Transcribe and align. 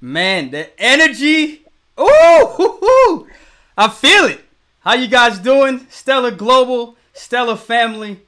Man, 0.00 0.50
the 0.50 0.70
energy. 0.80 1.66
Ooh, 2.00 3.26
I 3.76 3.88
feel 3.88 4.24
it. 4.24 4.40
How 4.80 4.94
you 4.94 5.08
guys 5.08 5.38
doing? 5.38 5.86
Stellar 5.90 6.30
Global, 6.30 6.96
Stellar 7.12 7.56
Family. 7.56 8.20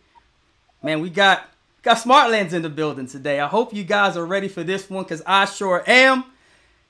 Man, 0.83 1.01
we 1.01 1.09
got 1.09 1.49
got 1.83 1.97
Smartlands 1.97 2.53
in 2.53 2.61
the 2.61 2.69
building 2.69 3.07
today. 3.07 3.41
I 3.41 3.47
hope 3.47 3.73
you 3.73 3.85
guys 3.85 4.19
are 4.19 4.27
ready 4.27 4.49
for 4.49 4.63
this 4.63 4.91
one 4.91 5.05
because 5.05 5.23
I 5.27 5.47
sure 5.47 5.83
am. 5.87 6.25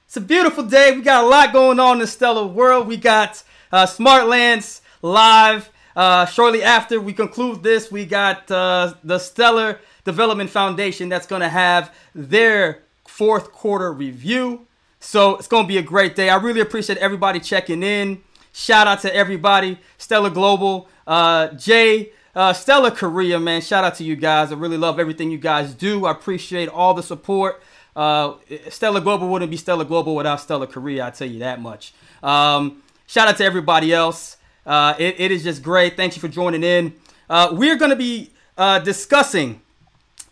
It's 0.06 0.16
a 0.16 0.20
beautiful 0.20 0.64
day. 0.64 0.92
We 0.96 1.02
got 1.02 1.24
a 1.24 1.28
lot 1.28 1.52
going 1.52 1.78
on 1.78 1.94
in 1.94 2.00
the 2.00 2.06
Stellar 2.08 2.46
world. 2.46 2.88
We 2.88 2.96
got 2.96 3.42
uh, 3.70 3.86
Smartlands 3.86 4.80
live. 5.00 5.70
Uh, 5.94 6.26
shortly 6.26 6.64
after 6.64 7.00
we 7.00 7.12
conclude 7.12 7.62
this, 7.62 7.92
we 7.92 8.04
got 8.04 8.50
uh, 8.50 8.94
the 9.04 9.20
Stellar 9.20 9.78
Development 10.04 10.50
Foundation 10.50 11.08
that's 11.08 11.26
going 11.26 11.42
to 11.42 11.48
have 11.48 11.94
their 12.14 12.82
fourth 13.06 13.52
quarter 13.52 13.92
review. 13.92 14.66
So 15.02 15.36
it's 15.36 15.48
going 15.48 15.64
to 15.64 15.68
be 15.68 15.78
a 15.78 15.82
great 15.82 16.14
day. 16.14 16.28
I 16.28 16.36
really 16.36 16.60
appreciate 16.60 16.98
everybody 16.98 17.40
checking 17.40 17.82
in. 17.82 18.22
Shout 18.52 18.86
out 18.86 19.00
to 19.00 19.14
everybody. 19.14 19.78
Stellar 19.98 20.30
Global, 20.30 20.88
uh, 21.06 21.48
Jay, 21.48 22.12
uh, 22.36 22.52
Stellar 22.52 22.92
Korea, 22.92 23.40
man. 23.40 23.60
Shout 23.62 23.82
out 23.82 23.96
to 23.96 24.04
you 24.04 24.14
guys. 24.14 24.52
I 24.52 24.54
really 24.54 24.76
love 24.76 25.00
everything 25.00 25.30
you 25.30 25.38
guys 25.38 25.74
do. 25.74 26.06
I 26.06 26.12
appreciate 26.12 26.68
all 26.68 26.94
the 26.94 27.02
support. 27.02 27.62
Uh, 27.96 28.34
Stellar 28.68 29.00
Global 29.00 29.28
wouldn't 29.28 29.50
be 29.50 29.56
Stellar 29.56 29.84
Global 29.84 30.14
without 30.14 30.40
Stellar 30.40 30.66
Korea. 30.66 31.06
I 31.06 31.10
tell 31.10 31.28
you 31.28 31.40
that 31.40 31.60
much. 31.60 31.94
Um, 32.22 32.82
shout 33.06 33.26
out 33.26 33.36
to 33.38 33.44
everybody 33.44 33.92
else. 33.92 34.36
Uh, 34.64 34.94
it, 34.98 35.18
it 35.18 35.30
is 35.32 35.42
just 35.42 35.62
great. 35.62 35.96
Thank 35.96 36.14
you 36.14 36.20
for 36.20 36.28
joining 36.28 36.62
in. 36.62 36.94
Uh, 37.28 37.48
we're 37.52 37.76
going 37.76 37.90
to 37.90 37.96
be 37.96 38.30
uh, 38.56 38.78
discussing. 38.78 39.60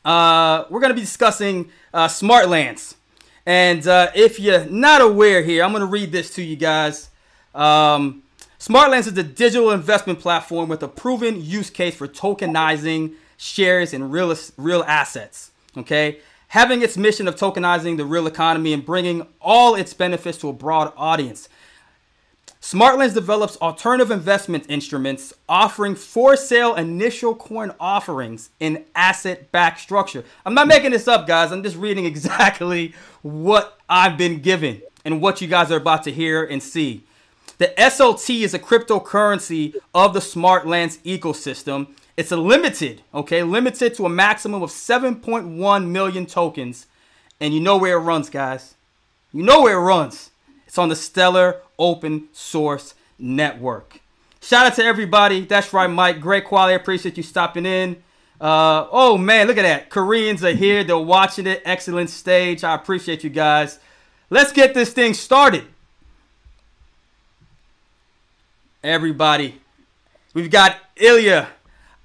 Uh, 0.04 0.64
we're 0.70 0.80
going 0.80 0.90
to 0.90 0.94
be 0.94 1.00
discussing 1.00 1.70
uh, 1.92 2.06
Smartlands, 2.06 2.94
and 3.50 3.84
uh, 3.88 4.12
if 4.14 4.38
you're 4.38 4.64
not 4.66 5.00
aware 5.00 5.42
here, 5.42 5.64
I'm 5.64 5.72
going 5.72 5.80
to 5.80 5.86
read 5.86 6.12
this 6.12 6.32
to 6.34 6.42
you 6.42 6.54
guys. 6.54 7.10
Um, 7.52 8.22
Smartlands 8.60 9.08
is 9.08 9.18
a 9.18 9.24
digital 9.24 9.72
investment 9.72 10.20
platform 10.20 10.68
with 10.68 10.84
a 10.84 10.88
proven 10.88 11.44
use 11.44 11.68
case 11.68 11.96
for 11.96 12.06
tokenizing 12.06 13.14
shares 13.36 13.92
and 13.92 14.12
real 14.12 14.32
real 14.56 14.84
assets. 14.86 15.50
Okay, 15.76 16.20
having 16.46 16.80
its 16.80 16.96
mission 16.96 17.26
of 17.26 17.34
tokenizing 17.34 17.96
the 17.96 18.04
real 18.04 18.28
economy 18.28 18.72
and 18.72 18.86
bringing 18.86 19.26
all 19.40 19.74
its 19.74 19.94
benefits 19.94 20.38
to 20.38 20.48
a 20.48 20.52
broad 20.52 20.92
audience. 20.96 21.48
Smartlands 22.60 23.14
develops 23.14 23.56
alternative 23.56 24.10
investment 24.10 24.66
instruments 24.68 25.32
offering 25.48 25.94
for 25.94 26.36
sale 26.36 26.74
initial 26.74 27.34
coin 27.34 27.72
offerings 27.80 28.50
in 28.60 28.84
asset 28.94 29.50
backed 29.50 29.80
structure. 29.80 30.24
I'm 30.44 30.52
not 30.52 30.68
making 30.68 30.90
this 30.90 31.08
up, 31.08 31.26
guys. 31.26 31.52
I'm 31.52 31.62
just 31.62 31.76
reading 31.76 32.04
exactly 32.06 32.94
what 33.22 33.78
I've 33.88 34.18
been 34.18 34.40
given 34.40 34.82
and 35.06 35.22
what 35.22 35.40
you 35.40 35.48
guys 35.48 35.72
are 35.72 35.78
about 35.78 36.04
to 36.04 36.12
hear 36.12 36.44
and 36.44 36.62
see. 36.62 37.02
The 37.56 37.72
SOT 37.90 38.28
is 38.30 38.52
a 38.52 38.58
cryptocurrency 38.58 39.74
of 39.94 40.12
the 40.12 40.20
Smartlands 40.20 40.98
ecosystem. 40.98 41.88
It's 42.16 42.30
a 42.30 42.36
limited, 42.36 43.00
okay, 43.14 43.42
limited 43.42 43.94
to 43.94 44.04
a 44.04 44.10
maximum 44.10 44.62
of 44.62 44.70
7.1 44.70 45.88
million 45.88 46.26
tokens. 46.26 46.86
And 47.40 47.54
you 47.54 47.60
know 47.60 47.78
where 47.78 47.96
it 47.96 48.00
runs, 48.00 48.28
guys. 48.28 48.74
You 49.32 49.42
know 49.42 49.62
where 49.62 49.78
it 49.78 49.82
runs. 49.82 50.30
It's 50.70 50.78
on 50.78 50.88
the 50.88 50.94
Stellar 50.94 51.62
Open 51.80 52.28
Source 52.32 52.94
Network. 53.18 53.98
Shout 54.40 54.66
out 54.66 54.76
to 54.76 54.84
everybody. 54.84 55.44
That's 55.44 55.72
right, 55.72 55.90
Mike. 55.90 56.20
Great 56.20 56.44
quality. 56.44 56.76
Appreciate 56.76 57.16
you 57.16 57.24
stopping 57.24 57.66
in. 57.66 58.00
Uh, 58.40 58.86
oh 58.92 59.18
man, 59.18 59.48
look 59.48 59.56
at 59.56 59.62
that. 59.62 59.90
Koreans 59.90 60.44
are 60.44 60.52
here. 60.52 60.84
They're 60.84 60.96
watching 60.96 61.48
it. 61.48 61.60
Excellent 61.64 62.08
stage. 62.08 62.62
I 62.62 62.76
appreciate 62.76 63.24
you 63.24 63.30
guys. 63.30 63.80
Let's 64.30 64.52
get 64.52 64.72
this 64.72 64.92
thing 64.92 65.12
started. 65.12 65.64
Everybody. 68.84 69.60
We've 70.34 70.52
got 70.52 70.76
Ilya 70.94 71.48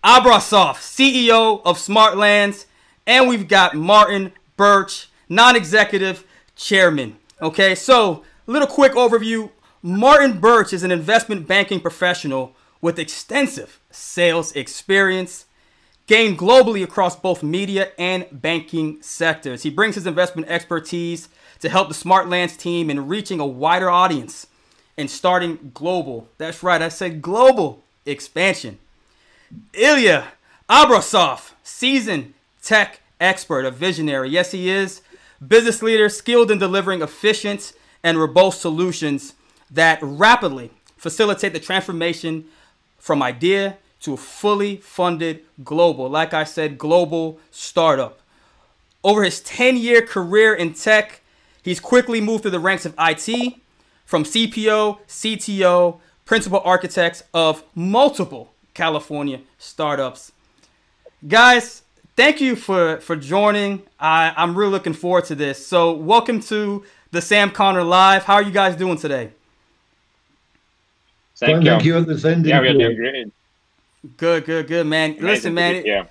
Abrasov, 0.03 0.77
CEO 0.77 1.61
of 1.63 1.77
Smartlands, 1.77 2.65
and 3.05 3.29
we've 3.29 3.47
got 3.47 3.75
Martin 3.75 4.31
Birch, 4.57 5.11
non-executive 5.29 6.25
chairman. 6.55 7.17
Okay, 7.39 7.75
so 7.75 8.23
little 8.47 8.67
quick 8.67 8.93
overview. 8.93 9.51
Martin 9.81 10.39
Birch 10.39 10.73
is 10.73 10.83
an 10.83 10.91
investment 10.91 11.47
banking 11.47 11.79
professional 11.79 12.55
with 12.81 12.99
extensive 12.99 13.79
sales 13.91 14.51
experience, 14.53 15.45
gained 16.07 16.37
globally 16.37 16.83
across 16.83 17.15
both 17.15 17.43
media 17.43 17.91
and 17.97 18.27
banking 18.31 19.01
sectors. 19.01 19.63
He 19.63 19.69
brings 19.69 19.95
his 19.95 20.07
investment 20.07 20.47
expertise 20.49 21.29
to 21.59 21.69
help 21.69 21.87
the 21.87 21.93
Smartlands 21.95 22.57
team 22.57 22.89
in 22.89 23.07
reaching 23.07 23.39
a 23.39 23.45
wider 23.45 23.89
audience 23.89 24.47
and 24.97 25.09
starting 25.09 25.71
global. 25.73 26.27
That's 26.37 26.63
right, 26.63 26.81
I 26.81 26.89
said 26.89 27.21
global 27.21 27.83
expansion. 28.05 28.79
Ilya 29.73 30.25
Abrasov, 30.69 31.51
seasoned 31.63 32.33
tech 32.61 33.01
expert, 33.19 33.65
a 33.65 33.71
visionary. 33.71 34.29
Yes, 34.29 34.51
he 34.51 34.69
is. 34.69 35.01
Business 35.45 35.81
leader, 35.81 36.09
skilled 36.09 36.51
in 36.51 36.57
delivering 36.57 37.01
efficient 37.01 37.73
and 38.05 38.19
robust 38.19 38.61
solutions 38.61 39.33
that 39.71 39.97
rapidly 40.01 40.69
facilitate 40.95 41.53
the 41.53 41.59
transformation 41.59 42.45
from 42.99 43.23
idea 43.23 43.77
to 43.99 44.13
a 44.13 44.17
fully 44.17 44.77
funded 44.77 45.41
global, 45.63 46.07
like 46.07 46.31
I 46.31 46.43
said, 46.43 46.77
global 46.77 47.39
startup. 47.49 48.21
Over 49.03 49.23
his 49.23 49.41
10 49.41 49.77
year 49.77 50.03
career 50.03 50.53
in 50.53 50.75
tech, 50.75 51.21
he's 51.63 51.79
quickly 51.79 52.21
moved 52.21 52.43
through 52.43 52.51
the 52.51 52.59
ranks 52.59 52.85
of 52.85 52.93
IT 52.99 53.55
from 54.05 54.23
CPO, 54.23 54.99
CTO, 55.07 55.99
principal 56.25 56.61
architects 56.63 57.23
of 57.33 57.63
multiple 57.73 58.53
California 58.75 59.39
startups. 59.57 60.31
Guys, 61.27 61.81
thank 62.15 62.39
you 62.39 62.55
for, 62.55 62.97
for 62.97 63.15
joining. 63.15 63.81
I, 63.99 64.31
I'm 64.37 64.55
really 64.55 64.71
looking 64.71 64.93
forward 64.93 65.25
to 65.25 65.35
this. 65.35 65.65
So, 65.65 65.91
welcome 65.91 66.39
to 66.41 66.83
the 67.15 67.21
Sam 67.21 67.49
Connor 67.49 67.83
Live. 67.83 68.23
How 68.23 68.35
are 68.35 68.43
you 68.43 68.51
guys 68.51 68.75
doing 68.75 68.97
today? 68.97 69.31
Thank, 71.37 71.65
Thank 71.65 71.83
you. 71.83 71.97
at 71.97 72.05
the 72.05 72.43
Yeah, 72.45 72.61
we 72.61 72.67
are 72.67 72.73
doing 72.73 72.95
great. 72.95 73.31
Good, 74.17 74.45
good, 74.45 74.67
good, 74.67 74.85
man. 74.85 75.11
Amazing 75.11 75.25
Listen, 75.25 75.53
man. 75.53 75.73
be 75.73 75.89
here. 75.89 76.07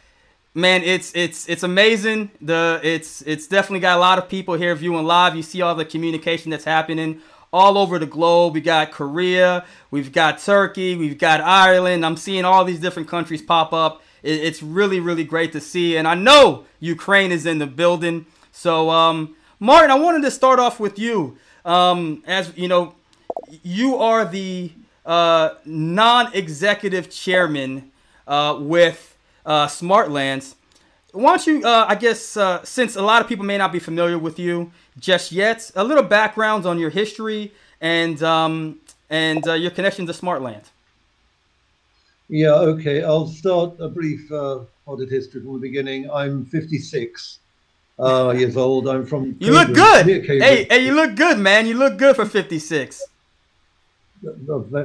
Man, 0.55 0.83
it's 0.83 1.13
it's 1.15 1.49
it's 1.49 1.63
amazing. 1.63 2.31
The 2.41 2.81
it's 2.83 3.23
it's 3.23 3.47
definitely 3.47 3.81
got 3.81 3.97
a 3.97 4.01
lot 4.01 4.19
of 4.19 4.29
people 4.29 4.55
here 4.55 4.75
viewing 4.75 5.05
live. 5.05 5.37
You 5.37 5.43
see 5.43 5.63
all 5.63 5.75
the 5.75 5.85
communication 5.85 6.51
that's 6.51 6.65
happening 6.65 7.21
all 7.53 7.77
over 7.77 7.99
the 7.99 8.07
globe. 8.07 8.55
We 8.55 8.61
got 8.61 8.93
Korea, 8.93 9.65
we've 9.91 10.13
got 10.13 10.39
Turkey, 10.39 10.97
we've 10.97 11.19
got 11.19 11.41
Ireland. 11.41 12.05
I'm 12.07 12.17
seeing 12.17 12.45
all 12.45 12.65
these 12.65 12.81
different 12.81 13.09
countries 13.09 13.43
pop 13.43 13.73
up. 13.73 14.03
It, 14.23 14.41
it's 14.41 14.63
really 14.63 15.01
really 15.01 15.25
great 15.25 15.53
to 15.53 15.61
see, 15.61 15.97
and 15.97 16.07
I 16.07 16.15
know 16.15 16.65
Ukraine 16.81 17.33
is 17.33 17.47
in 17.47 17.59
the 17.59 17.67
building. 17.67 18.27
So, 18.53 18.91
um, 18.91 19.35
Martin, 19.61 19.91
I 19.91 19.95
wanted 19.95 20.23
to 20.23 20.31
start 20.31 20.59
off 20.59 20.81
with 20.81 20.99
you. 20.99 21.39
Um, 21.65 22.23
as 22.27 22.53
you 22.57 22.69
know, 22.69 22.95
you 23.63 23.97
are 23.97 24.25
the 24.25 24.73
uh, 25.07 25.51
non-executive 25.65 27.11
chairman 27.11 27.93
uh, 28.27 28.57
with 28.61 29.17
uh, 29.47 29.67
Smartlands. 29.67 30.55
Why 31.13 31.37
don't 31.37 31.47
you, 31.47 31.65
uh, 31.65 31.87
I 31.89 31.95
guess, 31.95 32.37
uh, 32.37 32.65
since 32.65 32.97
a 32.97 33.03
lot 33.03 33.23
of 33.23 33.29
people 33.29 33.45
may 33.45 33.57
not 33.57 33.71
be 33.71 33.79
familiar 33.79 34.19
with 34.19 34.39
you 34.39 34.73
just 34.99 35.31
yet, 35.31 35.71
a 35.77 35.85
little 35.85 36.03
background 36.03 36.67
on 36.67 36.79
your 36.79 36.91
history 36.91 37.53
and 37.81 38.21
um, 38.23 38.81
and 39.11 39.47
uh, 39.47 39.53
your 39.53 39.71
connection 39.71 40.07
to 40.07 40.13
Smartlands. 40.13 40.71
Yeah, 42.29 42.55
okay. 42.55 43.05
I'll 43.05 43.29
start 43.29 43.79
a 43.79 43.89
brief 43.89 44.33
audit 44.33 45.11
history 45.11 45.43
from 45.43 45.55
the 45.55 45.61
beginning. 45.61 46.11
I'm 46.11 46.45
56 46.47 47.39
uh, 47.99 48.35
years 48.37 48.57
old. 48.57 48.89
I'm 48.89 49.07
from. 49.07 49.37
You 49.39 49.53
look 49.53 49.73
good. 49.73 50.07
Hey, 50.07 50.65
hey, 50.65 50.85
you 50.85 50.95
look 50.95 51.15
good, 51.15 51.39
man. 51.39 51.67
You 51.67 51.75
look 51.75 51.97
good 51.97 52.17
for 52.17 52.27
56. 52.27 53.03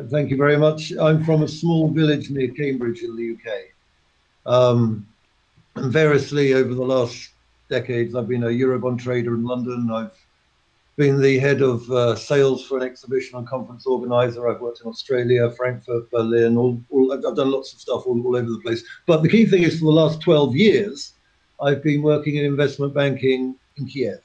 Thank 0.10 0.30
you 0.30 0.38
very 0.38 0.58
much. 0.58 0.92
I'm 1.00 1.24
from 1.24 1.44
a 1.44 1.48
small 1.48 1.90
village 1.90 2.30
near 2.30 2.50
Cambridge 2.50 3.02
in 3.02 3.16
the 3.16 3.34
UK. 3.34 3.60
Um, 4.46 5.08
and 5.76 5.94
variously 5.94 6.54
over 6.54 6.74
the 6.74 6.84
last 6.84 7.30
decades, 7.70 8.16
I've 8.16 8.28
been 8.28 8.44
a 8.44 8.48
Eurobond 8.48 9.00
trader 9.00 9.34
in 9.36 9.46
London. 9.46 9.90
I've 9.92 10.12
been 10.98 11.22
the 11.22 11.40
head 11.40 11.62
of 11.62 11.90
uh, 11.90 12.16
sales 12.16 12.66
for 12.66 12.78
an 12.78 12.84
exhibition 12.84 13.38
and 13.38 13.48
conference 13.48 13.86
organizer. 13.86 14.50
I've 14.50 14.60
worked 14.60 14.82
in 14.82 14.88
Australia, 14.88 15.50
Frankfurt, 15.52 16.12
Berlin. 16.12 16.58
All, 16.58 16.82
all, 16.90 17.14
I've 17.14 17.24
I've 17.26 17.38
done 17.38 17.52
lots 17.52 17.72
of 17.74 17.80
stuff 17.80 18.06
all, 18.06 18.22
all 18.26 18.36
over 18.36 18.50
the 18.50 18.60
place. 18.60 18.84
But 19.06 19.24
the 19.24 19.30
key 19.30 19.46
thing 19.46 19.64
is, 19.64 19.80
for 19.80 19.86
the 19.86 19.92
last 19.92 20.20
12 20.22 20.56
years, 20.56 21.14
I've 21.62 21.84
been 21.84 22.02
working 22.02 22.36
in 22.36 22.46
investment 22.46 22.94
banking 22.94 23.56
in 23.78 23.86
Kiev. 23.86 24.22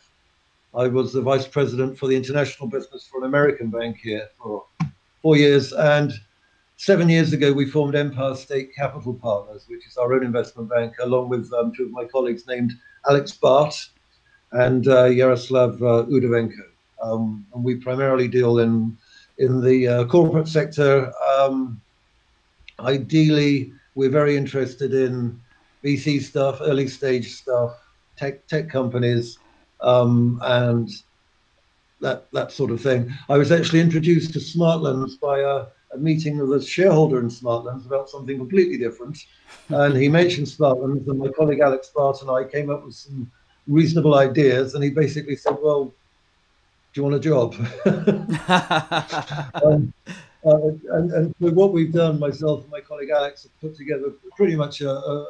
I 0.75 0.87
was 0.89 1.13
the 1.13 1.21
vice 1.21 1.47
president 1.47 1.99
for 1.99 2.09
the 2.09 2.17
international 2.17 2.69
business 2.69 3.07
for 3.07 3.19
an 3.19 3.27
American 3.27 3.71
bank 3.71 3.99
here 4.03 4.29
for 4.41 4.65
four 5.23 5.37
years. 5.37 5.73
And 5.73 6.13
seven 6.77 7.09
years 7.09 7.33
ago, 7.33 7.53
we 7.53 7.67
formed 7.67 7.95
Empire 7.95 8.35
State 8.37 8.75
Capital 8.75 9.15
Partners, 9.15 9.65
which 9.69 9.87
is 9.87 9.97
our 9.97 10.13
own 10.13 10.25
investment 10.25 10.69
bank, 10.69 10.95
along 11.01 11.29
with 11.29 11.53
um, 11.53 11.73
two 11.75 11.85
of 11.85 11.91
my 11.91 12.05
colleagues 12.05 12.47
named 12.47 12.73
Alex 13.09 13.33
Bart 13.33 13.75
and 14.53 14.87
uh, 14.87 15.05
Yaroslav 15.05 15.83
uh, 15.83 16.05
Udovenko. 16.07 16.67
um, 17.03 17.45
and 17.55 17.65
we 17.65 17.75
primarily 17.75 18.29
deal 18.29 18.59
in 18.61 18.97
in 19.39 19.61
the 19.61 19.89
uh, 19.89 20.05
corporate 20.05 20.47
sector. 20.47 21.13
Um, 21.37 21.81
ideally, 22.79 23.73
we're 23.97 24.11
very 24.11 24.37
interested 24.37 24.95
in 24.95 25.41
VC 25.85 26.23
stuff, 26.23 26.59
early 26.63 26.89
stage 26.89 27.35
stuff, 27.35 27.79
tech 28.17 28.47
tech 28.47 28.71
companies, 28.71 29.39
um, 29.81 30.41
and 30.43 30.91
that 32.01 32.31
that 32.33 32.53
sort 32.53 32.71
of 32.71 32.81
thing. 32.81 33.13
I 33.29 33.37
was 33.37 33.53
actually 33.53 33.81
introduced 33.81 34.33
to 34.33 34.39
Smartlands 34.39 35.21
by 35.21 35.41
a, 35.41 35.67
a 35.93 35.99
meeting 35.99 36.39
with 36.39 36.63
a 36.63 36.65
shareholder 36.65 37.19
in 37.19 37.29
Smartlands 37.29 37.87
about 37.87 38.09
something 38.09 38.39
completely 38.39 38.79
different, 38.79 39.19
and 39.69 39.97
he 39.97 40.09
mentioned 40.09 40.47
Smartlands, 40.47 41.07
and 41.07 41.19
my 41.19 41.29
colleague 41.29 41.61
Alex 41.61 41.91
Bart 41.95 42.23
and 42.23 42.31
I 42.31 42.45
came 42.45 42.71
up 42.71 42.85
with 42.85 42.95
some 42.95 43.31
reasonable 43.67 44.15
ideas, 44.15 44.75
and 44.75 44.83
he 44.83 44.91
basically 44.91 45.37
said, 45.37 45.59
"Well, 45.63 45.93
do 46.93 47.01
you 47.01 47.03
want 47.03 47.17
a 47.17 47.21
job?" 47.21 47.55
um, 49.63 49.93
uh, 50.45 50.71
and, 50.93 51.35
what 51.39 51.73
we've 51.73 51.93
done, 51.93 52.19
myself 52.19 52.63
and 52.63 52.71
my 52.71 52.81
colleague 52.81 53.11
Alex, 53.11 53.45
have 53.45 53.61
put 53.61 53.77
together 53.77 54.13
pretty 54.37 54.57
much 54.57 54.81
a, 54.81 54.91
a, 54.91 55.27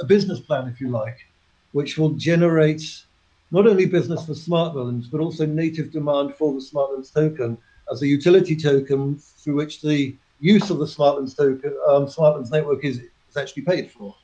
a 0.00 0.04
business 0.04 0.40
plan, 0.40 0.68
if 0.68 0.80
you 0.80 0.88
like, 0.88 1.26
which 1.72 1.98
will 1.98 2.10
generate 2.10 3.04
not 3.50 3.66
only 3.66 3.86
business 3.86 4.26
for 4.26 4.32
Smartlands, 4.32 5.10
but 5.10 5.20
also 5.20 5.46
native 5.46 5.92
demand 5.92 6.34
for 6.34 6.52
the 6.52 6.60
Smartlands 6.60 7.12
token 7.12 7.58
as 7.90 8.02
a 8.02 8.06
utility 8.06 8.56
token 8.56 9.16
through 9.16 9.56
which 9.56 9.80
the 9.82 10.16
use 10.40 10.70
of 10.70 10.78
the 10.78 10.86
Smartlands 10.86 11.36
token, 11.36 11.76
um, 11.88 12.06
Smartlands 12.06 12.50
network 12.50 12.84
is, 12.84 12.98
is 12.98 13.36
actually 13.36 13.62
paid 13.62 13.90
for. 13.90 14.14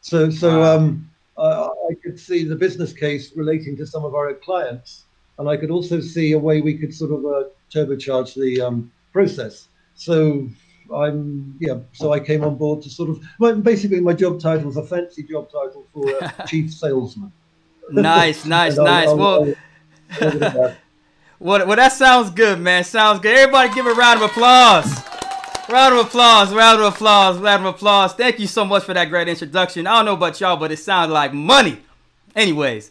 So, 0.00 0.30
so 0.30 0.62
um, 0.62 1.08
I, 1.38 1.68
I 1.90 1.94
could 2.02 2.18
see 2.18 2.44
the 2.44 2.56
business 2.56 2.92
case 2.92 3.32
relating 3.36 3.76
to 3.76 3.86
some 3.86 4.04
of 4.04 4.14
our 4.14 4.32
clients, 4.34 5.04
and 5.38 5.48
I 5.48 5.56
could 5.56 5.70
also 5.70 6.00
see 6.00 6.32
a 6.32 6.38
way 6.38 6.60
we 6.60 6.76
could 6.76 6.94
sort 6.94 7.12
of 7.12 7.24
uh, 7.24 7.48
turbocharge 7.70 8.34
the 8.34 8.60
um, 8.60 8.90
process. 9.12 9.68
So 9.94 10.48
I'm 10.94 11.56
yeah. 11.60 11.78
So 11.92 12.12
I 12.12 12.20
came 12.20 12.44
on 12.44 12.56
board 12.56 12.82
to 12.82 12.90
sort 12.90 13.10
of 13.10 13.22
well, 13.38 13.54
basically 13.56 14.00
my 14.00 14.12
job 14.12 14.40
title 14.40 14.70
is 14.70 14.76
a 14.76 14.84
fancy 14.84 15.22
job 15.22 15.50
title 15.50 15.86
for 15.92 16.10
a 16.10 16.44
chief 16.46 16.72
salesman. 16.72 17.32
Nice, 17.90 18.44
nice, 18.46 18.76
nice. 18.76 19.08
I'll, 19.08 19.16
well, 19.16 19.54
I'll, 20.20 20.30
well, 21.40 21.66
well, 21.66 21.76
that 21.76 21.92
sounds 21.92 22.30
good, 22.30 22.60
man. 22.60 22.84
Sounds 22.84 23.20
good. 23.20 23.36
Everybody, 23.36 23.74
give 23.74 23.86
a 23.86 23.94
round 23.94 24.22
of 24.22 24.30
applause. 24.30 25.02
Round 25.68 25.94
of 25.94 26.06
applause, 26.06 26.52
round 26.52 26.80
of 26.80 26.92
applause, 26.92 27.38
round 27.38 27.64
of 27.64 27.74
applause. 27.74 28.12
Thank 28.14 28.40
you 28.40 28.46
so 28.46 28.64
much 28.64 28.84
for 28.84 28.94
that 28.94 29.08
great 29.08 29.28
introduction. 29.28 29.86
I 29.86 29.96
don't 29.96 30.06
know 30.06 30.14
about 30.14 30.40
y'all, 30.40 30.56
but 30.56 30.72
it 30.72 30.78
sounded 30.78 31.14
like 31.14 31.32
money. 31.32 31.78
Anyways, 32.34 32.90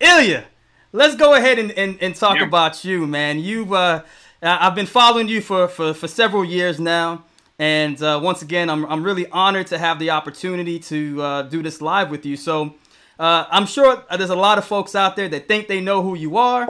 Ilya, 0.00 0.44
let's 0.92 1.16
go 1.16 1.34
ahead 1.34 1.58
and, 1.58 1.72
and, 1.72 1.98
and 2.00 2.14
talk 2.14 2.38
yeah. 2.38 2.44
about 2.44 2.84
you, 2.84 3.06
man. 3.06 3.40
You've 3.40 3.72
uh, 3.72 4.02
I've 4.42 4.74
been 4.74 4.86
following 4.86 5.28
you 5.28 5.40
for, 5.40 5.68
for, 5.68 5.94
for 5.94 6.08
several 6.08 6.44
years 6.44 6.80
now. 6.80 7.24
And 7.60 8.02
uh, 8.02 8.18
once 8.20 8.42
again, 8.42 8.68
I'm, 8.68 8.84
I'm 8.86 9.04
really 9.04 9.28
honored 9.30 9.68
to 9.68 9.78
have 9.78 10.00
the 10.00 10.10
opportunity 10.10 10.80
to 10.80 11.22
uh, 11.22 11.42
do 11.42 11.62
this 11.62 11.80
live 11.80 12.10
with 12.10 12.26
you. 12.26 12.36
So 12.36 12.74
uh, 13.20 13.46
I'm 13.50 13.66
sure 13.66 14.02
there's 14.10 14.30
a 14.30 14.36
lot 14.36 14.58
of 14.58 14.64
folks 14.64 14.96
out 14.96 15.14
there 15.14 15.28
that 15.28 15.46
think 15.46 15.68
they 15.68 15.80
know 15.80 16.02
who 16.02 16.16
you 16.16 16.36
are. 16.36 16.68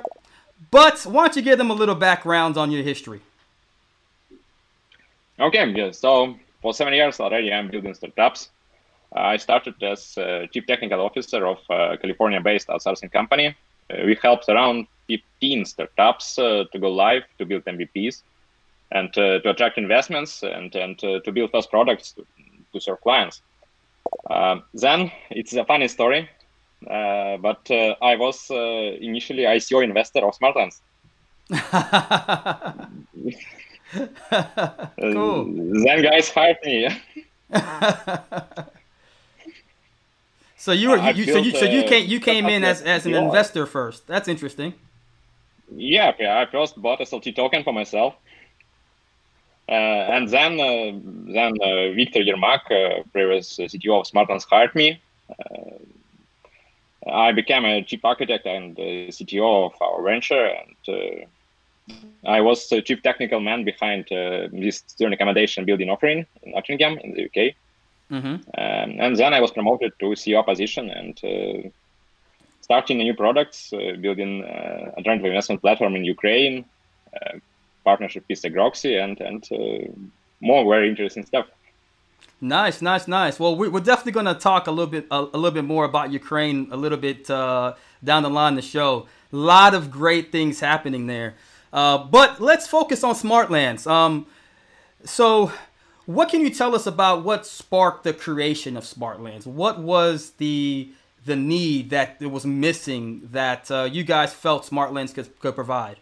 But 0.71 1.01
why 1.07 1.27
don't 1.27 1.37
you 1.37 1.43
give 1.43 1.57
them 1.57 1.71
a 1.71 1.75
little 1.75 1.95
background 1.95 2.59
on 2.59 2.71
your 2.71 2.83
history? 2.83 3.21
Okay, 5.41 5.67
yeah. 5.71 5.93
So 5.93 6.37
for 6.61 6.75
seven 6.75 6.93
years 6.93 7.21
already, 7.21 7.53
I'm 7.53 7.71
building 7.71 7.95
startups. 7.95 8.51
I 9.15 9.39
started 9.39 9.83
as 9.83 10.19
chief 10.53 10.67
technical 10.67 11.01
officer 11.01 11.47
of 11.47 11.59
a 11.71 11.97
California-based 11.97 12.69
outsourcing 12.69 13.11
company. 13.11 13.57
Uh, 13.91 14.05
we 14.05 14.17
helped 14.23 14.49
around 14.49 14.87
15 15.09 15.65
startups 15.65 16.39
uh, 16.39 16.65
to 16.73 16.79
go 16.79 16.91
live, 16.91 17.23
to 17.39 17.47
build 17.47 17.65
MVPs, 17.65 18.23
and 18.91 19.09
uh, 19.19 19.41
to 19.41 19.51
attract 19.51 19.79
investments 19.79 20.43
and, 20.43 20.75
and 20.75 20.99
to 20.99 21.33
build 21.33 21.51
first 21.51 21.71
products 21.71 22.13
to, 22.13 22.27
to 22.73 22.81
serve 22.81 23.01
clients. 23.01 23.43
Um, 24.31 24.65
then 24.75 25.11
it's 25.31 25.55
a 25.55 25.65
funny 25.65 25.89
story, 25.89 26.29
but 26.81 27.71
I 27.71 28.17
was 28.17 28.51
initially 28.51 29.45
ICO 29.45 29.83
investor 29.83 30.27
of 30.27 30.39
Smartlands. 30.39 30.81
cool. 35.01 35.45
then 35.85 36.03
guys 36.03 36.31
hired 36.31 36.59
me. 36.65 36.89
So 40.63 40.71
you 40.71 40.91
were 40.91 41.11
you, 41.11 41.25
so 41.25 41.39
you 41.39 41.51
so 41.51 41.65
you 41.65 41.83
came 41.83 42.09
you 42.09 42.21
came 42.21 42.47
in 42.47 42.63
as, 42.63 42.83
as 42.83 43.05
an 43.05 43.15
investor 43.15 43.67
first. 43.67 44.07
That's 44.07 44.29
interesting. 44.29 44.75
Yeah, 45.77 46.13
yeah. 46.19 46.39
I 46.39 46.47
first 46.47 46.81
bought 46.81 47.01
SLT 47.01 47.35
token 47.35 47.65
for 47.65 47.73
myself, 47.73 48.15
uh, 49.69 49.73
and 49.73 50.29
then 50.29 50.61
uh, 50.61 50.93
then 51.33 51.53
uh, 51.63 51.95
Victor 51.95 52.21
Yermak, 52.21 52.71
uh, 52.71 53.03
previous 53.13 53.57
CTO 53.57 54.01
of 54.01 54.07
Smartlands, 54.07 54.47
hired 54.49 54.75
me. 54.75 55.01
Uh, 55.31 57.11
I 57.11 57.33
became 57.33 57.65
a 57.65 57.83
chief 57.83 58.05
architect 58.05 58.47
and 58.47 58.77
CTO 58.77 59.67
of 59.67 59.83
our 59.83 60.03
venture, 60.03 60.45
and 60.45 60.77
uh, 60.89 62.31
I 62.31 62.41
was 62.41 62.69
the 62.69 62.83
chief 62.83 63.03
technical 63.03 63.41
man 63.41 63.65
behind 63.65 64.07
this 64.09 64.85
student 64.87 65.15
accommodation 65.15 65.65
building 65.65 65.91
offering 65.91 66.27
in 66.43 66.53
Nottingham 66.53 66.99
in 66.99 67.15
the 67.15 67.25
UK. 67.25 67.55
Mm-hmm. 68.11 68.27
Um, 68.27 68.43
and 68.57 69.17
then 69.17 69.33
I 69.33 69.41
was 69.41 69.51
promoted 69.51 69.93
to 70.01 70.07
CEO 70.07 70.45
position 70.45 70.91
and 70.91 71.73
uh, 72.70 72.82
a 72.88 72.94
new 72.94 73.14
products, 73.14 73.73
uh, 73.73 73.97
building 74.00 74.44
uh, 74.44 74.93
a 74.97 75.03
joint 75.03 75.25
investment 75.25 75.61
platform 75.61 75.97
in 75.97 76.05
Ukraine, 76.05 76.64
uh, 77.14 77.38
partnership 77.85 78.25
with 78.29 78.43
Groxy, 78.43 79.03
and 79.03 79.20
and 79.20 79.43
uh, 79.53 79.91
more 80.41 80.64
very 80.64 80.88
interesting 80.88 81.25
stuff. 81.25 81.47
Nice, 82.41 82.82
nice, 82.82 83.06
nice. 83.06 83.38
Well, 83.38 83.55
we, 83.56 83.69
are 83.69 83.81
definitely 83.81 84.12
going 84.12 84.26
to 84.26 84.35
talk 84.35 84.67
a 84.67 84.70
little 84.70 84.91
bit 84.91 85.06
a, 85.11 85.17
a, 85.17 85.38
little 85.38 85.53
bit 85.53 85.64
more 85.64 85.85
about 85.85 86.12
Ukraine 86.12 86.69
a 86.70 86.76
little 86.76 86.99
bit 86.99 87.31
uh, 87.31 87.75
down 88.03 88.23
the 88.23 88.31
line 88.31 88.53
in 88.53 88.56
the 88.56 88.62
show. 88.62 89.06
A 89.32 89.37
lot 89.37 89.75
of 89.75 89.91
great 89.91 90.32
things 90.32 90.61
happening 90.61 91.06
there. 91.06 91.35
but 91.73 92.41
let's 92.41 92.67
focus 92.67 93.05
on 93.05 93.15
Smartlands. 93.15 93.87
Um, 93.91 94.26
so 95.05 95.53
what 96.06 96.29
can 96.29 96.41
you 96.41 96.50
tell 96.50 96.75
us 96.75 96.87
about 96.87 97.25
what 97.25 97.47
sparked 97.47 98.05
the 98.05 98.12
creation 98.12 98.76
of 98.76 98.85
Smartlands? 98.85 99.47
What 99.47 99.79
was 99.81 100.32
the 100.38 100.91
the 101.25 101.37
need 101.37 101.91
that 101.91 102.17
it 102.21 102.27
was 102.27 102.44
missing 102.44 103.29
that 103.32 103.70
uh, 103.70 103.89
you 103.91 104.03
guys 104.05 104.32
felt 104.32 104.67
Smartlands 104.67 105.15
could, 105.15 105.39
could 105.39 105.55
provide? 105.55 105.99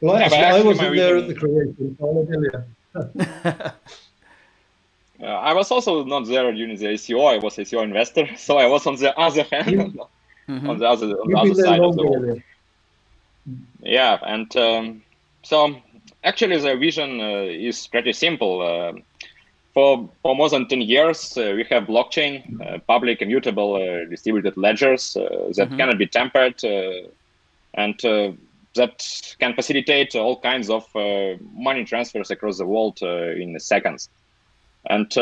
Well, 0.00 0.16
actually, 0.16 0.38
yeah, 0.38 0.44
actually 0.46 0.60
I 0.60 0.64
wasn't 0.64 0.96
there 0.96 1.16
at 1.18 1.28
the 1.28 1.34
creation. 1.34 1.96
uh, 5.22 5.26
I 5.26 5.52
was 5.52 5.70
also 5.70 6.04
not 6.04 6.26
there 6.26 6.50
during 6.52 6.76
the 6.76 6.86
ICO. 6.86 7.34
I 7.34 7.38
was 7.38 7.56
ICO 7.56 7.82
investor, 7.82 8.28
so 8.36 8.56
I 8.56 8.66
was 8.66 8.86
on 8.86 8.96
the 8.96 9.16
other 9.18 9.42
hand, 9.50 9.98
mm-hmm. 10.48 10.70
on 10.70 10.78
the 10.78 10.86
other, 10.86 11.06
on 11.06 11.30
the 11.30 11.38
other 11.38 11.54
side 11.54 11.80
of 11.80 11.96
the 11.96 12.06
world. 12.06 12.42
Yeah, 13.82 14.18
and 14.22 14.56
um, 14.56 15.02
so 15.42 15.76
actually, 16.24 16.58
the 16.58 16.76
vision 16.76 17.20
uh, 17.20 17.44
is 17.44 17.86
pretty 17.86 18.14
simple. 18.14 18.62
Uh, 19.70 19.74
for, 19.74 20.10
for 20.22 20.36
more 20.36 20.48
than 20.48 20.68
10 20.68 20.80
years, 20.82 21.36
uh, 21.36 21.52
we 21.54 21.64
have 21.70 21.84
blockchain, 21.84 22.84
public 22.86 23.22
immutable 23.22 23.78
distributed 24.08 24.56
ledgers 24.56 25.14
that 25.14 25.22
mm-hmm. 25.22 25.76
cannot 25.76 25.98
be 25.98 26.06
tampered 26.06 26.62
and 27.74 27.98
that 28.74 29.34
can 29.38 29.54
facilitate 29.54 30.14
all 30.14 30.40
kinds 30.40 30.70
of 30.70 30.84
money 31.54 31.84
transfers 31.84 32.30
across 32.30 32.58
the 32.58 32.66
world 32.66 33.00
in 33.02 33.58
seconds. 33.58 34.08
And 34.88 35.12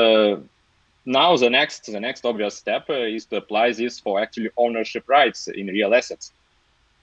now 1.08 1.36
the 1.36 1.48
next 1.48 1.90
the 1.90 2.00
next 2.00 2.24
obvious 2.26 2.54
step 2.54 2.84
uh, 2.90 2.92
is 2.92 3.24
to 3.26 3.36
apply 3.36 3.72
this 3.72 3.98
for 3.98 4.20
actually 4.20 4.50
ownership 4.58 5.04
rights 5.08 5.48
in 5.48 5.66
real 5.68 5.94
assets 5.94 6.32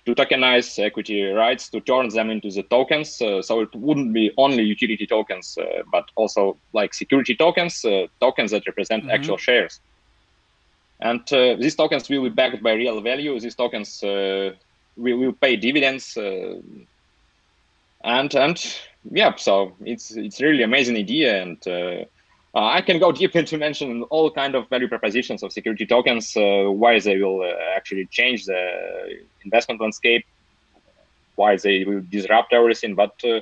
to 0.05 0.13
tokenize 0.13 0.77
equity 0.83 1.23
rights 1.23 1.69
to 1.69 1.79
turn 1.81 2.09
them 2.09 2.29
into 2.29 2.51
the 2.51 2.63
tokens. 2.63 3.21
Uh, 3.21 3.41
so 3.41 3.61
it 3.61 3.73
wouldn't 3.75 4.13
be 4.13 4.31
only 4.37 4.63
utility 4.63 5.07
tokens, 5.07 5.57
uh, 5.57 5.81
but 5.91 6.05
also 6.15 6.57
like 6.73 6.93
security 6.93 7.35
tokens, 7.35 7.83
uh, 7.83 8.07
tokens 8.19 8.51
that 8.51 8.65
represent 8.67 9.03
mm-hmm. 9.03 9.11
actual 9.11 9.37
shares. 9.37 9.79
And 10.99 11.21
uh, 11.33 11.55
these 11.55 11.75
tokens 11.75 12.07
will 12.07 12.23
be 12.23 12.29
backed 12.29 12.63
by 12.63 12.73
real 12.73 13.01
value. 13.01 13.39
These 13.39 13.55
tokens 13.55 14.03
uh, 14.03 14.51
will, 14.95 15.17
will 15.17 15.33
pay 15.33 15.55
dividends. 15.55 16.15
Uh, 16.15 16.59
and 18.03 18.33
and 18.35 18.77
yeah, 19.11 19.35
so 19.35 19.73
it's 19.83 20.11
it's 20.11 20.39
really 20.39 20.63
amazing 20.63 20.95
idea 20.95 21.41
and 21.41 21.57
uh, 22.55 22.63
I 22.63 22.81
can 22.81 22.99
go 22.99 23.11
deep 23.11 23.35
into 23.35 23.57
mention 23.57 24.03
all 24.03 24.31
kind 24.31 24.55
of 24.55 24.69
value 24.69 24.87
propositions 24.87 25.43
of 25.43 25.51
security 25.51 25.85
tokens, 25.85 26.37
uh, 26.37 26.65
why 26.69 26.99
they 26.99 27.17
will 27.17 27.41
uh, 27.41 27.53
actually 27.75 28.05
change 28.05 28.45
the 28.45 29.19
investment 29.43 29.81
landscape, 29.81 30.25
why 31.35 31.57
they 31.57 31.83
will 31.83 32.01
disrupt 32.09 32.53
everything. 32.53 32.95
But 32.95 33.13
uh, 33.25 33.41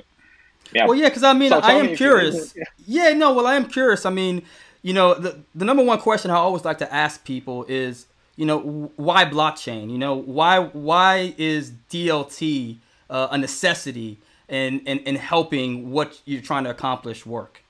yeah. 0.72 0.86
Well, 0.86 0.96
yeah, 0.96 1.08
because 1.08 1.22
I 1.22 1.32
mean, 1.32 1.50
so 1.50 1.60
I 1.60 1.74
am 1.74 1.94
curious. 1.94 2.54
yeah. 2.56 2.64
yeah, 2.86 3.12
no, 3.12 3.32
well, 3.32 3.46
I 3.46 3.54
am 3.54 3.66
curious. 3.66 4.04
I 4.04 4.10
mean, 4.10 4.42
you 4.82 4.92
know, 4.92 5.14
the 5.14 5.38
the 5.54 5.64
number 5.64 5.84
one 5.84 6.00
question 6.00 6.32
I 6.32 6.36
always 6.36 6.64
like 6.64 6.78
to 6.78 6.92
ask 6.92 7.24
people 7.24 7.64
is, 7.68 8.06
you 8.34 8.46
know, 8.46 8.90
why 8.96 9.24
blockchain? 9.26 9.90
You 9.90 9.98
know, 9.98 10.16
why 10.16 10.58
why 10.58 11.34
is 11.38 11.70
DLT 11.88 12.78
uh, 13.08 13.28
a 13.30 13.38
necessity 13.38 14.18
in, 14.48 14.80
in 14.80 14.98
in 15.00 15.14
helping 15.14 15.92
what 15.92 16.20
you're 16.24 16.42
trying 16.42 16.64
to 16.64 16.70
accomplish 16.70 17.24
work? 17.24 17.63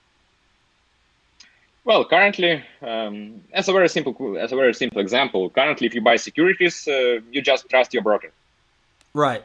Well, 1.85 2.05
currently, 2.07 2.65
um, 2.81 3.43
as 3.53 3.69
a 3.69 3.73
very 3.73 3.89
simple 3.91 4.39
as 4.39 4.53
a 4.53 4.57
very 4.57 4.73
simple 4.73 5.01
example, 5.01 5.51
currently, 5.51 5.87
if 5.87 5.95
you 5.95 6.01
buy 6.01 6.17
securities, 6.17 6.89
uh, 6.89 7.21
you 7.31 7.43
just 7.43 7.69
trust 7.69 7.93
your 7.93 8.03
broker. 8.03 8.33
Right. 9.13 9.45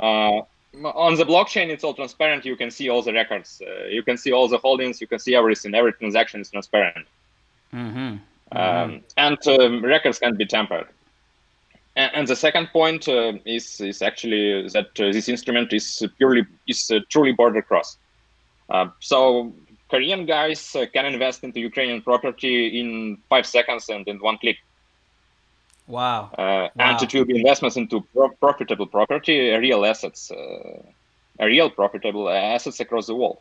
Uh, 0.00 0.40
on 0.82 1.16
the 1.16 1.24
blockchain, 1.24 1.68
it's 1.68 1.84
all 1.84 1.92
transparent. 1.92 2.46
You 2.46 2.56
can 2.56 2.70
see 2.70 2.88
all 2.88 3.02
the 3.02 3.12
records. 3.12 3.60
Uh, 3.60 3.84
you 3.86 4.02
can 4.02 4.16
see 4.16 4.32
all 4.32 4.48
the 4.48 4.58
holdings. 4.58 5.00
You 5.00 5.06
can 5.06 5.18
see 5.18 5.34
everything. 5.34 5.74
Every 5.74 5.92
transaction 5.92 6.40
is 6.40 6.50
transparent. 6.50 7.06
Mm-hmm. 7.74 7.98
Mm-hmm. 7.98 8.56
Um, 8.56 9.02
and 9.18 9.48
um, 9.48 9.84
records 9.84 10.18
can't 10.18 10.38
be 10.38 10.46
tampered. 10.46 10.86
And, 11.96 12.10
and 12.14 12.28
the 12.28 12.36
second 12.36 12.68
point 12.68 13.08
uh, 13.08 13.34
is 13.44 13.78
is 13.82 14.00
actually 14.00 14.68
that 14.68 14.98
uh, 14.98 15.12
this 15.12 15.28
instrument 15.28 15.74
is 15.74 16.02
purely 16.16 16.46
is 16.66 16.90
uh, 16.90 17.00
truly 17.10 17.32
border 17.32 17.60
cross. 17.60 17.98
so 19.00 19.52
Korean 19.90 20.26
guys 20.26 20.76
uh, 20.76 20.86
can 20.92 21.06
invest 21.06 21.44
into 21.44 21.60
Ukrainian 21.60 22.02
property 22.02 22.80
in 22.80 23.18
five 23.28 23.46
seconds 23.46 23.88
and 23.88 24.06
in 24.06 24.18
one 24.18 24.38
click. 24.38 24.58
Wow. 25.86 26.30
Uh, 26.36 26.36
wow. 26.36 26.70
And 26.78 27.02
it 27.02 27.14
will 27.14 27.24
be 27.24 27.36
investments 27.36 27.76
into 27.76 28.02
pro- 28.14 28.28
profitable 28.28 28.86
property, 28.86 29.50
real 29.50 29.86
assets, 29.86 30.30
uh, 30.30 30.82
real 31.40 31.70
profitable 31.70 32.28
assets 32.28 32.80
across 32.80 33.06
the 33.06 33.14
world. 33.14 33.38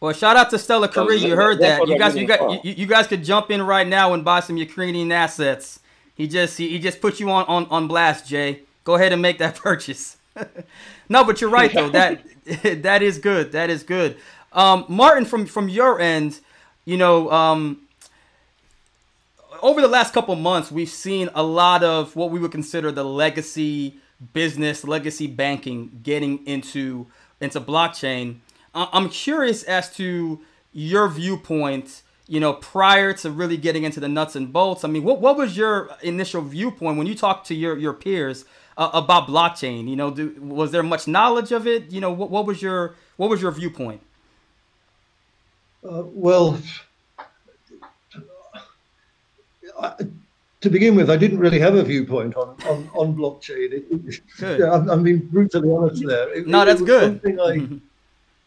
Well, 0.00 0.12
shout 0.12 0.36
out 0.36 0.50
to 0.50 0.58
Stellar 0.58 0.88
Korea. 0.88 1.18
You 1.18 1.34
heard 1.34 1.60
that. 1.60 1.88
You 1.88 1.98
guys, 1.98 2.14
you 2.14 2.26
got, 2.26 2.64
you, 2.64 2.72
you, 2.72 2.86
guys 2.86 3.06
could 3.06 3.24
jump 3.24 3.50
in 3.50 3.62
right 3.62 3.86
now 3.86 4.12
and 4.12 4.24
buy 4.24 4.40
some 4.40 4.56
Ukrainian 4.56 5.10
assets. 5.10 5.80
He 6.14 6.28
just, 6.28 6.58
he, 6.58 6.68
he 6.68 6.78
just 6.78 7.00
put 7.00 7.18
you 7.18 7.30
on, 7.30 7.44
on, 7.46 7.66
on 7.66 7.88
blast, 7.88 8.26
Jay. 8.28 8.60
Go 8.84 8.94
ahead 8.94 9.12
and 9.12 9.22
make 9.22 9.38
that 9.38 9.56
purchase. 9.68 10.18
no, 11.08 11.24
but 11.24 11.40
you're 11.40 11.50
right 11.50 11.72
though. 11.72 11.88
That, 11.88 12.22
that 12.82 13.02
is 13.02 13.18
good. 13.18 13.52
That 13.52 13.70
is 13.70 13.82
good. 13.82 14.16
Um, 14.54 14.84
Martin, 14.88 15.24
from 15.24 15.46
from 15.46 15.68
your 15.68 16.00
end, 16.00 16.40
you 16.84 16.96
know, 16.96 17.30
um, 17.30 17.82
over 19.60 19.80
the 19.80 19.88
last 19.88 20.14
couple 20.14 20.34
months, 20.36 20.70
we've 20.70 20.88
seen 20.88 21.28
a 21.34 21.42
lot 21.42 21.82
of 21.82 22.14
what 22.14 22.30
we 22.30 22.38
would 22.38 22.52
consider 22.52 22.92
the 22.92 23.04
legacy 23.04 23.96
business, 24.32 24.84
legacy 24.84 25.26
banking, 25.26 26.00
getting 26.02 26.46
into 26.46 27.06
into 27.40 27.60
blockchain. 27.60 28.36
I'm 28.74 29.08
curious 29.08 29.62
as 29.64 29.94
to 29.96 30.40
your 30.72 31.08
viewpoint. 31.08 32.02
You 32.26 32.40
know, 32.40 32.54
prior 32.54 33.12
to 33.12 33.30
really 33.30 33.58
getting 33.58 33.84
into 33.84 34.00
the 34.00 34.08
nuts 34.08 34.34
and 34.34 34.50
bolts, 34.50 34.82
I 34.82 34.88
mean, 34.88 35.02
what 35.02 35.20
what 35.20 35.36
was 35.36 35.56
your 35.56 35.90
initial 36.02 36.42
viewpoint 36.42 36.96
when 36.96 37.06
you 37.06 37.14
talked 37.14 37.46
to 37.48 37.54
your 37.54 37.76
your 37.76 37.92
peers 37.92 38.44
uh, 38.78 38.90
about 38.92 39.28
blockchain? 39.28 39.88
You 39.88 39.96
know, 39.96 40.10
do, 40.10 40.34
was 40.40 40.70
there 40.70 40.82
much 40.82 41.06
knowledge 41.06 41.52
of 41.52 41.66
it? 41.66 41.90
You 41.90 42.00
know, 42.00 42.10
what 42.10 42.30
what 42.30 42.46
was 42.46 42.62
your 42.62 42.94
what 43.16 43.28
was 43.28 43.42
your 43.42 43.50
viewpoint? 43.50 44.00
Uh, 45.84 46.04
well, 46.06 46.58
I, 49.78 49.94
to 50.62 50.70
begin 50.70 50.96
with, 50.96 51.10
I 51.10 51.16
didn't 51.16 51.38
really 51.38 51.58
have 51.58 51.74
a 51.74 51.82
viewpoint 51.82 52.36
on 52.36 52.56
on, 52.66 52.90
on 52.94 53.14
blockchain. 53.14 53.72
It, 53.72 54.20
yeah, 54.40 54.72
I'm, 54.72 54.88
I'm, 54.88 55.02
being 55.02 55.18
brutally 55.18 55.70
honest 55.70 56.06
there. 56.06 56.32
It, 56.32 56.46
no, 56.46 56.64
that's 56.64 56.80
good. 56.80 57.20
I, 57.38 57.68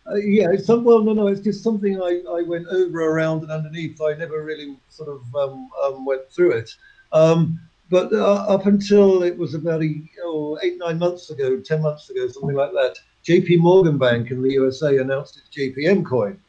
uh, 0.10 0.16
yeah, 0.16 0.48
it's 0.52 0.66
some, 0.66 0.84
well, 0.84 1.04
no, 1.04 1.14
no, 1.14 1.28
it's 1.28 1.42
just 1.42 1.64
something 1.64 2.02
I, 2.02 2.22
I 2.30 2.42
went 2.42 2.68
over, 2.70 3.04
around, 3.04 3.44
and 3.44 3.52
underneath. 3.52 4.02
I 4.02 4.14
never 4.14 4.44
really 4.44 4.76
sort 4.90 5.10
of 5.10 5.36
um, 5.36 5.70
um, 5.84 6.06
went 6.06 6.28
through 6.32 6.54
it. 6.54 6.74
Um, 7.12 7.60
but 7.90 8.12
uh, 8.14 8.46
up 8.48 8.66
until 8.66 9.22
it 9.24 9.38
was 9.38 9.54
about 9.54 9.84
a, 9.84 9.94
oh, 10.24 10.58
eight, 10.64 10.78
nine 10.78 10.98
months 10.98 11.30
ago, 11.30 11.60
10 11.60 11.82
months 11.82 12.10
ago, 12.10 12.28
something 12.28 12.56
like 12.56 12.72
that, 12.72 12.96
JP 13.26 13.60
Morgan 13.60 13.98
Bank 13.98 14.32
in 14.32 14.42
the 14.42 14.54
USA 14.54 14.98
announced 14.98 15.38
its 15.38 15.50
JPM 15.56 16.06
coin 16.06 16.40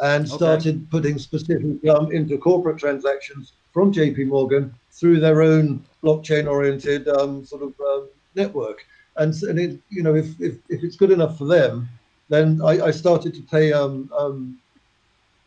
and 0.00 0.28
started 0.28 0.76
okay. 0.76 0.86
putting 0.90 1.18
specific 1.18 1.86
um, 1.88 2.12
into 2.12 2.38
corporate 2.38 2.78
transactions 2.78 3.52
from 3.72 3.92
JP 3.92 4.28
Morgan 4.28 4.74
through 4.92 5.20
their 5.20 5.42
own 5.42 5.84
blockchain 6.02 6.48
oriented 6.48 7.08
um, 7.08 7.44
sort 7.44 7.62
of 7.62 7.74
um, 7.80 8.08
network. 8.34 8.86
And, 9.16 9.34
and 9.42 9.58
it, 9.58 9.80
you 9.90 10.02
know, 10.02 10.14
if, 10.14 10.40
if, 10.40 10.54
if 10.68 10.84
it's 10.84 10.96
good 10.96 11.10
enough 11.10 11.36
for 11.36 11.46
them, 11.46 11.88
then 12.28 12.60
I, 12.62 12.86
I 12.86 12.90
started 12.90 13.34
to 13.34 13.42
pay 13.42 13.72
um, 13.72 14.10
um, 14.16 14.58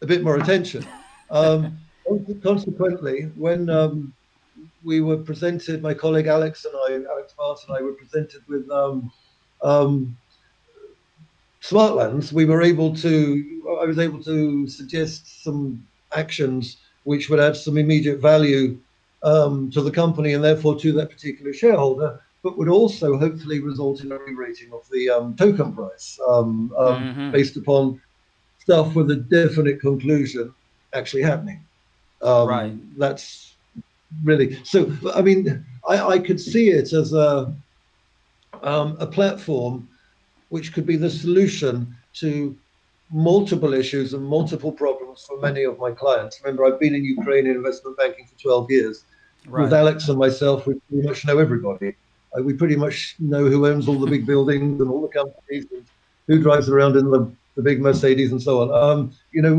a 0.01 0.05
bit 0.05 0.23
more 0.23 0.37
attention. 0.37 0.85
Um, 1.29 1.77
consequently, 2.43 3.31
when 3.35 3.69
we 4.83 5.01
were 5.01 5.17
presented, 5.17 5.81
my 5.81 5.93
colleague 5.93 6.27
Alex 6.27 6.65
and 6.65 6.73
I, 6.75 7.09
Alex 7.11 7.33
Bart 7.37 7.59
and 7.67 7.77
I 7.77 7.81
were 7.81 7.93
presented 7.93 8.41
with 8.47 8.69
um, 8.71 9.11
um, 9.61 10.17
Smartlands, 11.61 12.31
we 12.31 12.45
were 12.45 12.61
able 12.61 12.95
to, 12.95 13.77
I 13.81 13.85
was 13.85 13.99
able 13.99 14.23
to 14.23 14.67
suggest 14.67 15.43
some 15.43 15.85
actions 16.15 16.77
which 17.03 17.29
would 17.29 17.39
add 17.39 17.55
some 17.55 17.77
immediate 17.77 18.19
value 18.19 18.79
um, 19.23 19.69
to 19.71 19.81
the 19.81 19.91
company 19.91 20.33
and 20.33 20.43
therefore 20.43 20.79
to 20.79 20.91
that 20.93 21.09
particular 21.09 21.53
shareholder, 21.53 22.19
but 22.43 22.57
would 22.57 22.69
also 22.69 23.17
hopefully 23.17 23.59
result 23.59 24.01
in 24.01 24.11
a 24.11 24.17
re-rating 24.17 24.73
of 24.73 24.87
the 24.91 25.09
um, 25.09 25.35
token 25.35 25.73
price 25.73 26.19
um, 26.27 26.73
um 26.77 27.03
mm-hmm. 27.03 27.31
based 27.31 27.55
upon 27.57 28.01
stuff 28.59 28.95
with 28.95 29.11
a 29.11 29.15
definite 29.15 29.79
conclusion 29.79 30.53
actually 30.93 31.21
happening. 31.21 31.63
Um, 32.21 32.47
right. 32.47 32.99
That's 32.99 33.55
really 34.23 34.59
so. 34.63 34.91
I 35.15 35.21
mean, 35.21 35.65
I, 35.87 36.01
I 36.01 36.19
could 36.19 36.39
see 36.39 36.69
it 36.69 36.93
as 36.93 37.13
a 37.13 37.53
um, 38.63 38.97
a 38.99 39.07
platform 39.07 39.87
which 40.51 40.73
could 40.73 40.85
be 40.85 40.97
the 40.97 41.09
solution 41.09 41.95
to 42.13 42.55
multiple 43.09 43.73
issues 43.73 44.13
and 44.13 44.23
multiple 44.23 44.71
problems 44.71 45.25
for 45.25 45.39
many 45.39 45.63
of 45.63 45.79
my 45.79 45.91
clients. 45.91 46.41
Remember, 46.43 46.65
I've 46.65 46.79
been 46.79 46.93
in 46.93 47.05
Ukraine 47.05 47.45
in 47.47 47.55
investment 47.55 47.97
banking 47.97 48.25
for 48.25 48.37
12 48.37 48.69
years. 48.69 49.03
Right. 49.47 49.63
With 49.63 49.73
Alex 49.73 50.09
and 50.09 50.19
myself, 50.19 50.67
we 50.67 50.73
pretty 50.89 51.07
much 51.07 51.25
know 51.25 51.37
everybody. 51.39 51.95
Uh, 52.37 52.43
we 52.43 52.53
pretty 52.53 52.75
much 52.75 53.15
know 53.19 53.45
who 53.45 53.65
owns 53.65 53.87
all 53.87 53.97
the 53.97 54.11
big 54.11 54.25
buildings 54.25 54.81
and 54.81 54.89
all 54.89 55.01
the 55.01 55.07
companies 55.07 55.65
and 55.71 55.85
who 56.27 56.41
drives 56.41 56.69
around 56.69 56.97
in 56.97 57.09
the 57.09 57.31
the 57.55 57.61
big 57.61 57.81
Mercedes 57.81 58.31
and 58.31 58.41
so 58.41 58.61
on. 58.61 58.71
Um, 58.71 59.11
you 59.31 59.41
know, 59.41 59.55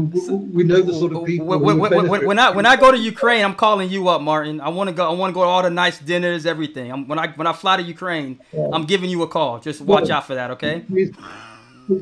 we 0.53 0.65
know 0.65 0.81
the 0.81 0.95
sort 0.95 1.15
of 1.15 1.25
people. 1.25 1.47
When, 1.47 1.79
when, 1.79 2.09
when, 2.09 2.39
I 2.39 2.51
when 2.51 2.67
I 2.67 2.77
go 2.77 2.91
to 2.91 2.99
Ukraine, 2.99 3.45
I'm 3.45 3.55
calling 3.55 3.91
you 3.91 4.09
up, 4.09 4.23
Martin. 4.23 4.61
I 4.61 4.69
want 4.71 4.89
to 4.89 4.95
go. 4.95 5.09
I 5.09 5.13
want 5.13 5.31
to 5.31 5.35
go 5.35 5.43
to 5.43 5.49
all 5.49 5.63
the 5.63 5.71
nice 5.71 5.99
dinners, 5.99 6.47
everything. 6.47 6.91
I'm, 6.91 7.07
when 7.07 7.19
I 7.19 7.29
when 7.33 7.47
I 7.47 7.53
fly 7.53 7.77
to 7.77 7.83
Ukraine, 7.83 8.41
yeah. 8.53 8.69
I'm 8.73 8.85
giving 8.85 9.11
you 9.11 9.23
a 9.23 9.29
call. 9.29 9.59
Just 9.59 9.81
watch 9.81 10.05
well, 10.05 10.13
out 10.13 10.27
for 10.27 10.35
that, 10.35 10.51
okay? 10.53 10.81
Please, 10.89 11.15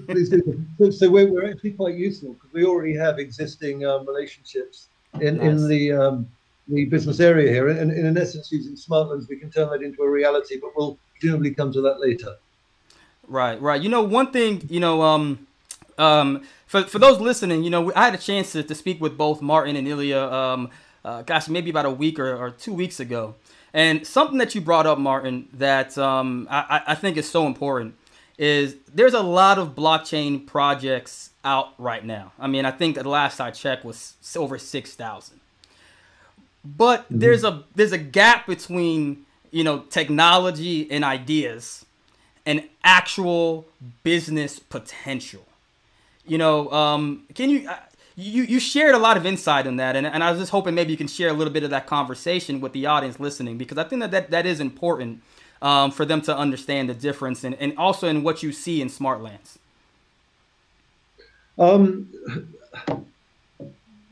please. 0.06 0.32
So, 0.78 0.90
so 0.90 1.10
we're, 1.10 1.30
we're 1.30 1.50
actually 1.50 1.72
quite 1.72 1.96
useful 1.96 2.34
because 2.34 2.52
we 2.52 2.64
already 2.64 2.94
have 2.94 3.18
existing 3.18 3.84
um, 3.84 4.06
relationships 4.06 4.88
in 5.20 5.38
nice. 5.38 5.46
in 5.46 5.68
the 5.68 5.92
um, 5.92 6.28
the 6.68 6.84
business 6.84 7.18
area 7.18 7.50
here, 7.50 7.68
and, 7.68 7.90
and 7.90 8.06
in 8.06 8.16
essence, 8.16 8.52
using 8.52 8.76
smart 8.76 9.08
Smartlands, 9.08 9.28
we 9.28 9.36
can 9.36 9.50
turn 9.50 9.70
that 9.70 9.82
into 9.82 10.02
a 10.02 10.08
reality. 10.08 10.58
But 10.60 10.70
we'll 10.76 10.98
presumably 11.18 11.52
come 11.52 11.72
to 11.72 11.80
that 11.82 12.00
later. 12.00 12.36
Right, 13.26 13.60
right. 13.60 13.80
You 13.80 13.88
know, 13.88 14.02
one 14.02 14.32
thing, 14.32 14.62
you 14.68 14.80
know, 14.80 15.02
um 15.02 15.46
um, 15.98 16.42
for, 16.66 16.82
for 16.84 16.98
those 16.98 17.20
listening, 17.20 17.64
you 17.64 17.70
know, 17.70 17.92
I 17.94 18.04
had 18.04 18.14
a 18.14 18.18
chance 18.18 18.52
to, 18.52 18.62
to 18.62 18.74
speak 18.74 19.00
with 19.00 19.16
both 19.16 19.42
Martin 19.42 19.76
and 19.76 19.88
Ilya, 19.88 20.20
um, 20.20 20.70
uh, 21.04 21.22
gosh, 21.22 21.48
maybe 21.48 21.70
about 21.70 21.86
a 21.86 21.90
week 21.90 22.18
or, 22.18 22.36
or 22.36 22.50
two 22.50 22.72
weeks 22.72 23.00
ago. 23.00 23.34
And 23.72 24.06
something 24.06 24.38
that 24.38 24.54
you 24.54 24.60
brought 24.60 24.86
up, 24.86 24.98
Martin, 24.98 25.48
that 25.54 25.96
um, 25.96 26.48
I, 26.50 26.82
I 26.88 26.94
think 26.94 27.16
is 27.16 27.30
so 27.30 27.46
important 27.46 27.94
is 28.38 28.76
there's 28.92 29.14
a 29.14 29.22
lot 29.22 29.58
of 29.58 29.74
blockchain 29.74 30.46
projects 30.46 31.30
out 31.44 31.74
right 31.78 32.04
now. 32.04 32.32
I 32.38 32.46
mean, 32.46 32.64
I 32.64 32.70
think 32.70 32.96
the 32.96 33.08
last 33.08 33.40
I 33.40 33.50
checked 33.50 33.84
was 33.84 34.14
over 34.36 34.58
6,000. 34.58 35.40
But 36.64 37.04
mm-hmm. 37.04 37.18
there's 37.18 37.44
a 37.44 37.64
there's 37.74 37.92
a 37.92 37.98
gap 37.98 38.46
between, 38.46 39.24
you 39.50 39.64
know, 39.64 39.80
technology 39.80 40.90
and 40.90 41.04
ideas 41.04 41.84
and 42.46 42.68
actual 42.84 43.66
business 44.02 44.58
potential 44.58 45.46
you 46.30 46.38
know, 46.38 46.70
um, 46.70 47.24
can 47.34 47.50
you, 47.50 47.68
uh, 47.68 47.76
you, 48.14 48.44
you 48.44 48.60
shared 48.60 48.94
a 48.94 48.98
lot 48.98 49.16
of 49.16 49.26
insight 49.26 49.66
on 49.66 49.76
that, 49.76 49.96
and, 49.96 50.06
and 50.06 50.22
I 50.22 50.30
was 50.30 50.38
just 50.38 50.52
hoping 50.52 50.76
maybe 50.76 50.92
you 50.92 50.96
can 50.96 51.08
share 51.08 51.28
a 51.28 51.32
little 51.32 51.52
bit 51.52 51.64
of 51.64 51.70
that 51.70 51.88
conversation 51.88 52.60
with 52.60 52.72
the 52.72 52.86
audience 52.86 53.18
listening, 53.18 53.58
because 53.58 53.78
I 53.78 53.84
think 53.84 54.00
that 54.02 54.12
that, 54.12 54.30
that 54.30 54.46
is 54.46 54.60
important 54.60 55.22
um, 55.60 55.90
for 55.90 56.04
them 56.04 56.20
to 56.22 56.36
understand 56.36 56.88
the 56.88 56.94
difference 56.94 57.42
and, 57.42 57.56
and 57.56 57.76
also 57.76 58.06
in 58.06 58.22
what 58.22 58.44
you 58.44 58.52
see 58.52 58.80
in 58.80 58.88
Smartlands. 58.88 59.58
Um, 61.58 62.08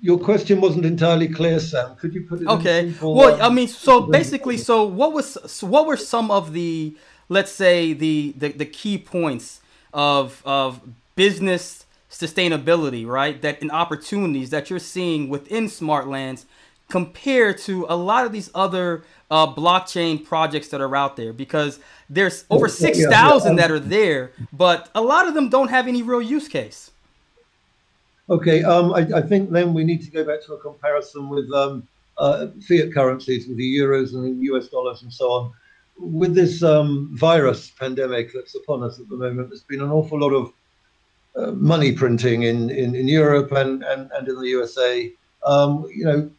your 0.02 0.18
question 0.18 0.60
wasn't 0.60 0.86
entirely 0.86 1.28
clear, 1.28 1.60
Sam. 1.60 1.94
Could 2.00 2.14
you 2.14 2.22
put 2.22 2.42
it? 2.42 2.48
Okay. 2.48 2.92
well, 3.00 3.34
um, 3.34 3.40
I 3.40 3.54
mean, 3.54 3.68
so 3.68 4.00
basically, 4.00 4.56
so 4.56 4.84
what 4.84 5.12
was, 5.12 5.38
so 5.46 5.68
what 5.68 5.86
were 5.86 5.96
some 5.96 6.32
of 6.32 6.52
the, 6.52 6.96
let's 7.28 7.52
say, 7.52 7.92
the 7.92 8.34
the, 8.36 8.48
the 8.48 8.66
key 8.66 8.98
points 8.98 9.60
of 9.94 10.42
of 10.44 10.80
business 11.14 11.84
sustainability, 12.10 13.06
right? 13.06 13.40
That 13.42 13.62
in 13.62 13.70
opportunities 13.70 14.50
that 14.50 14.70
you're 14.70 14.78
seeing 14.78 15.28
within 15.28 15.66
Smartlands 15.66 16.44
compared 16.88 17.58
to 17.58 17.86
a 17.88 17.96
lot 17.96 18.24
of 18.24 18.32
these 18.32 18.50
other 18.54 19.04
uh, 19.30 19.46
blockchain 19.52 20.24
projects 20.24 20.68
that 20.68 20.80
are 20.80 20.96
out 20.96 21.16
there? 21.16 21.32
Because 21.32 21.78
there's 22.08 22.44
over 22.50 22.68
6,000 22.68 23.56
that 23.56 23.70
are 23.70 23.78
there, 23.78 24.32
but 24.52 24.88
a 24.94 25.02
lot 25.02 25.28
of 25.28 25.34
them 25.34 25.48
don't 25.48 25.68
have 25.68 25.86
any 25.86 26.02
real 26.02 26.22
use 26.22 26.48
case. 26.48 26.90
Okay, 28.30 28.62
um, 28.62 28.92
I, 28.92 29.06
I, 29.16 29.22
think 29.22 29.50
then 29.50 29.72
we 29.72 29.84
need 29.84 30.02
to 30.02 30.10
go 30.10 30.22
back 30.22 30.44
to 30.44 30.52
a 30.52 30.58
comparison 30.58 31.30
with 31.30 31.50
um, 31.52 31.88
uh, 32.18 32.48
fiat 32.66 32.92
currencies, 32.92 33.48
with 33.48 33.56
the 33.56 33.78
euros 33.78 34.12
and 34.12 34.38
the 34.38 34.44
US 34.52 34.68
dollars 34.68 35.02
and 35.02 35.12
so 35.12 35.30
on. 35.30 35.52
With 35.98 36.34
this 36.34 36.62
um, 36.62 37.08
virus 37.14 37.70
pandemic 37.70 38.32
that's 38.34 38.54
upon 38.54 38.82
us 38.82 39.00
at 39.00 39.08
the 39.08 39.16
moment, 39.16 39.48
there's 39.48 39.62
been 39.62 39.80
an 39.80 39.90
awful 39.90 40.20
lot 40.20 40.34
of 40.34 40.52
uh, 41.38 41.52
money 41.52 41.92
printing 41.92 42.42
in, 42.42 42.68
in, 42.70 42.94
in 42.94 43.06
Europe 43.06 43.52
and, 43.52 43.84
and, 43.84 44.10
and 44.12 44.28
in 44.28 44.36
the 44.40 44.48
USA. 44.48 45.12
Um, 45.44 45.86
you 45.94 46.04
know, 46.04 46.30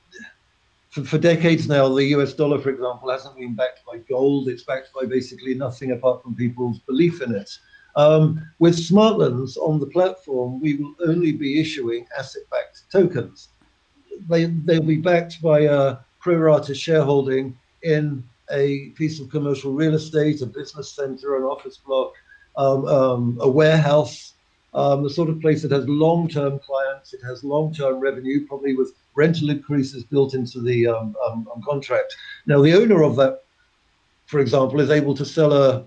for, 0.89 1.03
for, 1.05 1.17
decades 1.17 1.69
now, 1.69 1.87
the 1.87 2.05
US 2.17 2.33
dollar, 2.33 2.59
for 2.59 2.69
example, 2.69 3.09
hasn't 3.09 3.37
been 3.37 3.55
backed 3.55 3.85
by 3.85 3.99
gold. 4.09 4.49
It's 4.49 4.63
backed 4.63 4.89
by 4.93 5.05
basically 5.05 5.53
nothing 5.53 5.91
apart 5.91 6.21
from 6.21 6.35
people's 6.35 6.79
belief 6.79 7.21
in 7.21 7.33
it. 7.33 7.49
Um, 7.95 8.45
with 8.59 8.75
Smartlands 8.75 9.57
on 9.57 9.79
the 9.79 9.87
platform, 9.87 10.59
we 10.59 10.75
will 10.75 10.95
only 11.07 11.31
be 11.31 11.61
issuing 11.61 12.05
asset-backed 12.17 12.83
tokens. 12.91 13.49
They, 14.29 14.45
they'll 14.45 14.83
be 14.83 14.97
backed 14.97 15.41
by 15.41 15.61
a 15.61 15.97
pro 16.19 16.35
rata 16.35 16.75
shareholding 16.75 17.57
in 17.83 18.23
a 18.51 18.89
piece 18.89 19.19
of 19.19 19.29
commercial 19.29 19.71
real 19.73 19.95
estate, 19.95 20.41
a 20.41 20.45
business 20.45 20.91
center, 20.91 21.37
an 21.37 21.43
office 21.43 21.77
block, 21.77 22.13
um, 22.57 22.85
um, 22.85 23.37
a 23.41 23.49
warehouse, 23.49 24.33
um, 24.73 25.03
the 25.03 25.09
sort 25.09 25.29
of 25.29 25.41
place 25.41 25.61
that 25.63 25.71
has 25.71 25.87
long-term 25.87 26.59
clients, 26.59 27.13
it 27.13 27.21
has 27.23 27.43
long-term 27.43 27.99
revenue, 27.99 28.45
probably 28.47 28.75
with 28.75 28.93
rental 29.15 29.49
increases 29.49 30.03
built 30.03 30.33
into 30.33 30.61
the 30.61 30.87
um, 30.87 31.15
um, 31.25 31.47
um, 31.53 31.61
contract. 31.63 32.15
Now, 32.45 32.61
the 32.61 32.73
owner 32.73 33.03
of 33.03 33.15
that, 33.15 33.43
for 34.27 34.39
example, 34.39 34.79
is 34.79 34.91
able 34.91 35.15
to 35.15 35.25
sell 35.25 35.51
a 35.53 35.85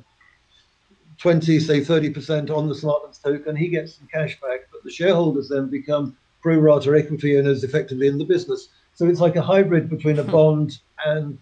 20, 1.19 1.61
say 1.61 1.81
30% 1.81 2.51
on 2.51 2.69
the 2.69 2.75
Smartlands 2.75 3.23
token. 3.23 3.55
He 3.55 3.69
gets 3.69 3.95
some 3.95 4.09
cash 4.13 4.41
back, 4.41 4.69
but 4.73 4.83
the 4.83 4.91
shareholders 4.91 5.49
then 5.49 5.69
become 5.69 6.17
pro 6.41 6.59
rata 6.59 6.91
equity 6.97 7.39
owners 7.39 7.63
effectively 7.63 8.09
in 8.09 8.19
the 8.19 8.25
business. 8.25 8.69
So 8.95 9.07
it's 9.07 9.21
like 9.21 9.37
a 9.37 9.43
hybrid 9.43 9.89
between 9.89 10.19
a 10.19 10.25
bond 10.25 10.79
and 11.07 11.39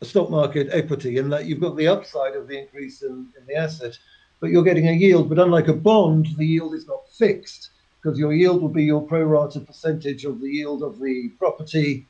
a 0.00 0.04
stock 0.04 0.30
market 0.30 0.68
equity 0.72 1.18
in 1.18 1.28
that 1.30 1.46
you've 1.46 1.60
got 1.60 1.76
the 1.76 1.88
upside 1.88 2.34
of 2.34 2.48
the 2.48 2.58
increase 2.58 3.02
in, 3.02 3.28
in 3.38 3.46
the 3.46 3.54
asset, 3.54 3.96
but 4.40 4.50
you're 4.50 4.62
getting 4.62 4.88
a 4.88 4.92
yield. 4.92 5.28
But 5.28 5.38
unlike 5.38 5.68
a 5.68 5.72
bond, 5.72 6.28
the 6.36 6.46
yield 6.46 6.74
is 6.74 6.86
not 6.86 7.10
fixed 7.10 7.70
because 8.02 8.18
your 8.18 8.32
yield 8.32 8.62
will 8.62 8.68
be 8.68 8.84
your 8.84 9.00
pro 9.00 9.22
rata 9.22 9.60
percentage 9.60 10.24
of 10.24 10.40
the 10.40 10.48
yield 10.48 10.82
of 10.82 11.00
the 11.00 11.30
property 11.38 12.06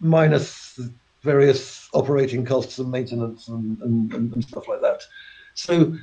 minus 0.00 0.80
various 1.22 1.88
operating 1.92 2.44
costs 2.44 2.78
and 2.78 2.90
maintenance 2.90 3.48
and, 3.48 3.80
and, 3.82 4.12
and 4.12 4.44
stuff 4.44 4.68
like 4.68 4.80
that. 4.80 5.02
So 5.54 5.96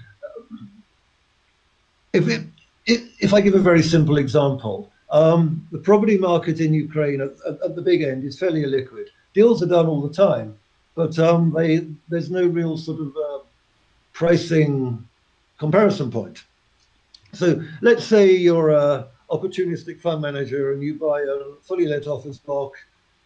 if 2.13 2.27
it, 2.27 2.43
if 2.85 3.33
I 3.33 3.41
give 3.41 3.55
a 3.55 3.59
very 3.59 3.83
simple 3.83 4.17
example, 4.17 4.91
um, 5.11 5.67
the 5.71 5.79
property 5.79 6.17
market 6.17 6.59
in 6.59 6.73
Ukraine 6.73 7.21
at, 7.21 7.31
at, 7.47 7.61
at, 7.63 7.75
the 7.75 7.81
big 7.81 8.01
end 8.03 8.23
is 8.23 8.37
fairly 8.37 8.63
illiquid. 8.63 9.07
Deals 9.33 9.61
are 9.63 9.67
done 9.67 9.87
all 9.87 10.01
the 10.01 10.13
time, 10.13 10.57
but 10.95 11.17
um, 11.19 11.51
they, 11.55 11.87
there's 12.09 12.29
no 12.29 12.45
real 12.45 12.77
sort 12.77 12.99
of 13.01 13.15
uh, 13.17 13.39
pricing 14.13 15.07
comparison 15.59 16.09
point. 16.09 16.43
So 17.33 17.61
let's 17.81 18.03
say 18.03 18.35
you're 18.35 18.69
a 18.69 19.07
opportunistic 19.29 20.01
fund 20.01 20.21
manager 20.21 20.73
and 20.73 20.81
you 20.81 20.95
buy 20.95 21.21
a 21.21 21.55
fully 21.61 21.85
let 21.85 22.07
office 22.07 22.39
block, 22.39 22.73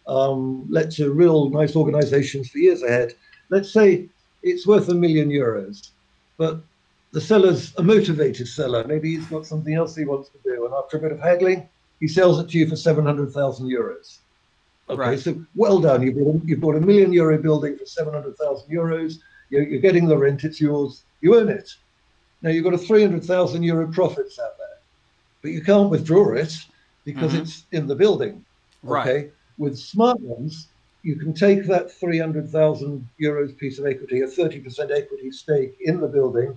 um, 0.06 0.66
let 0.68 0.90
to 0.92 1.12
real 1.12 1.48
nice 1.48 1.74
organizations 1.74 2.50
for 2.50 2.58
years 2.58 2.82
ahead. 2.82 3.14
Let's 3.48 3.72
say 3.72 4.08
it's 4.42 4.66
worth 4.66 4.88
a 4.90 4.94
million 4.94 5.30
euros. 5.30 5.90
But 6.36 6.60
the 7.12 7.20
seller's 7.20 7.74
a 7.76 7.82
motivated 7.82 8.48
seller. 8.48 8.84
Maybe 8.86 9.16
he's 9.16 9.26
got 9.26 9.46
something 9.46 9.72
else 9.72 9.96
he 9.96 10.04
wants 10.04 10.28
to 10.30 10.38
do. 10.44 10.66
And 10.66 10.74
after 10.74 10.98
a 10.98 11.00
bit 11.00 11.12
of 11.12 11.20
haggling, 11.20 11.68
he 12.00 12.08
sells 12.08 12.38
it 12.40 12.50
to 12.50 12.58
you 12.58 12.68
for 12.68 12.76
700,000 12.76 13.66
euros. 13.66 14.18
Okay, 14.90 15.00
right. 15.00 15.18
so 15.18 15.42
well 15.54 15.78
done. 15.78 16.02
You 16.02 16.12
bought, 16.12 16.44
you 16.44 16.56
bought 16.58 16.76
a 16.76 16.80
million 16.80 17.12
euro 17.12 17.38
building 17.38 17.78
for 17.78 17.86
700,000 17.86 18.70
euros. 18.70 19.20
You're, 19.48 19.62
you're 19.62 19.80
getting 19.80 20.06
the 20.06 20.18
rent, 20.18 20.44
it's 20.44 20.60
yours. 20.60 21.04
You 21.22 21.36
own 21.36 21.48
it. 21.48 21.74
Now 22.44 22.50
you've 22.50 22.64
got 22.64 22.74
a 22.74 22.78
300,000 22.78 23.62
euro 23.62 23.90
profits 23.90 24.38
out 24.38 24.58
there, 24.58 24.78
but 25.40 25.50
you 25.50 25.62
can't 25.62 25.88
withdraw 25.88 26.34
it 26.34 26.54
because 27.04 27.32
mm-hmm. 27.32 27.40
it's 27.40 27.64
in 27.72 27.86
the 27.86 27.96
building. 27.96 28.44
Right. 28.82 29.08
Okay. 29.08 29.30
With 29.56 29.78
Smartlands, 29.78 30.66
you 31.02 31.16
can 31.16 31.32
take 31.32 31.64
that 31.66 31.90
300,000 31.90 33.08
euros 33.18 33.56
piece 33.56 33.78
of 33.78 33.86
equity, 33.86 34.20
a 34.20 34.26
30% 34.26 34.90
equity 34.94 35.30
stake 35.30 35.74
in 35.80 36.02
the 36.02 36.06
building. 36.06 36.54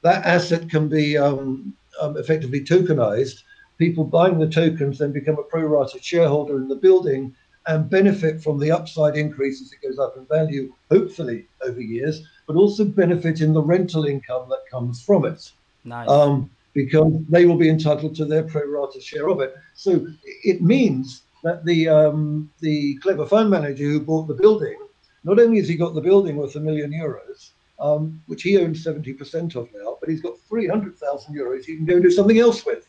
That 0.00 0.24
asset 0.24 0.70
can 0.70 0.88
be 0.88 1.18
um, 1.18 1.74
um, 2.00 2.16
effectively 2.16 2.64
tokenized. 2.64 3.42
People 3.76 4.04
buying 4.04 4.38
the 4.38 4.48
tokens 4.48 4.98
then 4.98 5.12
become 5.12 5.38
a 5.38 5.42
pro 5.42 5.64
rata 5.64 5.98
shareholder 6.00 6.56
in 6.56 6.68
the 6.68 6.76
building 6.76 7.36
and 7.66 7.90
benefit 7.90 8.42
from 8.42 8.58
the 8.58 8.70
upside 8.70 9.16
increase 9.16 9.60
as 9.60 9.72
it 9.72 9.86
goes 9.86 9.98
up 9.98 10.16
in 10.16 10.24
value, 10.24 10.72
hopefully 10.90 11.46
over 11.66 11.82
years, 11.82 12.26
but 12.52 12.58
also 12.58 12.84
benefit 12.84 13.40
in 13.40 13.52
the 13.52 13.62
rental 13.62 14.04
income 14.04 14.48
that 14.48 14.60
comes 14.70 15.02
from 15.02 15.24
it. 15.24 15.50
Nice. 15.84 16.08
Um, 16.08 16.50
because 16.74 17.12
they 17.28 17.44
will 17.44 17.56
be 17.56 17.68
entitled 17.68 18.14
to 18.16 18.24
their 18.24 18.42
pro 18.42 18.66
rata 18.66 19.00
share 19.00 19.28
of 19.28 19.40
it. 19.40 19.54
So 19.74 20.06
it 20.24 20.62
means 20.62 21.22
that 21.42 21.64
the 21.64 21.88
um, 21.88 22.50
the 22.60 22.96
clever 22.96 23.26
fund 23.26 23.50
manager 23.50 23.84
who 23.84 24.00
bought 24.00 24.26
the 24.26 24.34
building, 24.34 24.78
not 25.24 25.38
only 25.38 25.58
has 25.58 25.68
he 25.68 25.76
got 25.76 25.94
the 25.94 26.00
building 26.00 26.36
worth 26.36 26.56
a 26.56 26.60
million 26.60 26.90
euros, 26.90 27.50
um, 27.78 28.22
which 28.26 28.42
he 28.42 28.56
owns 28.58 28.84
70% 28.84 29.54
of 29.56 29.68
now, 29.74 29.98
but 30.00 30.08
he's 30.08 30.22
got 30.22 30.38
300,000 30.48 31.34
euros 31.34 31.64
he 31.64 31.76
can 31.76 31.84
go 31.84 31.94
and 31.94 32.02
do 32.02 32.10
something 32.10 32.38
else 32.38 32.64
with. 32.64 32.86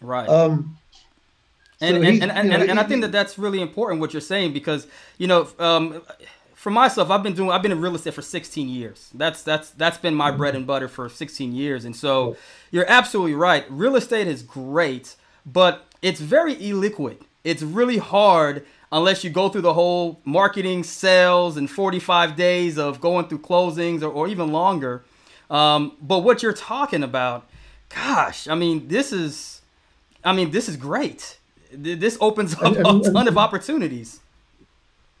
Right. 0.00 0.28
Um, 0.28 0.76
and, 1.80 1.96
so 1.96 2.02
and, 2.02 2.22
and, 2.22 2.32
and, 2.32 2.48
know, 2.48 2.56
and, 2.56 2.80
I 2.80 2.84
think 2.84 3.02
that 3.02 3.12
that's 3.12 3.38
really 3.38 3.60
important 3.60 4.00
what 4.00 4.12
you're 4.12 4.20
saying 4.20 4.52
because, 4.52 4.86
you 5.18 5.26
know, 5.26 5.48
um, 5.58 6.02
for 6.62 6.70
myself, 6.70 7.10
I've 7.10 7.22
been 7.22 7.34
doing, 7.34 7.50
I've 7.50 7.62
been 7.62 7.72
in 7.72 7.80
real 7.80 7.94
estate 7.94 8.14
for 8.14 8.22
16 8.22 8.68
years. 8.68 9.10
That's, 9.14 9.42
that's, 9.42 9.70
that's 9.70 9.98
been 9.98 10.14
my 10.14 10.30
bread 10.30 10.54
and 10.54 10.66
butter 10.66 10.86
for 10.86 11.08
16 11.08 11.52
years. 11.52 11.84
And 11.84 11.96
so 11.96 12.36
you're 12.70 12.88
absolutely 12.88 13.34
right. 13.34 13.64
Real 13.68 13.96
estate 13.96 14.28
is 14.28 14.42
great, 14.42 15.16
but 15.44 15.86
it's 16.02 16.20
very 16.20 16.54
illiquid 16.54 17.18
it's 17.44 17.62
really 17.62 17.98
hard 17.98 18.64
unless 18.90 19.24
you 19.24 19.30
go 19.30 19.48
through 19.48 19.62
the 19.62 19.74
whole 19.74 20.20
marketing, 20.24 20.84
sales, 20.84 21.56
and 21.56 21.70
45 21.70 22.36
days 22.36 22.78
of 22.78 23.00
going 23.00 23.26
through 23.26 23.40
closings 23.40 24.02
or, 24.02 24.08
or 24.08 24.28
even 24.28 24.52
longer. 24.52 25.02
Um, 25.50 25.96
but 26.00 26.20
what 26.20 26.42
you're 26.42 26.52
talking 26.52 27.02
about, 27.02 27.48
gosh, 27.88 28.48
I 28.48 28.54
mean, 28.54 28.88
this 28.88 29.12
is, 29.12 29.62
I 30.24 30.32
mean, 30.32 30.50
this 30.50 30.68
is 30.68 30.76
great. 30.76 31.38
This 31.72 32.18
opens 32.20 32.54
up 32.54 32.76
a 32.76 33.00
ton 33.10 33.28
of 33.28 33.38
opportunities. 33.38 34.20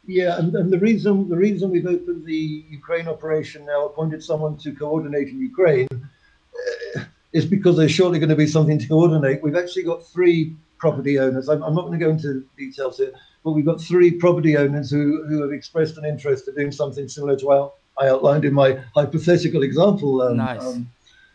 Yeah, 0.06 0.38
and, 0.38 0.54
and 0.54 0.72
the 0.72 0.78
reason 0.78 1.28
the 1.28 1.36
reason 1.36 1.70
we've 1.70 1.86
opened 1.86 2.26
the 2.26 2.64
Ukraine 2.68 3.06
operation 3.06 3.64
now, 3.64 3.86
appointed 3.86 4.22
someone 4.22 4.56
to 4.58 4.72
coordinate 4.72 5.28
in 5.28 5.38
Ukraine, 5.40 5.88
uh, 5.92 7.00
is 7.32 7.46
because 7.46 7.76
there's 7.76 7.92
surely 7.92 8.18
going 8.18 8.28
to 8.28 8.36
be 8.36 8.46
something 8.46 8.78
to 8.78 8.88
coordinate. 8.88 9.42
We've 9.42 9.56
actually 9.56 9.84
got 9.84 10.04
three 10.04 10.56
property 10.78 11.18
owners. 11.20 11.48
I'm, 11.48 11.62
I'm 11.62 11.74
not 11.74 11.82
going 11.86 11.98
to 11.98 12.04
go 12.04 12.10
into 12.10 12.44
details 12.58 12.98
here, 12.98 13.12
but 13.44 13.52
we've 13.52 13.64
got 13.64 13.80
three 13.80 14.10
property 14.10 14.56
owners 14.56 14.90
who, 14.90 15.24
who 15.28 15.40
have 15.42 15.52
expressed 15.52 15.96
an 15.96 16.04
interest 16.04 16.48
in 16.48 16.54
doing 16.56 16.72
something 16.72 17.08
similar 17.08 17.36
to 17.36 17.46
what 17.46 17.74
I 18.00 18.08
outlined 18.08 18.44
in 18.44 18.52
my 18.52 18.80
hypothetical 18.94 19.62
example 19.62 20.22
um, 20.22 20.36
nice. 20.36 20.60
um, 20.60 20.90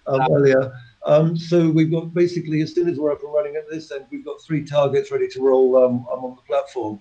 um, 0.08 0.22
earlier. 0.32 0.74
Um, 1.06 1.38
so 1.38 1.70
we've 1.70 1.90
got 1.90 2.14
basically, 2.14 2.62
as 2.62 2.74
soon 2.74 2.90
as 2.90 2.98
we're 2.98 3.14
up 3.14 3.24
and 3.24 3.34
running 3.34 3.56
at 3.56 3.70
this 3.70 3.92
end, 3.92 4.06
we've 4.12 4.26
got 4.26 4.42
three 4.42 4.64
targets 4.66 5.12
ready 5.12 5.28
to 5.30 5.42
roll 5.42 5.82
um, 5.82 6.06
on 6.08 6.36
the 6.36 6.42
platform. 6.42 7.00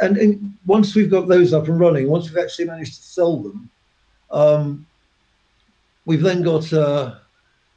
And, 0.00 0.16
and, 0.16 0.56
once 0.66 0.94
we've 0.94 1.10
got 1.10 1.28
those 1.28 1.52
up 1.52 1.68
and 1.68 1.78
running, 1.78 2.08
once 2.08 2.28
we've 2.28 2.42
actually 2.42 2.64
managed 2.64 2.94
to 2.96 3.02
sell 3.02 3.36
them, 3.36 3.70
um, 4.30 4.86
we've 6.06 6.22
then 6.22 6.42
got 6.42 6.72
uh, 6.72 7.16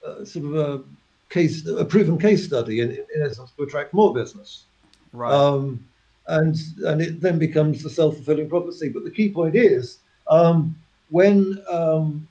uh, 0.05 0.25
sort 0.25 0.45
of 0.45 0.55
a 0.55 0.83
case, 1.29 1.67
a 1.67 1.85
proven 1.85 2.17
case 2.17 2.45
study 2.45 2.79
in, 2.79 2.91
in 2.91 3.21
essence 3.21 3.51
to 3.51 3.63
attract 3.63 3.93
more 3.93 4.13
business. 4.13 4.63
Right. 5.11 5.33
Um, 5.33 5.85
and 6.27 6.57
and 6.85 7.01
it 7.01 7.21
then 7.21 7.39
becomes 7.39 7.83
the 7.83 7.89
self-fulfilling 7.89 8.49
prophecy. 8.49 8.89
But 8.89 9.03
the 9.03 9.11
key 9.11 9.29
point 9.29 9.55
is 9.55 9.99
um, 10.27 10.75
when 11.09 11.61
um, 11.69 12.27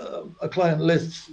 uh, 0.00 0.24
a 0.40 0.48
client 0.48 0.80
lists 0.80 1.30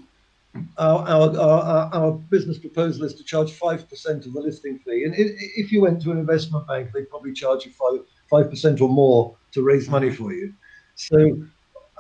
our, 0.78 1.38
our, 1.38 1.89
our, 1.94 2.12
business 2.12 2.58
proposal 2.58 3.06
is 3.06 3.13
to 3.15 3.24
charge 3.24 3.52
5% 3.52 4.26
of 4.26 4.34
the 4.34 4.41
listing 4.41 4.80
fee. 4.80 5.04
And 5.04 5.13
if 5.18 5.72
you 5.72 5.82
went 5.82 6.02
to 6.04 6.12
an 6.12 6.18
investment 6.18 6.68
bank, 6.68 6.91
they'd 6.94 7.10
probably 7.10 7.34
charge 7.34 7.65
you 7.65 7.72
5, 7.72 8.50
5% 8.50 8.82
or 8.82 8.89
more 8.89 9.36
to 9.52 9.63
raise 9.63 9.89
money 9.89 10.12
for 10.12 10.34
you. 10.34 10.54
So 10.96 11.41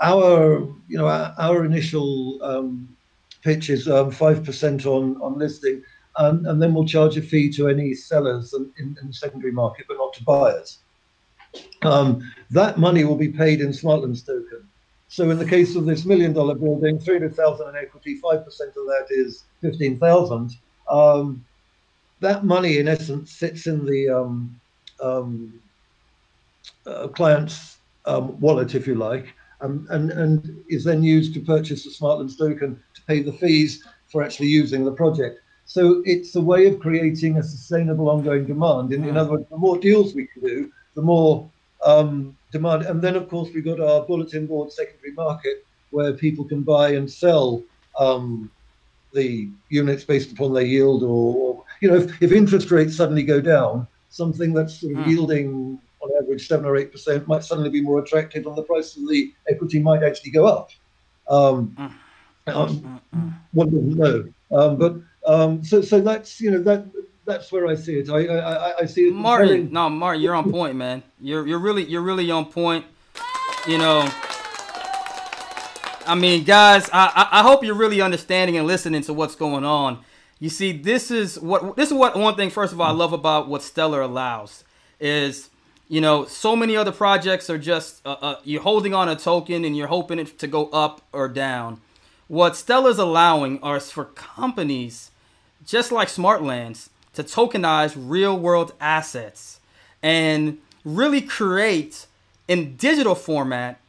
our, 0.01 0.59
you 0.87 0.97
know, 0.97 1.07
our, 1.07 1.33
our 1.37 1.65
initial 1.65 2.39
um, 2.43 2.95
pitch 3.43 3.69
is 3.69 3.87
um, 3.87 4.11
5% 4.11 4.85
on, 4.85 5.21
on 5.21 5.37
listing. 5.37 5.83
Um, 6.17 6.45
and 6.45 6.61
then 6.61 6.73
we'll 6.73 6.85
charge 6.85 7.17
a 7.17 7.21
fee 7.21 7.51
to 7.53 7.67
any 7.67 7.93
sellers 7.93 8.53
in, 8.53 8.71
in, 8.79 9.07
the 9.07 9.13
secondary 9.13 9.51
market, 9.51 9.85
but 9.87 9.97
not 9.97 10.13
to 10.13 10.23
buyers. 10.23 10.79
um, 11.83 12.21
that 12.51 12.77
money 12.77 13.03
will 13.03 13.17
be 13.17 13.27
paid 13.27 13.59
in 13.59 13.69
Smartlands 13.69 14.25
token. 14.25 14.67
So 15.07 15.29
in 15.29 15.37
the 15.37 15.45
case 15.45 15.75
of 15.75 15.85
this 15.85 16.05
million 16.05 16.33
dollar 16.33 16.55
building, 16.55 16.99
300,000 16.99 17.69
in 17.69 17.75
equity, 17.75 18.19
5% 18.19 18.45
of 18.45 18.47
that 18.47 19.07
is 19.09 19.43
15,000. 19.61 20.57
Um, 20.89 21.45
that 22.21 22.43
money 22.43 22.79
in 22.79 22.87
essence 22.87 23.31
sits 23.31 23.67
in 23.67 23.85
the 23.85 24.09
um, 24.09 24.59
um, 25.01 25.61
uh, 26.85 27.07
client's 27.09 27.77
um, 28.05 28.39
wallet, 28.39 28.75
if 28.75 28.87
you 28.87 28.95
like, 28.95 29.33
and, 29.61 29.87
and, 29.89 30.11
and 30.11 30.63
is 30.69 30.83
then 30.83 31.03
used 31.03 31.33
to 31.33 31.39
purchase 31.39 31.83
the 31.83 31.89
Smartlands 31.91 32.37
token 32.37 32.81
to 32.93 33.01
pay 33.03 33.21
the 33.21 33.33
fees 33.33 33.85
for 34.07 34.23
actually 34.23 34.47
using 34.47 34.85
the 34.85 34.91
project. 34.91 35.39
So 35.65 36.03
it's 36.05 36.35
a 36.35 36.41
way 36.41 36.67
of 36.67 36.79
creating 36.79 37.37
a 37.37 37.43
sustainable 37.43 38.09
ongoing 38.09 38.45
demand. 38.45 38.93
In, 38.93 39.03
in 39.03 39.17
other 39.17 39.31
words, 39.31 39.45
the 39.49 39.57
more 39.57 39.79
deals 39.79 40.13
we 40.13 40.27
can 40.27 40.43
do, 40.43 40.71
the 40.93 41.01
more 41.01 41.49
um, 41.83 42.37
demand. 42.55 42.83
And 42.83 43.01
then, 43.01 43.15
of 43.15 43.29
course, 43.29 43.49
we've 43.53 43.65
got 43.71 43.79
our 43.79 44.01
bulletin 44.09 44.47
board 44.47 44.71
secondary 44.71 45.13
market 45.13 45.65
where 45.91 46.13
people 46.13 46.45
can 46.45 46.61
buy 46.61 46.87
and 46.97 47.09
sell 47.09 47.61
um, 47.99 48.49
the 49.13 49.49
units 49.69 50.03
based 50.03 50.31
upon 50.31 50.53
their 50.53 50.63
yield 50.75 51.03
or, 51.03 51.35
or 51.35 51.63
you 51.81 51.89
know, 51.89 51.95
if, 51.95 52.21
if, 52.21 52.31
interest 52.31 52.71
rates 52.71 52.95
suddenly 52.95 53.23
go 53.23 53.39
down, 53.39 53.87
something 54.09 54.53
that's 54.53 54.79
sort 54.79 54.93
of 54.93 54.99
mm. 54.99 55.07
yielding 55.07 55.79
on 56.01 56.09
average 56.21 56.47
seven 56.47 56.65
or 56.65 56.77
eight 56.77 56.91
percent 56.91 57.27
might 57.27 57.43
suddenly 57.43 57.69
be 57.69 57.81
more 57.81 57.99
attractive 57.99 58.45
and 58.45 58.57
the 58.57 58.63
price 58.63 58.95
of 58.97 59.07
the 59.07 59.33
equity 59.49 59.79
might 59.79 60.03
actually 60.03 60.31
go 60.31 60.45
up. 60.45 60.69
Um, 61.29 61.75
mm. 61.77 62.55
um, 62.55 62.99
one 63.53 63.69
doesn't 63.69 63.97
know. 63.97 64.17
Um, 64.51 64.77
but 64.77 64.93
um, 65.25 65.63
so 65.63 65.81
so 65.81 65.99
that's 65.99 66.39
you 66.39 66.51
know 66.51 66.61
that 66.63 66.85
that's 67.25 67.51
where 67.51 67.67
I 67.67 67.75
see 67.75 67.99
it. 67.99 68.09
I 68.09 68.27
I, 68.27 68.79
I 68.81 68.85
see 68.85 69.07
it. 69.07 69.13
Martin, 69.13 69.71
no, 69.71 69.89
Martin, 69.89 70.21
you're 70.21 70.35
on 70.35 70.51
point, 70.51 70.75
man. 70.75 71.03
You're 71.19 71.47
you're 71.47 71.59
really 71.59 71.83
you're 71.83 72.01
really 72.01 72.29
on 72.31 72.45
point. 72.45 72.85
You 73.67 73.77
know. 73.77 74.09
I 76.07 76.13
mean, 76.13 76.43
guys, 76.43 76.87
I, 76.93 77.27
I 77.31 77.41
hope 77.41 77.63
you're 77.63 77.73
really 77.73 77.99
understanding 77.99 78.57
and 78.57 78.67
listening 78.67 79.01
to 79.03 79.13
what's 79.13 79.35
going 79.35 79.65
on. 79.65 80.03
You 80.39 80.49
see, 80.49 80.71
this 80.71 81.09
is 81.09 81.39
what 81.39 81.75
this 81.75 81.89
is 81.89 81.93
what 81.93 82.15
one 82.15 82.35
thing. 82.35 82.49
First 82.49 82.73
of 82.73 82.81
all, 82.81 82.87
I 82.87 82.91
love 82.91 83.13
about 83.13 83.47
what 83.47 83.63
Stellar 83.63 84.01
allows 84.01 84.63
is, 84.99 85.49
you 85.87 86.01
know, 86.01 86.25
so 86.25 86.55
many 86.55 86.75
other 86.75 86.91
projects 86.91 87.49
are 87.49 87.57
just 87.57 88.05
uh, 88.05 88.17
uh, 88.21 88.39
you're 88.43 88.61
holding 88.61 88.93
on 88.93 89.09
a 89.09 89.15
token 89.15 89.65
and 89.65 89.75
you're 89.75 89.87
hoping 89.87 90.19
it 90.19 90.37
to 90.39 90.47
go 90.47 90.67
up 90.67 91.01
or 91.11 91.27
down. 91.27 91.81
What 92.27 92.55
Stellar's 92.55 92.99
allowing 92.99 93.59
are 93.63 93.79
for 93.79 94.05
companies, 94.05 95.11
just 95.65 95.91
like 95.91 96.07
Smartlands, 96.07 96.89
to 97.15 97.23
tokenize 97.23 97.95
real 97.97 98.37
world 98.37 98.73
assets 98.79 99.59
and 100.03 100.59
really 100.83 101.21
create 101.21 102.05
in 102.47 102.75
digital 102.75 103.15
format 103.15 103.79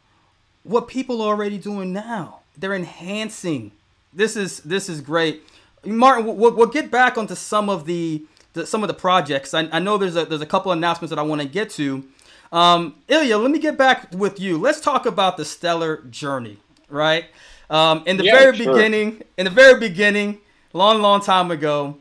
what 0.62 0.88
people 0.88 1.20
are 1.22 1.28
already 1.28 1.58
doing 1.58 1.92
now. 1.92 2.40
They're 2.56 2.74
enhancing. 2.74 3.72
This 4.12 4.36
is 4.36 4.60
this 4.60 4.88
is 4.88 5.00
great. 5.00 5.42
Martin, 5.84 6.24
we'll, 6.26 6.54
we'll 6.54 6.66
get 6.66 6.90
back 6.90 7.16
onto 7.18 7.34
some 7.34 7.68
of 7.68 7.84
the, 7.84 8.24
the 8.54 8.66
some 8.66 8.82
of 8.82 8.88
the 8.88 8.94
projects. 8.94 9.54
I, 9.54 9.68
I, 9.70 9.78
know 9.78 9.98
there's 9.98 10.16
a 10.16 10.24
there's 10.24 10.40
a 10.40 10.46
couple 10.46 10.72
announcements 10.72 11.10
that 11.10 11.18
I 11.18 11.22
want 11.22 11.42
to 11.42 11.48
get 11.48 11.70
to. 11.70 12.04
Um, 12.50 12.96
Ilya, 13.08 13.38
let 13.38 13.50
me 13.50 13.58
get 13.58 13.76
back 13.76 14.08
with 14.12 14.40
you. 14.40 14.58
Let's 14.58 14.80
talk 14.80 15.04
about 15.04 15.36
the 15.36 15.44
stellar 15.44 15.98
journey, 16.10 16.58
right? 16.88 17.26
Um, 17.68 18.04
in 18.06 18.16
the 18.16 18.24
yeah, 18.24 18.38
very 18.38 18.56
sure. 18.56 18.72
beginning, 18.72 19.22
in 19.36 19.44
the 19.44 19.50
very 19.50 19.78
beginning, 19.78 20.38
long, 20.72 21.02
long 21.02 21.20
time 21.20 21.50
ago, 21.50 21.98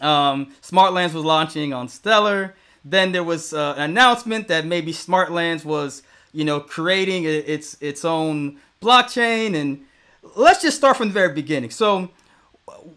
um, 0.00 0.52
Smartlands 0.62 1.14
was 1.14 1.24
launching 1.24 1.72
on 1.72 1.88
Stellar. 1.88 2.54
Then 2.84 3.12
there 3.12 3.24
was 3.24 3.52
uh, 3.52 3.74
an 3.76 3.90
announcement 3.90 4.48
that 4.48 4.64
maybe 4.64 4.92
Smartlands 4.92 5.64
was, 5.64 6.02
you 6.32 6.44
know, 6.44 6.60
creating 6.60 7.24
its 7.24 7.76
its 7.80 8.04
own 8.04 8.58
blockchain. 8.80 9.54
And 9.54 9.84
let's 10.36 10.62
just 10.62 10.76
start 10.76 10.96
from 10.96 11.08
the 11.08 11.14
very 11.14 11.32
beginning. 11.32 11.70
So, 11.70 12.10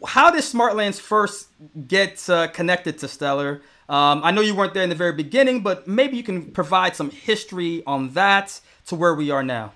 how 0.05 0.29
did 0.29 0.41
Smartlands 0.41 0.99
first 0.99 1.47
get 1.88 2.29
uh, 2.29 2.47
connected 2.47 2.97
to 2.99 3.07
Stellar? 3.07 3.62
Um, 3.88 4.21
I 4.23 4.29
know 4.29 4.41
you 4.41 4.53
weren't 4.53 4.75
there 4.75 4.83
in 4.83 4.89
the 4.89 4.95
very 4.95 5.13
beginning, 5.13 5.62
but 5.62 5.88
maybe 5.88 6.15
you 6.15 6.23
can 6.23 6.51
provide 6.51 6.95
some 6.95 7.09
history 7.09 7.83
on 7.88 8.13
that 8.13 8.62
to 8.88 8.95
where 8.95 9.15
we 9.15 9.31
are 9.31 9.41
now. 9.41 9.73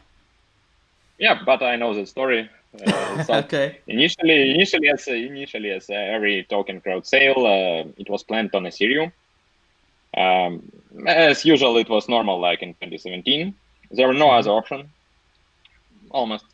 Yeah, 1.18 1.42
but 1.44 1.64
I 1.64 1.76
know 1.78 1.94
the 1.96 2.06
story. 2.06 2.50
Uh, 2.82 3.24
so 3.24 3.34
okay. 3.44 3.80
Initially, 3.88 4.52
initially 4.52 4.90
as 4.90 5.08
initially 5.08 5.72
as 5.72 5.90
every 5.90 6.44
token 6.50 6.82
crowd 6.82 7.06
sale, 7.06 7.46
uh, 7.46 7.90
it 7.98 8.10
was 8.10 8.24
planned 8.24 8.54
on 8.56 8.64
Ethereum. 8.64 9.12
Um, 10.16 10.72
as 11.08 11.46
usual, 11.46 11.78
it 11.78 11.90
was 11.90 12.08
normal 12.10 12.40
like 12.40 12.62
in 12.62 12.74
2017. 12.74 13.56
There 13.92 14.08
were 14.08 14.14
no 14.14 14.28
mm-hmm. 14.28 14.40
other 14.40 14.52
option, 14.52 14.90
almost. 16.12 16.46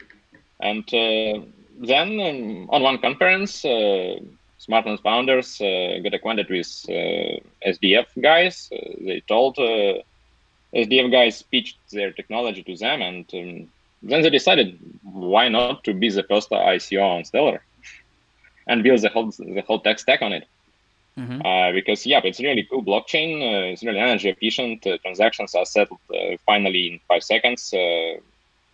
And 0.59 0.83
uh, 0.93 1.41
then 1.79 2.19
um, 2.19 2.69
on 2.69 2.83
one 2.83 2.97
conference, 2.99 3.63
uh, 3.63 4.19
Smartlands 4.59 5.01
founders 5.01 5.61
uh, 5.61 5.99
got 6.03 6.13
acquainted 6.13 6.49
with 6.49 6.67
uh, 6.89 7.39
SDF 7.65 8.07
guys. 8.21 8.69
they 8.69 9.21
told 9.27 9.55
SDF 9.55 11.11
guys 11.11 11.41
pitched 11.43 11.77
their 11.91 12.11
technology 12.11 12.61
to 12.63 12.75
them 12.75 13.01
and 13.01 13.25
um, 13.33 13.69
then 14.01 14.21
they 14.21 14.29
decided 14.29 14.79
why 15.03 15.49
not 15.49 15.83
to 15.83 15.93
be 15.93 16.09
the 16.09 16.23
first 16.23 16.49
ICO 16.49 17.03
on 17.03 17.25
Stellar 17.25 17.61
and 18.67 18.83
build 18.83 19.01
the 19.01 19.09
whole 19.09 19.31
the 19.31 19.63
whole 19.67 19.79
tech 19.79 19.99
stack 19.99 20.21
on 20.21 20.33
it. 20.33 20.47
Mm-hmm. 21.17 21.41
Uh, 21.43 21.71
because 21.73 22.05
yeah, 22.05 22.21
it's 22.23 22.39
really 22.39 22.65
cool 22.69 22.83
blockchain. 22.83 23.41
Uh, 23.41 23.73
it's 23.73 23.83
really 23.83 23.99
energy 23.99 24.29
efficient. 24.29 24.85
Uh, 24.87 24.97
transactions 24.99 25.53
are 25.53 25.65
settled 25.65 25.99
uh, 26.13 26.37
finally 26.45 26.93
in 26.93 26.99
five 27.07 27.23
seconds. 27.23 27.73
Uh, 27.73 28.21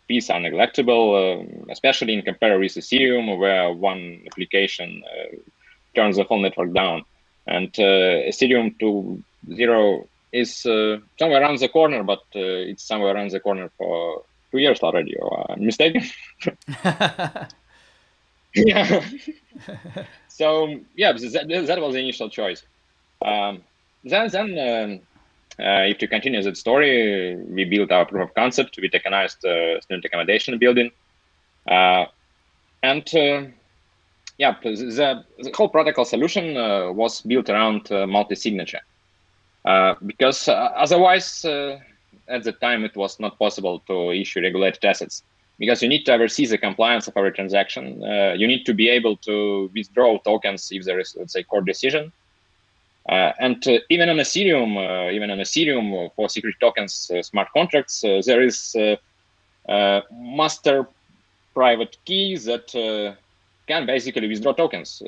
fees 0.08 0.30
are 0.30 0.40
neglectable, 0.40 1.06
uh, 1.18 1.72
especially 1.72 2.14
in 2.14 2.22
comparison 2.22 2.60
with 2.60 2.86
Ethereum, 2.86 3.38
where 3.40 3.74
one 3.74 4.22
application 4.28 5.04
turns 5.96 6.18
the 6.18 6.24
whole 6.24 6.40
network 6.40 6.72
down. 6.74 7.04
And 7.48 7.72
Ethereum 7.74 8.78
to 8.80 9.24
zero 9.56 10.08
is 10.32 10.56
somewhere 10.58 11.42
around 11.42 11.58
the 11.58 11.70
corner, 11.70 12.04
but 12.04 12.22
it's 12.34 12.84
somewhere 12.84 13.16
around 13.16 13.32
the 13.32 13.40
corner 13.40 13.72
for 13.78 14.24
two 14.56 14.62
years 14.62 14.80
already, 14.82 15.16
or 15.18 15.46
I'm 15.52 15.66
mistaken. 15.66 16.04
yeah. 18.56 19.04
so 20.28 20.80
yeah, 20.96 21.12
that, 21.12 21.66
that 21.68 21.82
was 21.82 21.94
the 21.94 22.00
initial 22.00 22.30
choice. 22.30 22.64
Um, 23.22 23.64
then 24.04 24.30
then 24.30 24.48
um, 24.70 25.00
uh, 25.66 25.84
if 25.92 25.98
to 26.00 26.08
continue 26.08 26.42
that 26.42 26.58
story, 26.58 27.36
we 27.36 27.66
built 27.66 27.92
our 27.92 28.06
proof 28.06 28.30
of 28.30 28.36
concept. 28.36 28.78
We 28.82 28.90
tokenized 28.90 29.44
uh, 29.46 29.82
student 29.82 30.06
accommodation 30.06 30.58
building, 30.58 30.92
uh, 31.68 32.06
and 32.84 33.08
uh, 33.16 33.44
yeah, 34.38 34.56
the, 34.62 35.24
the, 35.40 35.52
whole 35.56 35.70
protocol 35.70 36.06
solution 36.06 36.58
uh, 36.58 36.92
was 36.92 37.22
built 37.22 37.50
around 37.50 37.90
uh, 37.92 38.06
multi-signature 38.06 38.82
because 40.06 40.48
otherwise 40.50 41.44
at 42.28 42.44
the 42.44 42.52
time 42.52 42.84
it 42.84 42.96
was 42.96 43.20
not 43.20 43.38
possible 43.40 43.80
to 43.88 44.12
issue 44.12 44.42
regulated 44.42 44.84
assets 44.84 45.24
because 45.60 45.82
you 45.82 45.90
need 45.90 46.04
to 46.06 46.14
oversee 46.14 46.46
the 46.46 46.58
compliance 46.58 47.08
of 47.08 47.16
every 47.16 47.32
transaction. 47.32 48.04
Uh, 48.04 48.34
you 48.34 48.48
need 48.48 48.66
to 48.66 48.74
be 48.74 48.90
able 48.90 49.16
to 49.18 49.70
withdraw 49.74 50.18
tokens 50.20 50.70
if 50.72 50.84
there 50.84 51.00
is, 51.00 51.16
let's 51.18 51.34
say, 51.34 51.44
court 51.44 51.66
decision. 51.66 52.12
Uh, 53.08 53.32
and 53.40 53.68
uh, 53.68 53.78
even 53.90 54.10
on 54.10 54.18
Ethereum, 54.18 54.78
uh, 54.78 55.12
even 55.12 55.30
on 55.30 55.38
Ethereum 55.38 56.10
for 56.16 56.28
security 56.28 56.58
tokens, 56.60 57.12
uh, 57.14 57.22
smart 57.22 57.48
contracts, 57.54 58.04
uh, 58.04 58.22
there 58.26 58.42
is 58.42 58.76
master 60.12 60.88
private 61.54 61.98
key 62.06 62.36
that 62.36 63.16
can 63.68 63.86
basically 63.86 64.28
withdraw 64.28 64.54
tokens, 64.54 65.02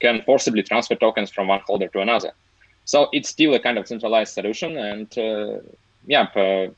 can 0.00 0.22
forcibly 0.22 0.62
transfer 0.62 0.94
tokens 0.94 1.30
from 1.30 1.48
one 1.48 1.60
holder 1.66 1.88
to 1.88 2.00
another. 2.00 2.32
So 2.84 3.08
it's 3.12 3.28
still 3.28 3.54
a 3.54 3.60
kind 3.60 3.76
of 3.78 3.86
centralized 3.86 4.32
solution, 4.32 4.76
and 4.76 5.08
yeah, 6.06 6.26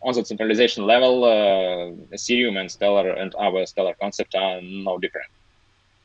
on 0.03 0.15
the 0.15 0.25
centralization 0.25 0.85
level, 0.87 1.25
uh, 1.25 2.15
Ethereum 2.15 2.59
and 2.59 2.71
Stellar 2.71 3.11
and 3.11 3.35
our 3.39 3.65
Stellar 3.67 3.95
concept 4.01 4.35
are 4.35 4.61
no 4.61 4.99
different. 4.99 5.31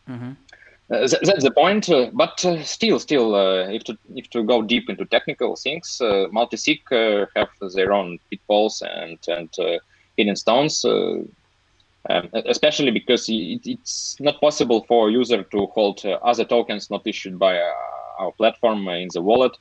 Mm-hmm. 0.09 0.31
Uh, 0.89 1.05
th- 1.05 1.21
that's 1.23 1.43
the 1.43 1.51
point. 1.51 1.89
Uh, 1.89 2.09
but 2.13 2.43
uh, 2.45 2.63
still, 2.63 2.99
still, 2.99 3.35
uh, 3.35 3.67
if 3.67 3.83
to 3.83 3.97
if 4.15 4.29
to 4.29 4.43
go 4.43 4.61
deep 4.61 4.89
into 4.89 5.05
technical 5.05 5.55
things, 5.55 5.99
uh, 5.99 6.27
multi-sig 6.31 6.79
have 6.89 7.49
their 7.73 7.91
own 7.91 8.19
pitfalls 8.29 8.81
and 8.81 9.19
and 9.27 9.49
hidden 10.15 10.35
stones. 10.35 10.85
Um, 12.09 12.29
especially 12.45 12.91
because 12.91 13.27
it, 13.27 13.59
it's 13.65 14.15
not 14.21 14.39
possible 14.39 14.85
for 14.87 15.09
a 15.09 15.11
user 15.11 15.43
to 15.43 15.65
hold 15.75 16.05
other 16.05 16.45
tokens 16.45 16.89
not 16.89 17.05
issued 17.05 17.37
by 17.37 17.59
our 18.17 18.31
platform 18.37 18.87
in 18.87 19.09
the 19.13 19.21
wallet 19.21 19.57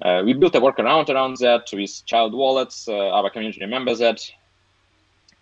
uh, 0.00 0.22
we 0.24 0.32
built 0.32 0.54
a 0.54 0.60
workaround 0.60 1.08
around 1.08 1.36
that 1.38 1.68
with 1.72 2.04
child 2.06 2.32
wallets. 2.34 2.88
Uh, 2.88 3.10
our 3.10 3.30
community 3.30 3.60
remembers 3.60 3.98
that. 3.98 4.20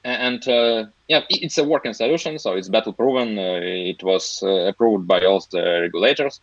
And 0.03 0.47
uh, 0.49 0.87
yeah, 1.09 1.23
it's 1.29 1.59
a 1.59 1.65
working 1.65 1.93
solution, 1.93 2.39
so 2.39 2.55
it's 2.55 2.69
battle 2.69 2.95
proven. 2.95 3.39
Uh, 3.39 3.61
it 3.63 4.03
was 4.03 4.43
uh, 4.43 4.69
approved 4.69 5.07
by 5.07 5.21
all 5.25 5.47
the 5.51 5.81
regulators, 5.83 6.41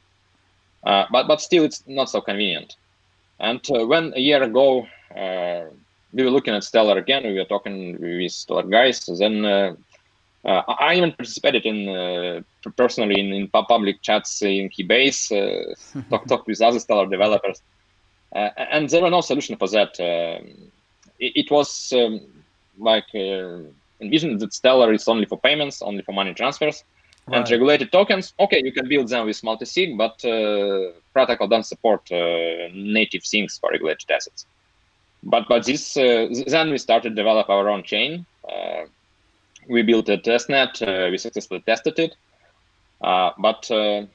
but 0.84 1.28
but 1.28 1.42
still, 1.42 1.64
it's 1.64 1.84
not 1.88 2.10
so 2.10 2.22
convenient. 2.22 2.76
And 3.40 3.60
when 3.68 4.14
a 4.16 4.20
year 4.20 4.44
ago 4.44 4.88
we 6.14 6.24
were 6.24 6.32
looking 6.32 6.54
at 6.54 6.64
Stellar 6.64 6.98
again. 6.98 7.24
We 7.24 7.34
were 7.34 7.46
talking 7.46 8.00
with 8.00 8.32
Stellar 8.32 8.64
guys. 8.64 9.06
Then 9.06 9.46
uh, 9.46 9.76
uh, 10.46 10.62
I 10.80 10.96
even 10.96 11.12
participated 11.12 11.66
in 11.66 11.90
uh, 11.90 12.42
personally 12.76 13.20
in, 13.20 13.34
in, 13.34 13.48
public 13.50 14.02
chats 14.02 14.42
in 14.42 14.70
Keybase, 14.70 15.32
uh, 15.32 16.02
talk 16.10 16.26
talk 16.28 16.48
with 16.48 16.62
other 16.62 16.80
Stellar 16.80 17.08
developers, 17.08 17.58
uh, 17.58 17.62
and 18.72 18.90
there 18.90 19.02
were 19.02 19.10
no 19.10 19.22
solution 19.22 19.56
for 19.58 19.68
that. 19.70 20.00
Um, 20.00 20.72
it, 21.20 21.34
it, 21.36 21.52
was 21.52 21.92
um, 21.94 22.22
like 22.78 23.08
uh, 23.16 23.60
envisioned 24.00 24.40
that 24.40 24.54
Stellar 24.54 24.94
is 24.94 25.08
only 25.08 25.26
for 25.26 25.40
payments, 25.40 25.82
only 25.82 26.04
for 26.04 26.14
money 26.14 26.34
transfers, 26.34 26.84
right. 27.28 27.38
and 27.38 27.50
regulated 27.50 27.92
tokens. 27.92 28.34
Okay, 28.40 28.62
you 28.64 28.72
can 28.72 28.88
build 28.88 29.10
them 29.10 29.26
with 29.26 29.44
multi-sig, 29.44 29.98
but 29.98 30.20
protocol 31.14 31.48
doesn't 31.48 31.64
support 31.64 32.10
native 32.12 33.24
things 33.24 33.58
for 33.58 33.72
regulated 33.72 34.10
assets. 34.12 34.46
But 35.24 35.48
but 35.48 35.66
this 35.66 35.94
then 35.96 36.70
we 36.70 36.78
started 36.78 37.10
to 37.10 37.16
develop 37.16 37.50
our 37.50 37.70
own 37.70 37.84
chain 37.84 38.26
we 39.68 39.82
built 39.82 40.10
a 40.10 40.18
testnet. 40.18 40.82
Uh, 40.82 41.10
we 41.12 41.18
successfully 41.18 41.62
tested 41.62 42.00
it, 42.00 42.16
uh, 43.02 43.32
but 43.38 43.70
uh, 43.72 44.06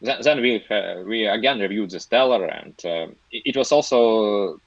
then, 0.00 0.18
then, 0.22 0.40
we 0.40 0.64
uh, 0.70 1.02
we 1.02 1.26
again 1.26 1.58
reviewed 1.58 1.90
the 1.90 2.00
Stellar, 2.00 2.44
and 2.46 2.74
uh, 2.84 3.06
it, 3.30 3.42
it, 3.46 3.56
was 3.56 3.72
also 3.72 4.60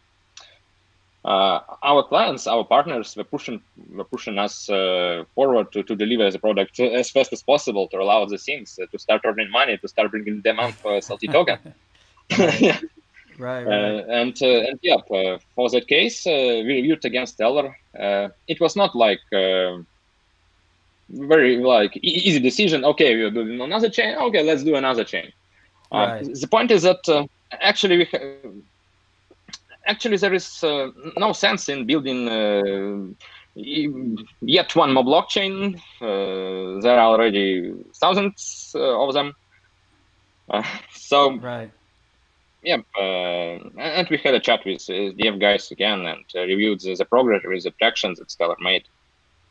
uh, 1.24 1.60
our 1.84 2.04
clients, 2.04 2.48
our 2.48 2.64
partners 2.64 3.16
were 3.16 3.24
pushing 3.24 3.62
were 3.94 4.04
pushing 4.04 4.38
us 4.38 4.66
forward 5.36 5.72
to, 5.72 5.84
to 5.84 5.96
deliver 5.96 6.30
the 6.30 6.40
product 6.40 6.80
as 6.80 7.10
fast 7.10 7.32
as 7.34 7.44
possible 7.44 7.88
to 7.88 7.98
allow 7.98 8.26
the 8.26 8.38
things 8.38 8.78
to 8.92 9.00
start 9.00 9.22
earning 9.24 9.50
money, 9.52 9.78
to 9.78 9.88
start 9.88 10.12
bringing 10.12 10.42
demand 10.42 10.76
for 10.76 10.92
SLT 10.92 11.32
token. 11.32 11.60
yeah. 12.60 12.80
Right, 13.38 13.66
right. 13.66 13.74
Uh, 13.74 14.04
and 14.10 14.38
uh, 14.42 14.70
and 14.70 14.80
yeah, 14.84 14.96
uh, 14.96 15.40
for 15.56 15.70
that 15.70 15.88
case, 15.88 16.26
we 16.26 16.64
reviewed 16.64 17.04
against 17.06 17.34
Stellar. 17.34 17.76
it 18.48 18.60
was 18.60 18.76
not 18.76 18.96
like 18.96 19.22
um, 19.34 19.88
very 21.14 21.58
like 21.58 21.98
easy 22.02 22.40
decision. 22.40 22.86
Okay, 22.86 23.16
we're 23.16 23.32
doing 23.32 23.60
another 23.62 23.90
chain. 23.90 24.16
Okay, 24.16 24.44
let's 24.44 24.64
do 24.64 24.76
another 24.76 25.04
chain. 25.04 25.32
Uh, 25.92 25.98
right. 25.98 26.24
Uh, 26.24 26.30
the 26.40 26.48
point 26.48 26.72
is 26.72 26.84
that 26.84 27.08
uh, 27.10 27.26
actually 27.52 27.98
we 27.98 28.08
actually 29.86 30.18
there 30.18 30.34
is 30.34 30.64
uh, 30.64 30.90
no 31.18 31.34
sense 31.34 31.70
in 31.70 31.86
building 31.86 32.28
uh, 32.30 33.14
yet 34.42 34.76
one 34.76 34.94
more 34.94 35.04
blockchain. 35.04 35.76
Uh, 36.00 36.82
there 36.82 36.98
are 36.98 37.14
already 37.14 37.74
thousands 37.96 38.74
of 38.76 39.14
them. 39.14 39.36
so 40.92 41.38
right. 41.38 41.72
Yeah, 42.64 42.78
and 43.00 44.08
we 44.12 44.18
had 44.18 44.36
a 44.36 44.40
chat 44.40 44.64
with 44.66 44.86
the 44.86 45.14
dev 45.14 45.40
guys 45.40 45.72
again 45.72 46.06
and 46.06 46.24
reviewed 46.36 46.80
the, 46.82 46.94
the 46.94 47.06
progress 47.06 47.42
with 47.44 47.64
the 47.64 47.72
tractions 47.72 48.20
that 48.20 48.30
Stellar 48.30 48.56
made. 48.60 48.84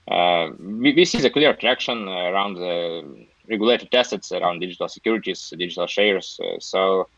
Uh, 0.09 0.51
we, 0.59 0.93
we, 0.95 1.05
see 1.05 1.21
the 1.21 1.31
clear 1.31 1.55
traction 1.55 2.09
around 2.09 2.55
the 2.55 3.27
regulated 3.49 3.95
assets, 3.95 4.33
around 4.33 4.61
digital 4.61 4.89
securities, 4.89 5.53
digital 5.57 5.87
shares. 5.87 6.39
Uh, 6.43 6.59
so 6.59 7.09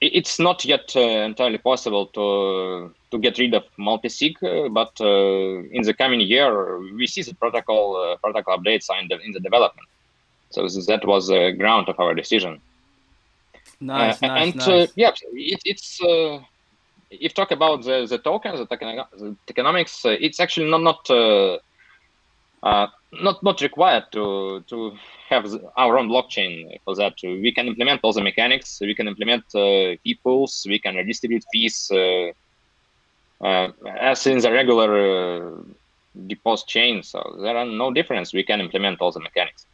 it's 0.00 0.38
not 0.38 0.64
yet 0.64 0.92
uh, 0.96 1.00
entirely 1.00 1.58
possible 1.58 2.06
to 2.06 2.94
to 3.10 3.18
get 3.18 3.38
rid 3.38 3.52
of 3.54 3.64
multi-sig, 3.76 4.36
but 4.70 4.92
in 5.00 5.82
the 5.82 5.94
coming 5.98 6.20
year, 6.20 6.78
we 6.78 7.06
see 7.08 7.22
the 7.22 7.34
protocol 7.34 8.16
protocol 8.22 8.56
updates 8.58 8.86
in 9.00 9.08
the, 9.08 9.18
in 9.20 9.32
the 9.32 9.40
development. 9.40 9.88
So 10.50 10.68
that 10.68 11.04
was 11.04 11.28
the 11.28 11.52
ground 11.58 11.88
of 11.88 11.98
our 11.98 12.14
decision. 12.14 12.60
Nice, 13.80 14.22
uh, 14.22 14.26
nice, 14.26 14.42
and 14.42 14.56
nice. 14.56 14.68
Uh, 14.68 14.86
yeah, 14.94 15.12
it, 15.32 15.60
it's 15.64 16.02
uh, 16.02 16.38
if 17.10 17.32
talk 17.34 17.50
about 17.50 17.82
the, 17.82 18.06
the 18.06 18.18
tokens, 18.18 18.58
the, 18.58 18.66
token, 18.66 19.00
the 19.16 19.36
economics, 19.48 20.02
it's 20.04 20.38
actually 20.38 20.70
not 20.70 20.82
not 20.82 21.60
uh, 22.62 22.86
not 23.12 23.42
not 23.42 23.60
required 23.60 24.04
to 24.12 24.62
to 24.68 24.92
have 25.28 25.46
our 25.76 25.98
own 25.98 26.08
blockchain 26.08 26.78
for 26.84 26.94
that. 26.96 27.14
We 27.22 27.52
can 27.52 27.66
implement 27.66 28.00
all 28.02 28.12
the 28.12 28.22
mechanics. 28.22 28.78
We 28.80 28.94
can 28.94 29.08
implement 29.08 29.44
uh, 29.54 29.96
fee 30.02 30.18
pools. 30.22 30.66
We 30.68 30.78
can 30.78 30.96
redistribute 30.96 31.44
fees 31.52 31.90
uh, 31.90 32.32
uh, 33.40 33.72
as 33.98 34.26
in 34.26 34.38
the 34.38 34.52
regular 34.52 34.90
uh, 34.98 35.62
deposit 36.26 36.66
chain. 36.66 37.02
So 37.02 37.38
there 37.40 37.56
are 37.56 37.66
no 37.66 37.92
difference. 37.92 38.32
We 38.32 38.42
can 38.42 38.60
implement 38.60 39.00
all 39.00 39.12
the 39.12 39.20
mechanics. 39.20 39.66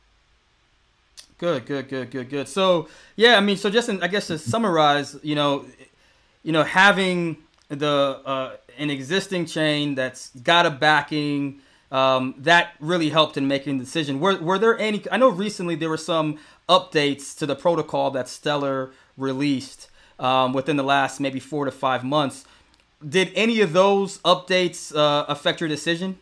Good, 1.39 1.67
good, 1.67 1.89
good, 1.89 2.11
good, 2.11 2.31
good. 2.31 2.49
So 2.49 2.89
yeah, 3.17 3.37
I 3.37 3.41
mean, 3.41 3.57
so 3.57 3.69
just 3.69 3.89
in, 3.89 4.03
I 4.03 4.09
guess 4.09 4.29
to 4.29 4.39
summarize, 4.39 5.19
you 5.23 5.35
know, 5.35 5.67
you 6.43 6.53
know, 6.53 6.63
having 6.63 7.39
the 7.69 8.21
uh, 8.25 8.57
an 8.79 8.91
existing 8.91 9.47
chain 9.47 9.95
that's 9.95 10.31
got 10.37 10.65
a 10.65 10.71
backing 10.71 11.61
um, 11.91 12.35
that 12.39 12.75
really 12.81 13.11
helped 13.11 13.37
in 13.37 13.47
making 13.47 13.79
the 13.79 13.85
decision. 13.85 14.21
Were, 14.21 14.37
were 14.39 14.59
there 14.59 14.79
any? 14.79 15.05
I 15.11 15.17
know 15.17 15.29
recently 15.29 15.75
there 15.75 15.89
were 15.89 15.97
some 15.97 16.39
updates 16.69 17.37
to 17.39 17.47
the 17.47 17.55
protocol 17.55 18.11
that 18.13 18.29
Stellar 18.29 18.93
released 19.17 19.89
um, 20.19 20.53
within 20.53 20.77
the 20.77 20.83
last 20.83 21.21
maybe 21.21 21.41
four 21.41 21.65
to 21.65 21.71
five 21.71 22.05
months. 22.05 22.45
Did 23.07 23.31
any 23.35 23.61
of 23.61 23.73
those 23.73 24.19
updates 24.19 24.95
uh, 24.97 25.27
affect 25.29 25.61
your 25.61 25.69
decision? 25.69 26.19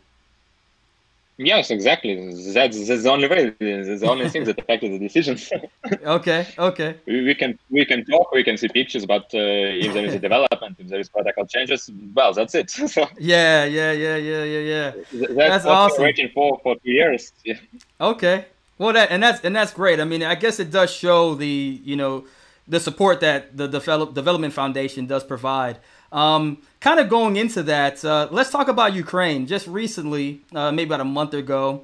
Yes, 1.37 1.71
exactly. 1.71 2.15
That's, 2.53 2.87
that's 2.87 3.03
the 3.03 3.11
only 3.11 3.27
way. 3.27 3.51
That's 3.59 4.01
the 4.01 4.09
only 4.09 4.29
thing 4.29 4.45
that 4.45 4.59
affected 4.61 4.93
the 4.93 4.99
decision. 4.99 5.37
okay. 6.05 6.47
Okay. 6.59 6.97
We, 7.07 7.25
we, 7.25 7.35
can 7.35 7.59
we 7.71 7.85
can 7.85 8.05
talk, 8.05 8.31
we 8.33 8.45
can 8.45 8.57
see 8.57 8.69
pictures, 8.69 9.05
but 9.05 9.25
uh, 9.35 9.39
if 9.85 9.93
there 9.93 10.05
is 10.05 10.15
a 10.15 10.21
development, 10.21 10.77
if 10.79 10.89
there 10.89 11.01
is 11.01 11.09
protocol 11.09 11.47
changes, 11.47 11.91
well, 12.15 12.33
that's 12.33 12.55
it. 12.55 12.71
so, 12.71 13.09
yeah, 13.19 13.65
yeah, 13.65 13.91
yeah, 13.91 14.17
yeah, 14.17 14.45
yeah, 14.45 14.59
yeah. 14.59 14.93
That's, 15.13 15.35
that's 15.35 15.65
awesome. 15.67 16.03
We're 16.03 16.05
waiting 16.07 16.31
for 16.33 16.61
for 16.63 16.77
two 16.77 16.93
years. 16.93 17.33
Yeah. 17.45 17.59
Okay. 18.01 18.47
Well, 18.79 18.93
that 18.93 19.11
and 19.11 19.23
that's 19.23 19.41
and 19.45 19.57
that's 19.57 19.73
great. 19.73 19.99
I 20.01 20.05
mean, 20.05 20.23
I 20.23 20.37
guess 20.37 20.61
it 20.61 20.71
does 20.71 20.93
show 20.93 21.35
the 21.35 21.81
you 21.85 21.97
know 21.97 22.27
the 22.69 22.81
support 22.81 23.21
that 23.21 23.57
the 23.57 23.67
develop, 23.67 24.15
development 24.15 24.55
foundation 24.55 25.07
does 25.07 25.25
provide. 25.25 25.79
Um, 26.15 26.63
kind 26.79 27.01
of 27.01 27.09
going 27.09 27.37
into 27.37 27.65
that, 27.65 28.05
uh, 28.05 28.29
let's 28.31 28.51
talk 28.51 28.69
about 28.69 28.95
Ukraine. 28.95 29.49
Just 29.49 29.67
recently, 29.67 30.43
uh, 30.55 30.71
maybe 30.71 30.89
about 30.89 31.01
a 31.01 31.05
month 31.05 31.35
ago, 31.35 31.83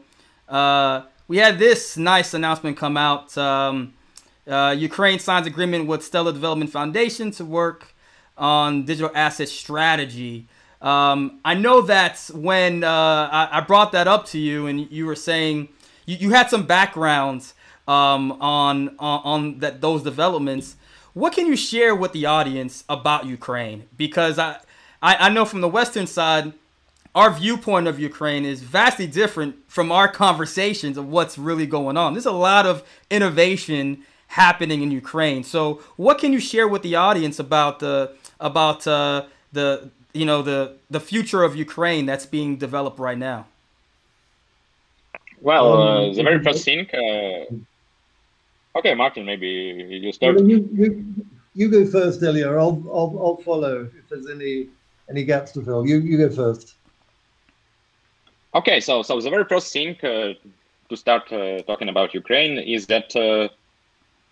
uh, 0.48 1.02
we 1.26 1.38
had 1.38 1.58
this 1.58 1.96
nice 1.96 2.32
announcement 2.32 2.76
come 2.76 2.96
out. 2.96 3.36
Um, 3.36 3.92
uh, 4.46 4.74
Ukraine 4.78 5.18
signs 5.18 5.48
agreement 5.48 5.88
with 5.88 6.04
Stellar 6.04 6.32
Development 6.32 6.70
Foundation 6.70 7.32
to 7.32 7.44
work 7.44 7.92
on 8.38 8.84
digital 8.84 9.10
asset 9.16 9.48
strategy. 9.48 10.46
Um, 10.80 11.40
I 11.44 11.54
know 11.54 11.82
that 11.82 12.30
when 12.32 12.84
uh, 12.84 13.28
I, 13.32 13.58
I, 13.58 13.60
brought 13.60 13.92
that 13.92 14.08
up 14.08 14.26
to 14.26 14.38
you, 14.38 14.66
and 14.66 14.90
you 14.90 15.06
were 15.06 15.14
saying 15.16 15.68
you, 16.06 16.16
you 16.16 16.30
had 16.30 16.48
some 16.48 16.66
backgrounds 16.66 17.52
um, 17.86 18.32
on, 18.40 18.96
on 18.98 19.20
on 19.24 19.58
that 19.58 19.80
those 19.80 20.02
developments. 20.02 20.76
What 21.14 21.32
can 21.32 21.46
you 21.46 21.56
share 21.56 21.94
with 21.94 22.12
the 22.12 22.26
audience 22.26 22.84
about 22.88 23.26
Ukraine? 23.26 23.88
Because 23.96 24.38
I, 24.38 24.58
I, 25.02 25.16
I 25.16 25.28
know 25.28 25.44
from 25.44 25.60
the 25.60 25.68
Western 25.68 26.06
side, 26.06 26.52
our 27.14 27.30
viewpoint 27.32 27.88
of 27.88 27.98
Ukraine 27.98 28.44
is 28.44 28.62
vastly 28.62 29.06
different 29.06 29.56
from 29.66 29.90
our 29.90 30.06
conversations 30.06 30.96
of 30.96 31.08
what's 31.08 31.36
really 31.36 31.66
going 31.66 31.96
on. 31.96 32.14
There's 32.14 32.26
a 32.26 32.32
lot 32.32 32.66
of 32.66 32.84
innovation 33.10 34.04
happening 34.28 34.82
in 34.82 34.92
Ukraine. 34.92 35.42
So, 35.42 35.82
what 35.96 36.18
can 36.18 36.32
you 36.32 36.38
share 36.38 36.68
with 36.68 36.82
the 36.82 36.94
audience 36.94 37.40
about 37.40 37.80
the 37.80 38.12
about 38.38 38.86
uh, 38.86 39.24
the 39.52 39.90
you 40.12 40.24
know 40.24 40.42
the 40.42 40.76
the 40.88 41.00
future 41.00 41.42
of 41.42 41.56
Ukraine 41.56 42.06
that's 42.06 42.26
being 42.26 42.56
developed 42.56 43.00
right 43.00 43.18
now? 43.18 43.46
Well, 45.40 45.82
uh, 45.82 46.12
the 46.12 46.22
very 46.22 46.42
first 46.44 46.64
thing 46.64 46.88
uh, 46.90 47.52
Okay, 48.76 48.94
Martin, 48.94 49.24
maybe 49.24 49.48
you 49.48 50.12
start. 50.12 50.36
Well, 50.36 50.48
you, 50.48 50.68
you, 50.72 51.26
you 51.54 51.68
go 51.68 51.84
first, 51.86 52.22
Ilya. 52.22 52.48
I'll, 52.50 52.82
I'll, 52.92 53.18
I'll 53.22 53.36
follow 53.38 53.88
if 53.96 54.08
there's 54.08 54.28
any 54.30 54.68
any 55.08 55.24
gaps 55.24 55.52
to 55.52 55.62
fill. 55.62 55.86
You, 55.86 55.98
you 55.98 56.16
go 56.18 56.30
first. 56.30 56.76
Okay, 58.54 58.80
so 58.80 59.02
so 59.02 59.20
the 59.20 59.30
very 59.30 59.44
first 59.44 59.72
thing 59.72 59.96
uh, 60.02 60.34
to 60.88 60.96
start 60.96 61.32
uh, 61.32 61.62
talking 61.62 61.88
about 61.88 62.14
Ukraine 62.14 62.58
is 62.58 62.86
that 62.86 63.14
uh, 63.16 63.48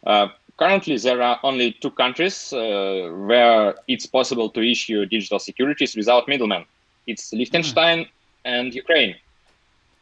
uh 0.09 0.29
currently 0.57 0.97
there 0.97 1.23
are 1.23 1.39
only 1.43 1.73
two 1.73 1.91
countries 1.91 2.53
uh, 2.53 3.11
where 3.29 3.75
it's 3.87 4.07
possible 4.07 4.49
to 4.51 4.61
issue 4.61 5.07
digital 5.07 5.39
securities 5.39 5.97
without 5.97 6.29
middlemen. 6.29 6.65
It's 7.07 7.33
Liechtenstein 7.33 7.99
mm. 8.05 8.09
and 8.45 8.75
Ukraine. 8.75 9.15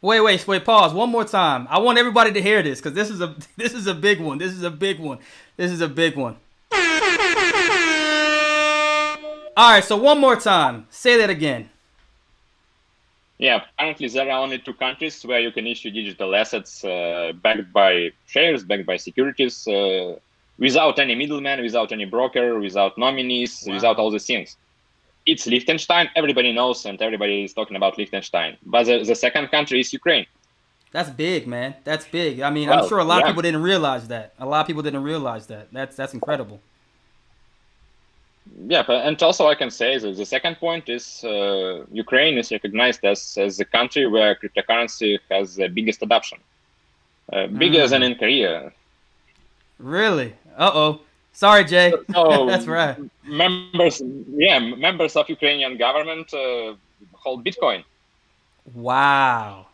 Wait, 0.07 0.21
wait, 0.21 0.47
wait. 0.47 0.63
Pause. 0.63 0.93
One 0.93 1.09
more 1.09 1.25
time. 1.25 1.67
I 1.69 1.79
want 1.79 1.97
everybody 1.97 2.31
to 2.31 2.41
hear 2.41 2.63
this 2.63 2.79
because 2.79 2.93
this 2.93 3.09
is 3.09 3.19
a 3.19 3.35
this 3.57 3.73
is 3.73 3.87
a 3.87 3.93
big 3.93 4.21
one. 4.21 4.37
This 4.37 4.53
is 4.53 4.63
a 4.63 4.71
big 4.71 4.99
one. 4.99 5.19
This 5.57 5.69
is 5.69 5.81
a 5.81 5.89
big 5.89 6.15
one. 6.15 6.37
All 9.57 9.71
right. 9.73 9.83
So 9.83 9.97
one 9.97 10.17
more 10.17 10.37
time. 10.37 10.87
Say 10.89 11.17
that 11.17 11.29
again. 11.29 11.69
Yeah. 13.37 13.65
Currently, 13.77 14.07
there 14.07 14.31
are 14.31 14.41
only 14.41 14.59
two 14.59 14.75
countries 14.75 15.21
where 15.25 15.41
you 15.41 15.51
can 15.51 15.67
issue 15.67 15.91
digital 15.91 16.33
assets 16.37 16.85
uh, 16.85 17.33
backed 17.43 17.73
by 17.73 18.11
shares, 18.27 18.63
backed 18.63 18.85
by 18.85 18.95
securities, 18.95 19.67
uh, 19.67 20.15
without 20.57 20.99
any 20.99 21.15
middleman, 21.15 21.61
without 21.61 21.91
any 21.91 22.05
broker, 22.05 22.57
without 22.59 22.97
nominees, 22.97 23.65
wow. 23.67 23.73
without 23.73 23.97
all 23.97 24.09
these 24.09 24.25
things. 24.25 24.55
It's 25.27 25.45
Liechtenstein. 25.45 26.09
Everybody 26.15 26.51
knows 26.53 26.85
and 26.85 26.99
everybody 27.01 27.43
is 27.43 27.53
talking 27.53 27.75
about 27.75 27.97
Liechtenstein. 27.97 28.57
But 28.65 28.85
the, 28.85 29.03
the 29.03 29.15
second 29.15 29.49
country 29.49 29.81
is 29.81 29.91
Ukraine. 29.93 30.25
That's 30.91 31.09
big, 31.09 31.45
man. 31.47 31.75
That's 31.83 32.07
big. 32.07 32.39
I 32.39 32.49
mean, 32.49 32.69
well, 32.69 32.83
I'm 32.83 32.89
sure 32.89 32.99
a 32.99 33.03
lot 33.03 33.17
yeah. 33.17 33.23
of 33.23 33.27
people 33.27 33.41
didn't 33.41 33.61
realize 33.61 34.07
that. 34.07 34.33
A 34.39 34.45
lot 34.45 34.61
of 34.61 34.67
people 34.67 34.81
didn't 34.81 35.03
realize 35.03 35.45
that. 35.47 35.67
That's 35.71 35.95
that's 35.97 36.13
incredible. 36.13 36.59
Yeah, 38.65 38.83
but, 38.87 39.05
and 39.05 39.21
also 39.21 39.47
I 39.47 39.55
can 39.55 39.69
say 39.69 39.97
that 39.97 40.15
the 40.15 40.25
second 40.25 40.55
point 40.55 40.87
is 40.87 41.21
uh, 41.25 41.83
Ukraine 41.91 42.37
is 42.37 42.49
recognized 42.49 43.03
as, 43.03 43.37
as 43.37 43.57
the 43.57 43.65
country 43.65 44.07
where 44.07 44.35
cryptocurrency 44.35 45.19
has 45.29 45.57
the 45.57 45.67
biggest 45.67 46.01
adoption, 46.01 46.39
uh, 47.33 47.47
bigger 47.47 47.83
mm. 47.83 47.89
than 47.89 48.03
in 48.03 48.15
Korea. 48.15 48.71
Really? 49.77 50.33
Uh 50.57 50.71
oh. 50.73 51.01
Sorry, 51.37 51.65
Jay. 51.65 51.93
So 52.15 52.47
That's 52.49 52.65
right. 52.65 52.97
Members, 53.23 54.01
yeah, 54.29 54.57
members 54.57 55.15
of 55.15 55.29
Ukrainian 55.29 55.77
government 55.77 56.33
uh, 56.33 56.73
hold 57.13 57.45
Bitcoin. 57.45 57.83
Wow, 58.73 59.67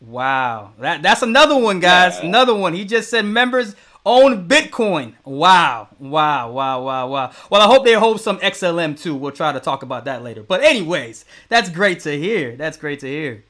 wow. 0.00 0.70
That 0.78 1.02
that's 1.02 1.22
another 1.22 1.58
one, 1.58 1.80
guys. 1.80 2.18
Yeah. 2.20 2.26
Another 2.26 2.54
one. 2.54 2.72
He 2.72 2.84
just 2.84 3.10
said 3.10 3.24
members 3.24 3.74
own 4.06 4.46
Bitcoin. 4.46 5.14
Wow, 5.24 5.88
wow, 5.98 6.52
wow, 6.52 6.82
wow, 6.84 7.08
wow. 7.08 7.32
Well, 7.50 7.62
I 7.62 7.66
hope 7.66 7.84
they 7.84 7.94
hold 7.94 8.20
some 8.20 8.38
XLM 8.38 8.96
too. 8.96 9.16
We'll 9.16 9.32
try 9.32 9.50
to 9.50 9.58
talk 9.58 9.82
about 9.82 10.04
that 10.04 10.22
later. 10.22 10.44
But 10.44 10.62
anyways, 10.62 11.24
that's 11.48 11.68
great 11.68 11.98
to 12.00 12.16
hear. 12.16 12.54
That's 12.54 12.76
great 12.76 13.00
to 13.00 13.08
hear. 13.08 13.42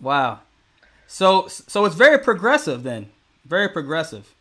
Wow. 0.00 0.38
So 1.08 1.48
so 1.48 1.84
it's 1.84 1.96
very 1.96 2.20
progressive 2.20 2.84
then. 2.84 3.10
Very 3.44 3.68
progressive. 3.68 4.36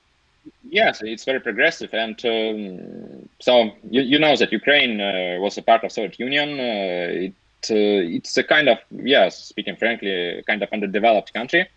Yes, 0.70 1.02
it's 1.02 1.26
very 1.26 1.40
progressive, 1.40 1.94
and 1.94 2.20
um, 2.26 3.30
so 3.40 3.72
you, 3.90 4.02
you 4.02 4.20
know 4.20 4.36
that 4.36 4.52
Ukraine 4.52 5.00
uh, 5.00 5.38
was 5.40 5.58
a 5.58 5.62
part 5.62 5.84
of 5.84 5.92
Soviet 5.92 6.20
Union. 6.20 6.60
Uh, 6.60 7.26
it 7.26 7.34
uh, 7.70 8.16
it's 8.18 8.38
a 8.38 8.44
kind 8.44 8.70
of 8.70 8.78
yes, 8.92 9.46
speaking 9.46 9.76
frankly, 9.76 10.44
kind 10.46 10.62
of 10.62 10.70
underdeveloped 10.72 11.34
country. 11.34 11.68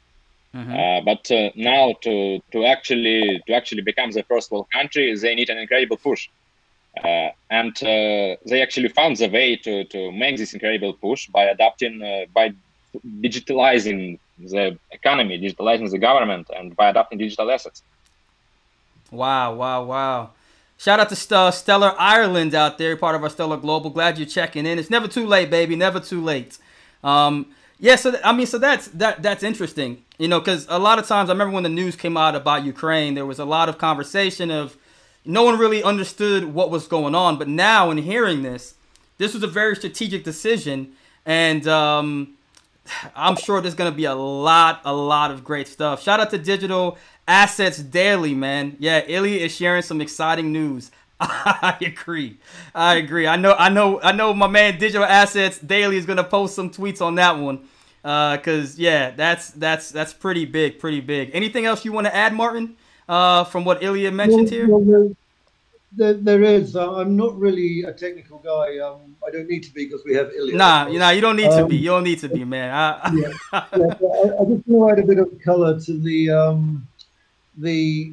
Mm-hmm. 0.54 0.74
Uh, 0.74 1.00
but 1.02 1.30
uh, 1.30 1.50
now 1.54 1.94
to 2.02 2.40
to 2.52 2.64
actually 2.64 3.40
to 3.46 3.54
actually 3.54 3.82
become 3.82 4.10
the 4.10 4.24
first 4.24 4.50
world 4.50 4.66
country, 4.72 5.14
they 5.16 5.34
need 5.34 5.48
an 5.48 5.58
incredible 5.58 5.96
push, 5.96 6.28
uh, 7.04 7.28
and 7.50 7.76
they 7.80 8.60
actually 8.62 8.88
found 8.88 9.16
the 9.16 9.28
way 9.28 9.56
to 9.56 9.84
to 9.84 10.10
make 10.12 10.36
this 10.36 10.52
incredible 10.52 10.92
push 10.94 11.28
by 11.28 11.44
adapting 11.44 12.00
by 12.34 12.52
digitalizing 13.20 14.18
the 14.38 14.76
economy, 14.90 15.38
digitalizing 15.38 15.90
the 15.90 15.98
government, 15.98 16.50
and 16.56 16.74
by 16.76 16.88
adopting 16.90 17.18
digital 17.18 17.50
assets. 17.50 17.82
Wow, 19.10 19.54
wow, 19.54 19.82
wow. 19.84 20.30
Shout 20.76 20.98
out 21.00 21.08
to 21.10 21.16
St- 21.16 21.52
Stellar 21.52 21.94
Ireland 21.98 22.54
out 22.54 22.78
there, 22.78 22.96
part 22.96 23.14
of 23.14 23.22
our 23.22 23.28
Stellar 23.28 23.58
Global. 23.58 23.90
Glad 23.90 24.18
you're 24.18 24.26
checking 24.26 24.64
in. 24.64 24.78
It's 24.78 24.90
never 24.90 25.08
too 25.08 25.26
late, 25.26 25.50
baby. 25.50 25.76
Never 25.76 26.00
too 26.00 26.22
late. 26.22 26.58
Um, 27.04 27.46
yeah, 27.78 27.96
so 27.96 28.14
I 28.24 28.32
mean, 28.32 28.46
so 28.46 28.58
that's 28.58 28.88
that 28.88 29.22
that's 29.22 29.42
interesting, 29.42 30.04
you 30.18 30.28
know, 30.28 30.38
because 30.38 30.66
a 30.68 30.78
lot 30.78 30.98
of 30.98 31.06
times 31.06 31.30
I 31.30 31.32
remember 31.32 31.54
when 31.54 31.62
the 31.62 31.70
news 31.70 31.96
came 31.96 32.16
out 32.16 32.34
about 32.34 32.64
Ukraine, 32.64 33.14
there 33.14 33.26
was 33.26 33.38
a 33.38 33.44
lot 33.44 33.68
of 33.68 33.78
conversation 33.78 34.50
of 34.50 34.76
no 35.24 35.42
one 35.42 35.58
really 35.58 35.82
understood 35.82 36.54
what 36.54 36.70
was 36.70 36.86
going 36.86 37.14
on. 37.14 37.38
But 37.38 37.48
now, 37.48 37.90
in 37.90 37.98
hearing 37.98 38.42
this, 38.42 38.74
this 39.18 39.34
was 39.34 39.42
a 39.42 39.46
very 39.46 39.74
strategic 39.76 40.24
decision, 40.24 40.92
and 41.24 41.66
um, 41.66 42.34
I'm 43.14 43.36
sure 43.36 43.60
there's 43.60 43.74
gonna 43.74 43.92
be 43.92 44.04
a 44.04 44.14
lot, 44.14 44.82
a 44.84 44.92
lot 44.92 45.30
of 45.30 45.44
great 45.44 45.68
stuff. 45.68 46.02
Shout 46.02 46.20
out 46.20 46.30
to 46.30 46.38
Digital 46.38 46.98
Assets 47.26 47.78
Daily, 47.78 48.34
man. 48.34 48.76
Yeah, 48.78 49.02
Ilya 49.06 49.44
is 49.44 49.54
sharing 49.54 49.82
some 49.82 50.00
exciting 50.00 50.52
news. 50.52 50.90
I 51.20 51.76
agree. 51.80 52.38
I 52.74 52.96
agree. 52.96 53.26
I 53.26 53.36
know. 53.36 53.54
I 53.58 53.68
know. 53.68 54.00
I 54.00 54.12
know. 54.12 54.32
My 54.32 54.46
man, 54.46 54.78
Digital 54.78 55.04
Assets 55.04 55.58
Daily, 55.58 55.96
is 55.96 56.06
gonna 56.06 56.24
post 56.24 56.54
some 56.54 56.70
tweets 56.70 57.02
on 57.02 57.16
that 57.16 57.38
one. 57.38 57.68
Uh, 58.02 58.38
cause 58.38 58.78
yeah, 58.78 59.10
that's 59.10 59.50
that's 59.50 59.90
that's 59.90 60.14
pretty 60.14 60.46
big, 60.46 60.78
pretty 60.78 61.00
big. 61.00 61.30
Anything 61.34 61.66
else 61.66 61.84
you 61.84 61.92
want 61.92 62.06
to 62.06 62.14
add, 62.14 62.32
Martin? 62.32 62.76
Uh, 63.08 63.44
from 63.44 63.64
what 63.64 63.82
Ilya 63.82 64.12
mentioned 64.12 64.48
here. 64.48 64.68
There, 65.92 66.14
there 66.14 66.42
is. 66.42 66.76
Uh, 66.76 66.94
I'm 66.96 67.16
not 67.16 67.36
really 67.36 67.82
a 67.82 67.92
technical 67.92 68.38
guy. 68.38 68.78
Um, 68.78 69.16
I 69.26 69.30
don't 69.30 69.48
need 69.48 69.64
to 69.64 69.74
be 69.74 69.86
because 69.86 70.04
we 70.04 70.14
have 70.14 70.30
Ilya. 70.32 70.56
Nah, 70.56 70.86
you 70.86 71.00
know, 71.00 71.10
you 71.10 71.20
don't 71.20 71.36
need 71.36 71.46
um, 71.46 71.64
to 71.64 71.66
be. 71.66 71.76
You 71.76 71.90
don't 71.90 72.04
need 72.04 72.20
to 72.20 72.28
be, 72.28 72.44
man. 72.44 72.72
I, 72.72 73.12
yeah, 73.14 73.32
yeah 73.52 73.64
I, 73.74 74.40
I, 74.40 74.44
just 74.44 74.66
want 74.66 74.66
to 74.66 74.90
add 74.92 74.98
a 75.00 75.06
bit 75.06 75.18
of 75.18 75.28
color 75.42 75.80
to 75.80 75.98
the 75.98 76.30
um, 76.30 76.86
the 77.58 78.12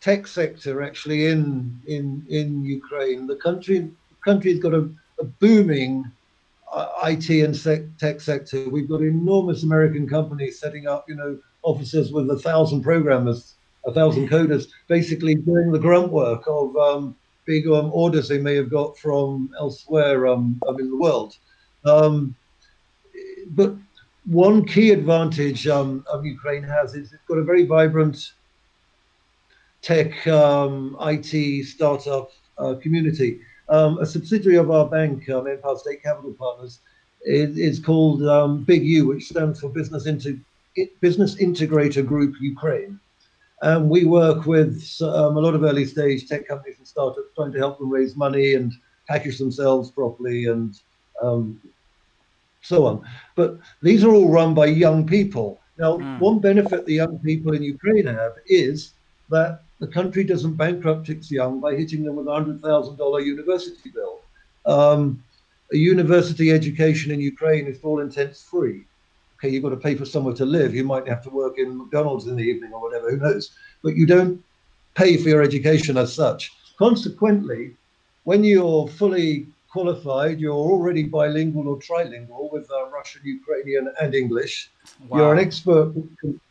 tech 0.00 0.26
sector 0.26 0.82
actually 0.82 1.26
in 1.26 1.80
in 1.88 2.24
in 2.28 2.64
Ukraine. 2.64 3.26
The 3.26 3.36
country 3.36 3.90
country's 4.24 4.60
got 4.60 4.74
a, 4.74 4.88
a 5.18 5.24
booming 5.24 6.10
uh, 6.72 6.88
IT 7.04 7.28
and 7.28 7.56
sec, 7.56 7.82
tech 7.98 8.20
sector. 8.20 8.68
We've 8.68 8.88
got 8.88 9.02
enormous 9.02 9.64
American 9.64 10.08
companies 10.08 10.60
setting 10.60 10.86
up, 10.86 11.06
you 11.08 11.16
know, 11.16 11.38
offices 11.62 12.12
with 12.12 12.30
a 12.30 12.38
thousand 12.38 12.82
programmers 12.82 13.54
a 13.86 13.92
thousand 13.92 14.28
coders 14.28 14.68
basically 14.88 15.34
doing 15.34 15.72
the 15.72 15.78
grunt 15.78 16.12
work 16.12 16.42
of 16.46 16.76
um, 16.76 17.16
big 17.46 17.66
um, 17.66 17.90
orders 17.92 18.28
they 18.28 18.38
may 18.38 18.54
have 18.54 18.70
got 18.70 18.96
from 18.98 19.50
elsewhere 19.58 20.26
um, 20.26 20.60
um 20.68 20.78
in 20.78 20.90
the 20.90 20.96
world. 20.96 21.36
Um, 21.84 22.34
but 23.48 23.74
one 24.26 24.64
key 24.64 24.90
advantage 24.90 25.66
um, 25.66 26.04
of 26.12 26.24
Ukraine 26.24 26.62
has 26.62 26.94
is 26.94 27.12
it's 27.12 27.24
got 27.26 27.38
a 27.38 27.44
very 27.44 27.64
vibrant 27.64 28.32
tech 29.82 30.12
IT 30.26 31.66
startup 31.66 32.30
uh, 32.58 32.74
community. 32.74 33.40
a 33.68 34.04
subsidiary 34.04 34.58
of 34.58 34.70
our 34.70 34.86
bank, 34.86 35.28
Empire 35.28 35.76
State 35.76 36.02
Capital 36.02 36.34
Partners, 36.34 36.80
is, 37.22 37.56
is 37.58 37.78
called 37.78 38.20
Big 38.66 38.84
U, 38.84 39.06
which 39.06 39.28
stands 39.28 39.60
for 39.60 39.70
Business, 39.70 40.06
Inter- 40.06 40.38
Business 41.00 41.36
Integrator 41.36 42.06
Group 42.06 42.34
Ukraine. 42.40 43.00
Um, 43.62 43.88
we 43.88 44.04
work 44.04 44.46
with 44.46 44.82
um, 45.02 45.36
a 45.36 45.40
lot 45.40 45.54
of 45.54 45.62
early 45.64 45.84
stage 45.84 46.26
tech 46.26 46.48
companies 46.48 46.78
and 46.78 46.86
startups 46.86 47.34
trying 47.34 47.52
to 47.52 47.58
help 47.58 47.78
them 47.78 47.90
raise 47.90 48.16
money 48.16 48.54
and 48.54 48.72
package 49.06 49.38
themselves 49.38 49.90
properly 49.90 50.46
and 50.46 50.80
um, 51.22 51.60
so 52.62 52.86
on. 52.86 53.04
But 53.34 53.58
these 53.82 54.02
are 54.02 54.10
all 54.10 54.30
run 54.30 54.54
by 54.54 54.66
young 54.66 55.06
people. 55.06 55.60
Now, 55.78 55.98
mm. 55.98 56.18
one 56.20 56.38
benefit 56.38 56.86
the 56.86 56.94
young 56.94 57.18
people 57.18 57.54
in 57.54 57.62
Ukraine 57.62 58.06
have 58.06 58.32
is 58.46 58.92
that 59.28 59.62
the 59.78 59.86
country 59.86 60.24
doesn't 60.24 60.54
bankrupt 60.54 61.08
its 61.08 61.30
young 61.30 61.60
by 61.60 61.74
hitting 61.74 62.04
them 62.04 62.16
with 62.16 62.26
a 62.26 62.30
$100,000 62.30 63.24
university 63.24 63.90
bill. 63.90 64.20
Um, 64.66 65.22
a 65.72 65.76
university 65.76 66.50
education 66.50 67.12
in 67.12 67.20
Ukraine 67.20 67.66
is 67.66 67.78
for 67.78 67.88
all 67.88 68.00
intents 68.00 68.42
free 68.42 68.84
okay, 69.40 69.52
you've 69.52 69.62
got 69.62 69.70
to 69.70 69.76
pay 69.76 69.94
for 69.94 70.04
somewhere 70.04 70.34
to 70.34 70.44
live. 70.44 70.74
You 70.74 70.84
might 70.84 71.08
have 71.08 71.22
to 71.22 71.30
work 71.30 71.58
in 71.58 71.78
McDonald's 71.78 72.26
in 72.26 72.36
the 72.36 72.42
evening 72.42 72.72
or 72.72 72.80
whatever, 72.80 73.10
who 73.10 73.16
knows? 73.16 73.52
But 73.82 73.96
you 73.96 74.04
don't 74.04 74.42
pay 74.94 75.16
for 75.16 75.30
your 75.30 75.42
education 75.42 75.96
as 75.96 76.12
such. 76.12 76.52
Consequently, 76.78 77.74
when 78.24 78.44
you're 78.44 78.86
fully 78.86 79.46
qualified, 79.70 80.40
you're 80.40 80.52
already 80.52 81.04
bilingual 81.04 81.68
or 81.68 81.78
trilingual 81.78 82.52
with 82.52 82.70
uh, 82.70 82.90
Russian, 82.90 83.22
Ukrainian, 83.24 83.90
and 84.00 84.14
English. 84.14 84.70
Wow. 85.08 85.18
You're 85.18 85.32
an 85.32 85.38
expert 85.38 85.94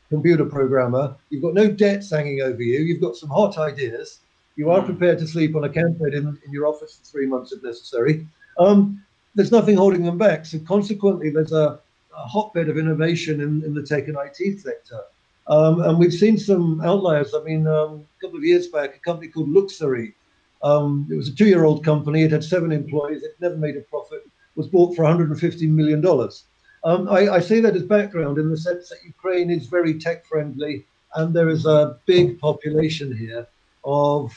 computer 0.10 0.46
programmer. 0.46 1.16
You've 1.30 1.44
got 1.44 1.54
no 1.54 1.70
debts 1.70 2.10
hanging 2.10 2.42
over 2.42 2.64
you. 2.64 2.80
You've 2.80 3.02
got 3.02 3.18
some 3.18 3.30
hot 3.30 3.60
ideas. 3.60 4.20
You 4.56 4.72
are 4.72 4.82
mm. 4.82 4.86
prepared 4.86 5.20
to 5.20 5.28
sleep 5.28 5.56
on 5.56 5.66
a 5.66 5.70
camp 5.70 6.00
bed 6.00 6.16
in, 6.16 6.26
in 6.44 6.52
your 6.52 6.66
office 6.66 6.98
for 6.98 7.06
three 7.06 7.28
months 7.28 7.52
if 7.52 7.62
necessary. 7.62 8.26
Um, 8.58 9.04
there's 9.36 9.52
nothing 9.52 9.76
holding 9.76 10.04
them 10.04 10.18
back. 10.18 10.46
So 10.46 10.58
consequently, 10.60 11.30
there's 11.30 11.52
a 11.52 11.80
a 12.24 12.28
hotbed 12.28 12.70
of 12.70 12.78
innovation 12.78 13.42
in, 13.42 13.64
in 13.64 13.74
the 13.74 13.84
tech 13.84 14.08
and 14.08 14.18
IT 14.18 14.60
sector. 14.60 15.02
Um, 15.48 15.82
and 15.82 15.98
we've 15.98 16.14
seen 16.14 16.38
some 16.38 16.80
outliers. 16.82 17.34
I 17.34 17.44
mean, 17.44 17.66
um, 17.68 18.06
a 18.18 18.22
couple 18.22 18.38
of 18.38 18.44
years 18.44 18.68
back, 18.68 18.96
a 18.96 19.00
company 19.00 19.30
called 19.30 19.50
Looksery, 19.50 20.14
um, 20.62 21.08
it 21.10 21.16
was 21.16 21.30
a 21.30 21.36
two-year-old 21.36 21.84
company. 21.84 22.24
It 22.24 22.32
had 22.32 22.44
seven 22.44 22.72
employees. 22.72 23.24
It 23.24 23.36
never 23.40 23.58
made 23.58 23.78
a 23.78 23.82
profit. 23.82 24.28
Was 24.56 24.68
bought 24.68 24.96
for 24.96 25.04
150 25.04 25.68
million 25.68 26.02
dollars. 26.02 26.44
Um, 26.84 27.10
I, 27.10 27.30
I 27.30 27.40
say 27.40 27.60
that 27.62 27.76
as 27.76 27.84
background 27.84 28.38
in 28.38 28.50
the 28.50 28.58
sense 28.58 28.90
that 28.90 29.04
Ukraine 29.06 29.50
is 29.50 29.68
very 29.68 30.00
tech-friendly, 30.00 30.86
and 31.16 31.34
there 31.34 31.50
is 31.50 31.66
a 31.66 31.98
big 32.06 32.40
population 32.40 33.16
here 33.16 33.48
of 33.84 34.34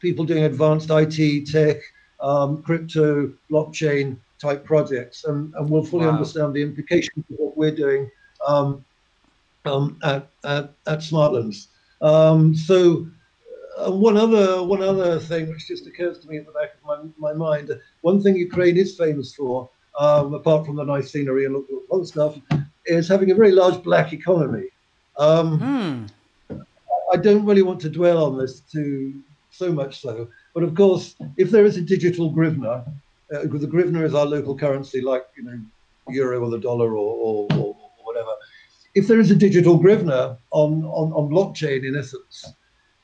people 0.00 0.24
doing 0.24 0.44
advanced 0.44 0.90
IT, 0.90 1.46
tech, 1.46 1.78
um, 2.20 2.62
crypto, 2.62 3.32
blockchain, 3.50 4.16
type 4.40 4.64
projects, 4.64 5.24
and, 5.24 5.52
and 5.54 5.68
we'll 5.68 5.84
fully 5.84 6.06
wow. 6.06 6.12
understand 6.12 6.54
the 6.54 6.62
implications 6.62 7.24
of 7.30 7.36
what 7.38 7.56
we're 7.56 7.74
doing 7.74 8.10
um, 8.46 8.84
um, 9.64 9.98
at, 10.02 10.28
at, 10.44 10.72
at 10.86 10.98
Smartlands. 11.00 11.66
Um, 12.00 12.54
so 12.54 13.06
uh, 13.76 13.90
one 13.90 14.16
other 14.16 14.62
one 14.62 14.82
other 14.82 15.18
thing 15.18 15.48
which 15.48 15.66
just 15.66 15.86
occurs 15.86 16.18
to 16.20 16.28
me 16.28 16.38
at 16.38 16.46
the 16.46 16.52
back 16.52 16.74
of 16.76 16.84
my, 17.18 17.32
my 17.32 17.34
mind, 17.36 17.70
one 18.02 18.22
thing 18.22 18.36
Ukraine 18.36 18.76
is 18.76 18.96
famous 18.96 19.34
for, 19.34 19.68
um, 19.98 20.34
apart 20.34 20.66
from 20.66 20.76
the 20.76 20.84
nice 20.84 21.10
scenery 21.10 21.44
and 21.44 21.56
all 21.56 21.64
other 21.92 22.04
stuff, 22.04 22.38
is 22.86 23.08
having 23.08 23.30
a 23.30 23.34
very 23.34 23.52
large 23.52 23.82
black 23.82 24.12
economy. 24.12 24.68
Hmm. 25.16 26.06
I 27.12 27.16
don't 27.16 27.44
really 27.44 27.62
want 27.62 27.80
to 27.80 27.88
dwell 27.88 28.24
on 28.24 28.38
this 28.38 28.60
too 28.60 29.22
so 29.50 29.72
much 29.72 30.00
so, 30.00 30.28
but 30.54 30.62
of 30.62 30.74
course, 30.74 31.16
if 31.36 31.50
there 31.50 31.64
is 31.64 31.76
a 31.76 31.80
digital 31.80 32.32
hryvnia, 32.32 32.84
uh, 33.34 33.42
the 33.42 33.68
hryvnia 33.68 34.04
is 34.04 34.14
our 34.14 34.26
local 34.26 34.56
currency, 34.56 35.00
like 35.00 35.26
you 35.36 35.44
know, 35.44 35.60
euro 36.08 36.40
or 36.40 36.50
the 36.50 36.58
dollar 36.58 36.92
or, 36.96 37.46
or, 37.50 37.58
or, 37.58 37.76
whatever. 38.02 38.30
If 38.94 39.06
there 39.06 39.20
is 39.20 39.30
a 39.30 39.36
digital 39.36 39.78
hryvnia 39.78 40.38
on, 40.50 40.84
on, 40.84 41.12
on 41.12 41.30
blockchain, 41.30 41.86
in 41.86 41.96
essence, 41.96 42.54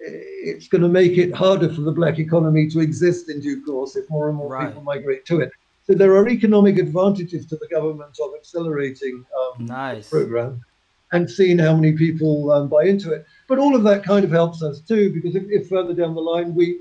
it's 0.00 0.68
going 0.68 0.82
to 0.82 0.88
make 0.88 1.18
it 1.18 1.34
harder 1.34 1.68
for 1.68 1.82
the 1.82 1.92
black 1.92 2.18
economy 2.18 2.68
to 2.70 2.80
exist 2.80 3.28
in 3.28 3.40
due 3.40 3.64
course 3.64 3.96
if 3.96 4.08
more 4.10 4.28
and 4.28 4.36
more 4.36 4.48
right. 4.48 4.68
people 4.68 4.82
migrate 4.82 5.24
to 5.26 5.40
it. 5.40 5.50
So 5.86 5.92
there 5.92 6.16
are 6.16 6.28
economic 6.28 6.78
advantages 6.78 7.46
to 7.46 7.56
the 7.56 7.68
government 7.68 8.16
of 8.22 8.30
accelerating 8.34 9.24
um, 9.38 9.66
nice. 9.66 10.08
the 10.08 10.18
program 10.18 10.64
and 11.12 11.30
seeing 11.30 11.58
how 11.58 11.76
many 11.76 11.92
people 11.92 12.50
um, 12.50 12.68
buy 12.68 12.84
into 12.84 13.12
it. 13.12 13.26
But 13.46 13.58
all 13.58 13.76
of 13.76 13.82
that 13.84 14.02
kind 14.02 14.24
of 14.24 14.30
helps 14.30 14.62
us 14.62 14.80
too, 14.80 15.12
because 15.12 15.36
if, 15.36 15.44
if 15.48 15.68
further 15.68 15.94
down 15.94 16.14
the 16.14 16.20
line 16.20 16.54
we 16.54 16.80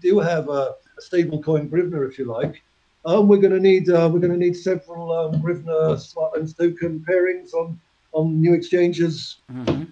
do 0.00 0.18
have 0.18 0.48
a, 0.48 0.74
a 0.98 1.00
stable 1.00 1.42
coin 1.42 1.68
hryvnia, 1.68 2.08
if 2.08 2.18
you 2.18 2.24
like, 2.24 2.62
um, 3.04 3.28
we're 3.28 3.38
going 3.38 3.52
to 3.52 3.60
need 3.60 3.88
uh, 3.88 4.08
we're 4.12 4.20
going 4.20 4.32
to 4.32 4.38
need 4.38 4.56
several 4.56 5.12
um, 5.12 5.40
hryvnia 5.42 6.36
and 6.36 6.56
token 6.56 7.04
pairings 7.08 7.54
on 7.54 7.78
on 8.12 8.40
new 8.40 8.54
exchanges. 8.54 9.38
Mm-hmm 9.52 9.84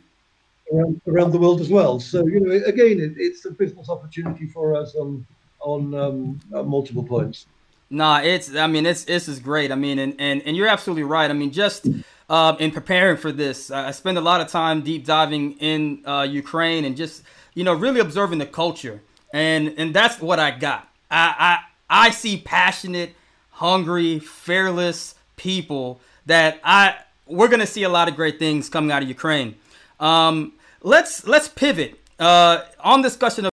around, 0.73 1.01
around 1.07 1.33
the 1.33 1.39
world 1.39 1.61
as 1.61 1.71
well. 1.71 2.01
So 2.01 2.27
you 2.27 2.41
know, 2.41 2.51
again, 2.67 3.01
it, 3.01 3.15
it's 3.17 3.45
a 3.45 3.51
business 3.51 3.89
opportunity 3.89 4.47
for 4.47 4.77
us 4.77 4.95
on 4.95 5.27
on 5.61 5.95
um, 5.95 6.41
multiple 6.69 7.03
points. 7.03 7.47
Nah, 7.91 8.21
it's 8.21 8.55
I 8.55 8.67
mean 8.67 8.87
it's 8.87 9.05
this 9.05 9.29
is 9.29 9.39
great. 9.39 9.73
I 9.73 9.75
mean, 9.75 9.99
and 9.99 10.15
and, 10.19 10.43
and 10.43 10.57
you're 10.57 10.69
absolutely 10.69 11.05
right. 11.05 11.31
I 11.31 11.35
mean, 11.35 11.51
just 11.51 11.87
um, 12.29 12.57
in 12.59 12.71
preparing 12.71 13.17
for 13.17 13.33
this, 13.33 13.71
I 13.71 13.91
spend 13.93 14.19
a 14.19 14.21
lot 14.21 14.41
of 14.41 14.49
time 14.49 14.83
deep 14.83 15.05
diving 15.05 15.53
in 15.59 16.03
uh, 16.07 16.27
Ukraine 16.29 16.85
and 16.85 16.97
just 16.97 17.23
you 17.55 17.65
know 17.65 17.73
really 17.73 18.01
observing 18.01 18.39
the 18.39 18.47
culture, 18.47 19.03
and 19.33 19.75
and 19.79 19.95
that's 19.95 20.21
what 20.21 20.39
I 20.39 20.51
got. 20.51 20.89
I 21.11 21.61
I 21.91 22.11
see 22.11 22.39
passionate, 22.39 23.14
hungry, 23.53 24.18
fearless 24.18 25.14
people 25.36 26.01
that 26.26 26.61
I 26.64 26.97
we're 27.26 27.49
gonna 27.49 27.66
see 27.66 27.82
a 27.82 27.89
lot 27.89 28.09
of 28.09 28.16
great 28.16 28.39
things 28.39 28.68
coming 28.68 28.91
out 28.91 29.03
of 29.03 29.09
Ukraine. 29.09 29.57
Um, 30.01 30.53
let's 30.82 31.26
let's 31.26 31.49
pivot 31.49 31.99
uh, 32.18 32.62
on 32.80 33.03
discussion 33.03 33.47
of. 33.47 33.53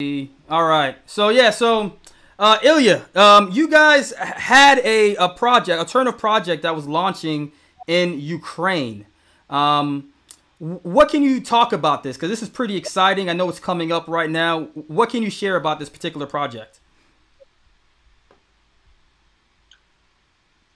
All 0.50 0.64
right, 0.64 0.96
so 1.06 1.30
yeah, 1.30 1.50
so 1.50 1.96
uh, 2.38 2.58
Ilya, 2.62 3.04
um, 3.14 3.50
you 3.52 3.68
guys 3.68 4.12
had 4.12 4.78
a, 4.80 5.14
a 5.16 5.28
project, 5.28 5.80
a 5.80 5.84
turn 5.84 6.06
of 6.06 6.18
project 6.18 6.62
that 6.62 6.74
was 6.74 6.86
launching 6.86 7.52
in 7.86 8.20
Ukraine. 8.20 9.06
Um, 9.48 10.12
what 10.58 11.08
can 11.08 11.22
you 11.22 11.40
talk 11.40 11.72
about 11.72 12.02
this? 12.02 12.16
Because 12.16 12.30
this 12.30 12.42
is 12.42 12.48
pretty 12.48 12.76
exciting. 12.76 13.28
I 13.28 13.32
know 13.32 13.48
it's 13.48 13.60
coming 13.60 13.92
up 13.92 14.08
right 14.08 14.30
now. 14.30 14.64
What 14.74 15.10
can 15.10 15.22
you 15.22 15.30
share 15.30 15.56
about 15.56 15.78
this 15.78 15.88
particular 15.88 16.26
project? 16.26 16.80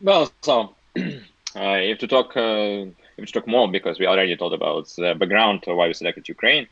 Well, 0.01 0.31
so 0.43 0.75
uh, 0.97 1.11
if 1.57 1.99
to 1.99 2.07
talk 2.07 2.37
uh, 2.37 2.85
we 3.17 3.27
talk 3.27 3.47
more 3.47 3.69
because 3.69 3.99
we 3.99 4.07
already 4.07 4.37
talked 4.37 4.55
about 4.55 4.89
the 4.97 5.15
background 5.15 5.63
why 5.67 5.87
we 5.87 5.95
selected 5.95 6.29
Ukraine. 6.29 6.67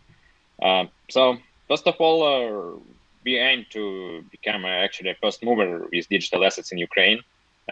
Uh, 0.62 0.84
so 1.08 1.38
first 1.68 1.86
of 1.86 1.96
all, 1.98 2.18
uh, 2.22 2.78
we 3.24 3.38
aim 3.38 3.64
to 3.70 4.24
become 4.30 4.64
actually 4.64 5.10
a 5.10 5.14
first 5.14 5.42
mover 5.42 5.86
with 5.90 6.08
digital 6.08 6.44
assets 6.44 6.72
in 6.72 6.78
Ukraine. 6.78 7.20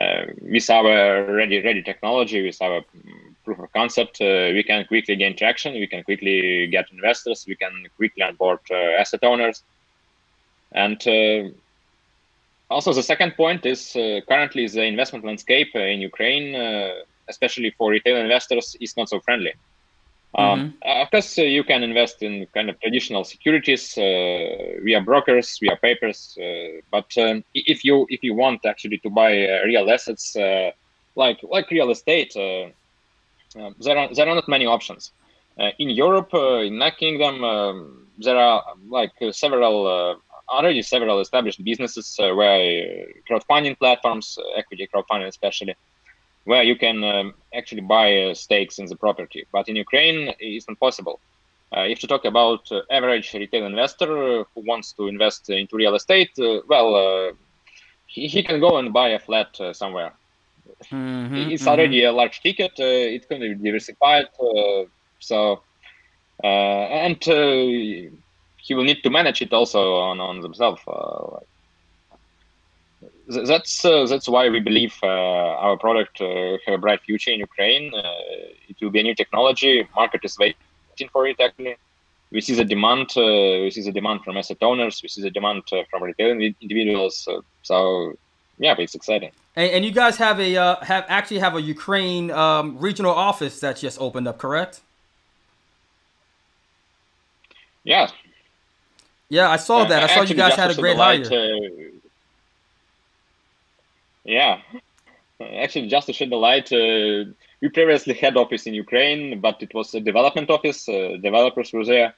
Uh, 0.00 0.24
with 0.40 0.70
our 0.70 1.22
ready 1.34 1.61
ready 1.61 1.82
technology, 1.82 2.40
with 2.42 2.61
our 2.62 2.80
proof 3.44 3.59
of 3.59 3.70
concept, 3.74 4.22
uh, 4.22 4.48
we 4.55 4.62
can 4.62 4.86
quickly 4.86 5.16
gain 5.16 5.36
traction. 5.36 5.74
We 5.74 5.86
can 5.86 6.03
quickly 6.03 6.66
get 6.68 6.90
investors. 6.90 7.44
We 7.46 7.57
can 7.57 7.74
quickly 7.96 8.22
onboard 8.22 8.61
uh, 8.70 9.00
asset 9.00 9.22
owners, 9.22 9.62
and 10.72 10.96
uh, 11.07 11.50
also 12.72 12.92
the 12.92 13.02
second 13.02 13.36
point 13.36 13.64
is 13.66 13.92
currently 14.28 14.66
the 14.66 14.84
investment 14.84 15.24
landscape 15.24 15.74
in 15.74 16.00
Ukraine 16.00 16.46
especially 17.28 17.70
for 17.78 17.90
retail 17.90 18.16
investors, 18.16 18.76
is 18.80 18.96
not 18.96 19.08
so 19.08 19.20
friendly. 19.20 19.54
Um, 20.34 20.44
mm-hmm. 20.44 21.02
of 21.02 21.10
course, 21.10 21.38
uh, 21.38 21.42
you 21.42 21.62
can 21.62 21.82
invest 21.82 22.22
in 22.22 22.46
kind 22.54 22.70
of 22.70 22.80
traditional 22.80 23.22
securities 23.24 23.98
uh, 23.98 24.80
via 24.82 25.00
brokers, 25.00 25.58
via 25.62 25.76
papers. 25.76 26.38
Uh, 26.40 26.80
but 26.90 27.08
um, 27.18 27.44
if 27.54 27.84
you 27.84 28.06
if 28.08 28.20
you 28.22 28.34
want 28.34 28.64
actually 28.64 28.98
to 28.98 29.10
buy 29.10 29.32
uh, 29.46 29.62
real 29.70 29.90
assets 29.90 30.34
uh, 30.36 30.70
like 31.16 31.38
like 31.56 31.70
real 31.70 31.90
estate, 31.90 32.32
uh, 32.36 32.64
um, 33.58 33.74
there 33.84 33.98
are 33.98 34.08
there 34.14 34.26
are 34.26 34.34
not 34.34 34.48
many 34.48 34.66
options. 34.76 35.12
in 35.82 35.90
Europe, 36.04 36.32
in 36.66 36.72
United 36.80 36.98
Kingdom, 37.04 37.34
um, 37.44 38.06
there 38.24 38.38
are 38.46 38.60
like 38.98 39.16
several 39.32 39.74
already 40.53 40.82
several 40.82 41.20
established 41.20 41.62
businesses 41.64 42.16
where 42.18 43.07
crowdfunding 43.28 43.78
platforms, 43.78 44.38
equity 44.57 44.88
crowdfunding 44.92 45.28
especially, 45.28 45.74
where 46.44 46.62
you 46.62 46.76
can 46.76 47.03
um, 47.05 47.34
actually 47.55 47.80
buy 47.82 48.22
uh, 48.22 48.34
stakes 48.34 48.78
in 48.78 48.86
the 48.86 48.96
property. 48.96 49.46
But 49.53 49.68
in 49.68 49.76
Ukraine, 49.76 50.34
it's 50.38 50.68
not 50.68 50.78
possible. 50.80 51.20
Uh, 51.74 51.82
if 51.82 52.03
you 52.03 52.09
talk 52.09 52.24
about 52.24 52.70
uh, 52.70 52.82
average 52.90 53.32
retail 53.32 53.64
investor 53.64 54.44
who 54.55 54.61
wants 54.66 54.92
to 54.92 55.07
invest 55.07 55.48
into 55.48 55.76
real 55.76 55.94
estate, 55.94 56.32
uh, 56.38 56.61
well, 56.68 56.94
uh, 56.94 57.32
he, 58.07 58.26
he 58.28 58.42
can 58.42 58.61
go 58.61 58.76
and 58.76 58.92
buy 58.92 59.11
a 59.11 59.18
flat 59.18 59.59
uh, 59.61 59.72
somewhere. 59.72 60.12
Mm-hmm, 60.90 61.50
it's 61.50 61.62
mm-hmm. 61.62 61.68
already 61.68 62.05
a 62.05 62.12
large 62.12 62.40
ticket. 62.40 62.72
it 62.78 63.28
can 63.28 63.40
be 63.40 63.55
diversified. 63.55 64.26
so, 65.18 65.62
and 66.42 67.20
he 68.62 68.74
will 68.74 68.84
need 68.84 69.02
to 69.02 69.10
manage 69.10 69.42
it 69.42 69.52
also 69.52 69.96
on, 69.96 70.20
on 70.20 70.40
themselves. 70.40 70.80
Like 70.86 71.46
that's 73.26 73.84
uh, 73.84 74.06
that's 74.06 74.28
why 74.28 74.48
we 74.48 74.60
believe 74.60 74.94
uh, 75.02 75.06
our 75.66 75.76
product 75.76 76.20
uh, 76.20 76.58
have 76.66 76.74
a 76.74 76.78
bright 76.78 77.00
future 77.02 77.30
in 77.30 77.40
Ukraine. 77.40 77.92
Uh, 77.94 78.68
it 78.68 78.76
will 78.80 78.90
be 78.90 79.00
a 79.00 79.02
new 79.02 79.14
technology. 79.14 79.86
Market 79.94 80.24
is 80.24 80.38
waiting 80.38 81.08
for 81.12 81.26
it. 81.26 81.40
Actually, 81.40 81.76
we 82.30 82.40
see 82.40 82.54
the 82.54 82.64
demand. 82.64 83.10
Uh, 83.16 83.62
we 83.64 83.70
see 83.70 83.82
the 83.82 83.92
demand 83.92 84.22
from 84.24 84.36
asset 84.36 84.58
owners. 84.62 85.00
We 85.02 85.08
see 85.08 85.22
the 85.22 85.30
demand 85.30 85.62
uh, 85.72 85.82
from 85.90 86.02
retail 86.02 86.30
individuals. 86.30 87.28
so, 87.62 88.14
yeah, 88.58 88.74
it's 88.78 88.94
exciting. 88.94 89.32
And, 89.56 89.70
and, 89.70 89.84
you 89.84 89.92
guys 89.92 90.16
have 90.16 90.40
a 90.40 90.54
have 90.82 91.04
actually 91.08 91.40
have 91.40 91.54
a 91.54 91.62
Ukraine 91.62 92.30
um, 92.30 92.78
regional 92.78 93.12
office 93.12 93.60
that's 93.60 93.80
just 93.80 94.00
opened 94.00 94.28
up, 94.28 94.38
correct? 94.38 94.80
Yeah. 97.84 98.08
Yeah, 99.33 99.49
I 99.49 99.57
saw 99.57 99.85
that. 99.85 100.03
I 100.03 100.09
saw 100.14 100.22
you 100.30 100.35
guys 100.35 100.57
had 100.57 100.72
a 100.72 100.74
great 100.74 100.99
hire. 100.99 101.24
Yeah, 104.24 104.61
actually, 105.64 105.89
just 105.89 106.07
to 106.09 106.12
shed 106.12 106.28
the 106.28 106.37
light, 106.37 106.70
uh, 106.70 107.33
we 107.62 107.68
previously 107.70 108.12
had 108.12 108.37
office 108.37 108.66
in 108.66 108.74
Ukraine, 108.74 109.41
but 109.41 109.57
it 109.62 109.72
was 109.72 109.95
a 109.95 110.01
development 110.01 110.51
office. 110.51 110.87
Uh, 110.87 111.16
developers 111.28 111.72
were 111.72 111.87
there, 111.87 112.14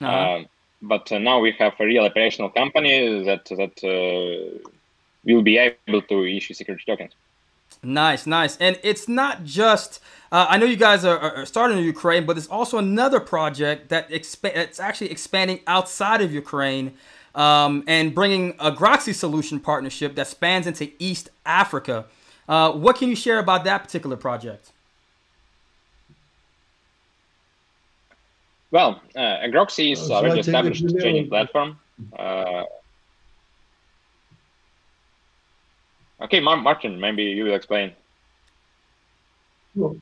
uh-huh. 0.00 0.10
uh, 0.10 0.44
but 0.80 1.04
now 1.28 1.38
we 1.38 1.52
have 1.52 1.74
a 1.78 1.84
real 1.84 2.04
operational 2.10 2.48
company 2.60 2.96
that 3.28 3.44
that 3.60 3.76
uh, 3.94 4.68
will 5.28 5.42
be 5.42 5.58
able 5.58 6.02
to 6.12 6.16
issue 6.38 6.54
security 6.54 6.84
tokens. 6.86 7.12
Nice, 7.82 8.26
nice, 8.26 8.56
and 8.56 8.78
it's 8.82 9.08
not 9.08 9.44
just. 9.44 10.00
Uh, 10.30 10.46
I 10.48 10.58
know 10.58 10.66
you 10.66 10.76
guys 10.76 11.04
are, 11.06 11.18
are, 11.18 11.46
starting 11.46 11.78
in 11.78 11.84
Ukraine, 11.84 12.26
but 12.26 12.34
there's 12.34 12.48
also 12.48 12.76
another 12.76 13.18
project 13.18 13.88
that 13.88 14.10
expa- 14.10 14.54
it's 14.54 14.78
actually 14.78 15.10
expanding 15.10 15.60
outside 15.66 16.20
of 16.20 16.32
Ukraine 16.32 16.94
um, 17.34 17.84
and 17.86 18.14
bringing 18.14 18.52
Agroxy 18.54 19.14
solution 19.14 19.58
partnership 19.58 20.16
that 20.16 20.26
spans 20.26 20.66
into 20.66 20.90
East 20.98 21.30
Africa. 21.46 22.04
Uh, 22.48 22.72
what 22.72 22.96
can 22.96 23.08
you 23.08 23.16
share 23.16 23.38
about 23.38 23.64
that 23.64 23.84
particular 23.84 24.16
project? 24.16 24.72
Well, 28.70 29.00
uh, 29.16 29.18
Agroxy 29.18 29.92
is 29.92 30.10
oh, 30.10 30.14
already 30.14 30.40
established 30.40 30.86
trading 30.98 31.28
platform. 31.28 31.78
Uh, 32.18 32.64
okay, 36.22 36.40
Martin, 36.40 37.00
maybe 37.00 37.24
you 37.24 37.44
will 37.44 37.54
explain. 37.54 37.92
Well, 39.74 39.96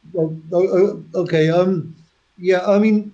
okay. 1.14 1.50
Um, 1.50 1.94
yeah, 2.38 2.64
I 2.66 2.78
mean, 2.78 3.12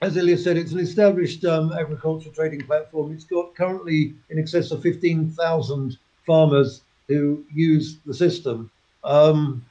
as 0.00 0.16
Ilya 0.16 0.38
said, 0.38 0.56
it's 0.56 0.72
an 0.72 0.80
established 0.80 1.44
um, 1.44 1.72
agricultural 1.72 2.34
trading 2.34 2.62
platform. 2.62 3.12
It's 3.12 3.24
got 3.24 3.54
currently 3.54 4.14
in 4.30 4.38
excess 4.38 4.70
of 4.70 4.82
15,000 4.82 5.98
farmers 6.26 6.82
who 7.08 7.44
use 7.52 7.98
the 8.06 8.14
system. 8.14 8.70
Um, 9.04 9.64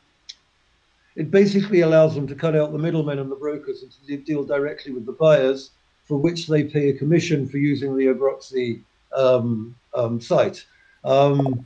it 1.15 1.31
basically 1.31 1.81
allows 1.81 2.13
them 2.13 2.27
to 2.27 2.35
cut 2.35 2.55
out 2.55 2.71
the 2.71 2.77
middlemen 2.77 3.19
and 3.19 3.31
the 3.31 3.35
brokers 3.35 3.83
and 3.83 3.91
to 3.91 4.17
deal 4.17 4.43
directly 4.43 4.91
with 4.91 5.05
the 5.05 5.13
buyers, 5.13 5.71
for 6.03 6.17
which 6.17 6.47
they 6.47 6.63
pay 6.63 6.89
a 6.89 6.97
commission 6.97 7.47
for 7.47 7.57
using 7.57 7.97
the 7.97 8.05
Agroxy 8.05 8.81
um, 9.15 9.75
um, 9.93 10.21
site. 10.21 10.65
Um, 11.03 11.65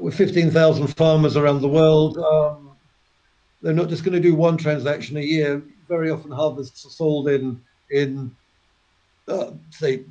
with 0.00 0.14
15,000 0.14 0.86
farmers 0.88 1.36
around 1.36 1.60
the 1.60 1.68
world, 1.68 2.18
um, 2.18 2.70
they're 3.60 3.72
not 3.72 3.88
just 3.88 4.04
going 4.04 4.14
to 4.14 4.20
do 4.20 4.34
one 4.34 4.56
transaction 4.56 5.16
a 5.16 5.20
year 5.20 5.62
very 5.92 6.10
often 6.10 6.30
harvests 6.30 6.86
are 6.86 6.90
sold 7.02 7.28
in 7.28 7.60
in 7.90 8.34
uh, 9.28 9.50
say 9.70 10.04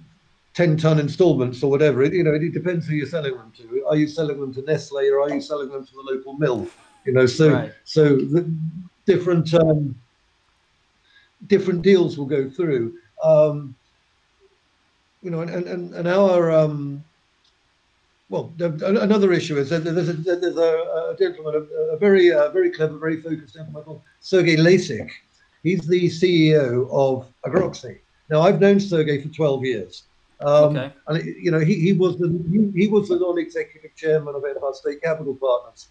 10 0.54 0.78
ton 0.78 1.00
installments 1.00 1.64
or 1.64 1.72
whatever. 1.72 2.04
It, 2.04 2.14
you 2.14 2.24
know, 2.24 2.34
it 2.34 2.54
depends 2.54 2.86
who 2.86 2.96
you're 2.96 3.08
selling 3.08 3.36
them 3.36 3.52
to. 3.58 3.86
Are 3.88 3.96
you 3.96 4.08
selling 4.08 4.40
them 4.40 4.54
to 4.54 4.62
Nestle 4.62 5.10
or 5.10 5.22
are 5.22 5.34
you 5.34 5.42
selling 5.42 5.70
them 5.70 5.86
to 5.86 5.94
the 5.94 6.02
local 6.02 6.34
mill? 6.34 6.68
You 7.06 7.14
know, 7.14 7.26
so 7.26 7.52
right. 7.52 7.74
so 7.84 8.04
the 8.36 8.44
different 9.08 9.54
um, 9.56 9.96
different 11.48 11.82
deals 11.82 12.18
will 12.18 12.32
go 12.38 12.48
through. 12.48 12.94
Um, 13.24 13.76
you 15.24 15.32
know, 15.32 15.42
and 15.42 15.50
and, 15.50 15.96
and 15.96 16.08
our 16.08 16.52
um, 16.52 17.04
well, 18.32 18.54
another 18.60 19.34
issue 19.34 19.58
is 19.58 19.70
that 19.72 19.84
there's 19.84 20.08
a, 20.08 20.14
there's 20.14 20.56
a, 20.56 21.12
a 21.12 21.16
gentleman, 21.20 21.54
a, 21.56 21.96
a 21.96 21.98
very 21.98 22.32
uh, 22.32 22.50
very 22.52 22.72
clever, 22.72 22.98
very 22.98 23.22
focused 23.22 23.56
gentleman 23.56 23.84
called 23.84 24.02
Sergey 24.22 24.56
Lasik. 24.56 25.10
He's 25.64 25.86
the 25.86 26.06
CEO 26.06 26.90
of 26.90 27.28
Agroxy. 27.46 28.00
Now, 28.30 28.40
I've 28.40 28.62
known 28.62 28.80
Sergey 28.80 29.22
for 29.22 29.28
12 29.28 29.66
years. 29.66 30.04
Um, 30.40 30.78
okay. 30.78 30.94
And 31.08 31.26
you 31.44 31.52
know, 31.52 31.60
he, 31.60 31.76
he 31.76 31.92
was 31.92 32.18
the 32.18 32.30
he, 32.50 32.84
he 32.84 32.88
was 32.88 33.10
the 33.10 33.20
non-executive 33.20 33.94
chairman 33.98 34.34
of 34.34 34.46
Empire 34.46 34.74
State 34.76 35.02
Capital 35.02 35.36
Partners 35.36 35.90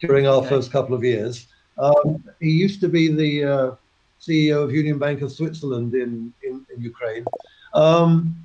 during 0.00 0.26
our 0.26 0.36
okay. 0.36 0.48
first 0.48 0.72
couple 0.72 0.94
of 0.94 1.04
years. 1.04 1.46
Um, 1.76 2.24
he 2.40 2.50
used 2.50 2.80
to 2.80 2.88
be 2.88 3.12
the 3.12 3.44
uh, 3.44 3.70
CEO 4.18 4.64
of 4.64 4.72
Union 4.72 4.98
Bank 4.98 5.20
of 5.20 5.30
Switzerland 5.30 5.92
in 5.92 6.32
in, 6.42 6.64
in 6.74 6.80
Ukraine, 6.80 7.26
um, 7.74 8.41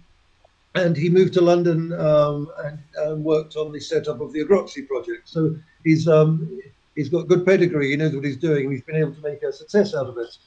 and 0.77 0.95
he 0.95 1.09
moved 1.09 1.33
to 1.33 1.41
London 1.41 1.93
um, 1.93 2.49
and, 2.63 2.79
and, 2.97 3.23
worked 3.23 3.55
on 3.55 3.71
the 3.71 3.79
setup 3.79 4.21
of 4.21 4.31
the 4.33 4.43
Agroxy 4.43 4.87
project. 4.87 5.27
So 5.27 5.55
he's 5.83 6.07
um, 6.07 6.59
he's 6.95 7.09
got 7.09 7.27
good 7.27 7.45
pedigree. 7.45 7.91
He 7.91 7.95
knows 7.97 8.15
what 8.15 8.25
he's 8.25 8.37
doing, 8.37 8.71
he's 8.71 8.81
been 8.83 8.95
able 8.95 9.15
to 9.15 9.21
make 9.21 9.43
a 9.43 9.51
success 9.51 9.93
out 9.93 10.07
of 10.07 10.17
it 10.17 10.37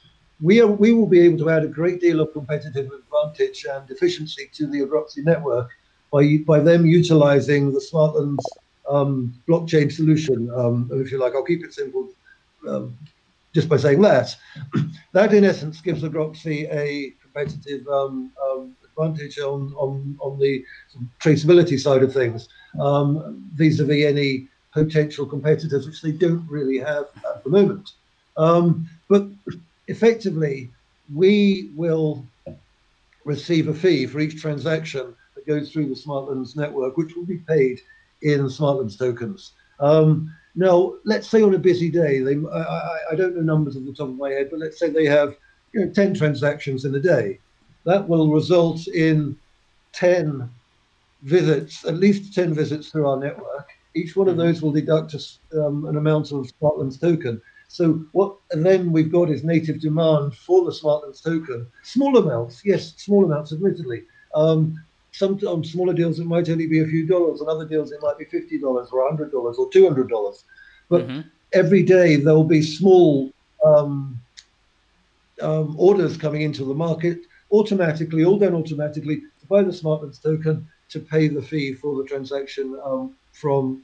we, 0.43 0.61
are, 0.61 0.67
we 0.67 0.93
will 0.93 1.07
be 1.07 1.21
able 1.21 1.39
to 1.39 1.51
add 1.51 1.65
a 1.65 1.69
great 1.69 2.01
deal 2.01 2.21
of 2.21 2.33
competitive 2.33 2.91
advantage 2.93 3.67
and 3.71 3.91
efficiency 3.91 4.49
to 4.55 4.67
the 4.67 4.81
Agroxy 4.81 5.19
network 5.19 5.71
by, 6.11 6.39
by 6.47 6.61
them 6.61 6.87
utilizing 6.87 7.73
the 7.73 7.81
Smartlands 7.93 8.45
um, 8.89 9.35
blockchain 9.49 9.93
solution. 9.93 10.51
Um, 10.55 10.89
if 10.93 11.13
you 11.13 11.19
like, 11.19 11.35
I'll 11.35 11.45
keep 11.45 11.65
it 11.65 11.75
simple 11.75 12.09
um, 12.67 12.97
just 13.55 13.69
by 13.69 13.77
saying 13.77 14.01
that. 14.03 14.35
that, 15.13 15.35
in 15.35 15.45
essence, 15.45 15.81
gives 15.81 16.03
Agroxy 16.03 16.73
a 16.73 17.15
competitive 17.23 17.87
um, 17.89 18.33
um, 18.51 18.75
advantage 19.01 19.39
on, 19.39 19.73
on, 19.77 20.17
on 20.21 20.39
the 20.39 20.65
traceability 21.21 21.79
side 21.79 22.03
of 22.03 22.13
things 22.13 22.49
um, 22.79 23.49
vis-a-vis 23.55 24.05
any 24.05 24.49
potential 24.73 25.27
competitors, 25.27 25.87
which 25.87 26.03
they 26.03 26.13
don't 26.13 26.47
really 26.49 26.79
have 26.79 27.07
at 27.29 27.43
the 27.45 27.51
moment. 27.51 27.93
but 28.37 29.27
effectively, 29.89 30.71
we 31.15 31.71
will 31.75 32.25
receive 33.25 33.69
a 33.69 33.75
fee 33.75 34.07
for 34.07 34.21
each 34.21 34.41
transaction 34.41 35.15
that 35.35 35.47
goes 35.47 35.73
through 35.73 35.89
the 35.89 35.95
Smartlands 35.95 36.57
network, 36.57 36.97
which 36.97 37.17
will 37.17 37.27
be 37.27 37.39
paid 37.39 37.81
in 38.23 38.45
Smartlands 38.47 38.99
tokens. 38.99 39.53
Um, 39.81 40.33
now, 40.55 40.95
let's 41.05 41.29
say 41.29 41.43
on 41.43 41.55
a 41.55 41.59
busy 41.59 41.91
day, 41.91 42.21
they, 42.21 42.37
I, 42.53 42.99
I, 43.13 43.15
don't 43.15 43.35
know 43.35 43.43
numbers 43.43 43.77
off 43.77 43.85
the 43.85 43.93
top 43.93 44.09
of 44.09 44.17
my 44.17 44.31
head, 44.31 44.49
but 44.51 44.59
let's 44.59 44.79
say 44.79 44.91
they 44.91 45.07
have 45.07 45.37
you 45.73 45.85
know, 45.85 45.93
10 45.93 46.15
transactions 46.15 46.85
in 46.85 46.95
a 46.95 47.01
day. 47.01 47.39
That 47.85 48.09
will 48.09 48.31
result 48.31 48.87
in 48.89 49.37
10 49.93 50.49
visits, 51.23 51.85
at 51.85 51.97
least 51.97 52.35
10 52.35 52.55
visits 52.55 52.89
through 52.89 53.09
our 53.09 53.19
network. 53.19 53.69
Each 53.95 54.17
one 54.17 54.29
of 54.29 54.37
mm-hmm. 54.37 54.47
those 54.47 54.63
will 54.63 54.73
deduct 54.73 55.15
a, 55.15 55.67
um, 55.67 55.87
an 55.87 55.97
amount 55.97 56.33
of 56.33 56.51
Smartlands 56.61 57.01
token. 57.01 57.41
So 57.69 58.05
what 58.13 58.37
and 58.51 58.67
then 58.67 58.91
we've 58.91 59.13
got 59.13 59.31
is 59.31 59.45
native 59.45 59.81
demand 59.81 60.35
for 60.35 60.65
the 60.65 60.73
Smartlands 60.73 61.23
token. 61.23 61.67
Small 61.83 62.17
amounts, 62.17 62.63
yes, 62.65 62.95
small 62.97 63.25
amounts, 63.25 63.53
admittedly. 63.53 64.03
Um, 64.35 64.83
some 65.13 65.39
on 65.47 65.65
smaller 65.65 65.93
deals 65.93 66.19
it 66.19 66.27
might 66.27 66.49
only 66.49 66.67
be 66.67 66.81
a 66.81 66.87
few 66.87 67.07
dollars, 67.07 67.41
on 67.41 67.49
other 67.49 67.67
deals 67.67 67.93
it 67.93 68.01
might 68.03 68.19
be 68.19 68.25
fifty 68.25 68.59
dollars 68.59 68.89
or 68.93 69.07
hundred 69.09 69.33
dollars 69.33 69.57
or 69.57 69.69
two 69.71 69.85
hundred 69.85 70.09
dollars. 70.09 70.45
But 70.89 71.07
mm-hmm. 71.07 71.21
every 71.53 71.83
day 71.83 72.17
there 72.17 72.35
will 72.35 72.45
be 72.45 72.63
small 72.63 73.33
um, 73.65 74.21
um, 75.41 75.75
orders 75.79 76.17
coming 76.17 76.43
into 76.43 76.65
the 76.65 76.75
market 76.75 77.21
automatically, 77.53 78.25
all 78.25 78.39
done 78.39 78.55
automatically 78.55 79.17
to 79.17 79.47
buy 79.49 79.63
the 79.63 79.71
Smartlands 79.71 80.23
token 80.23 80.67
to 80.89 81.01
pay 81.01 81.29
the 81.29 81.43
fee 81.43 81.75
for 81.75 81.97
the 81.97 82.05
transaction 82.05 82.79
um, 82.85 83.15
from 83.33 83.83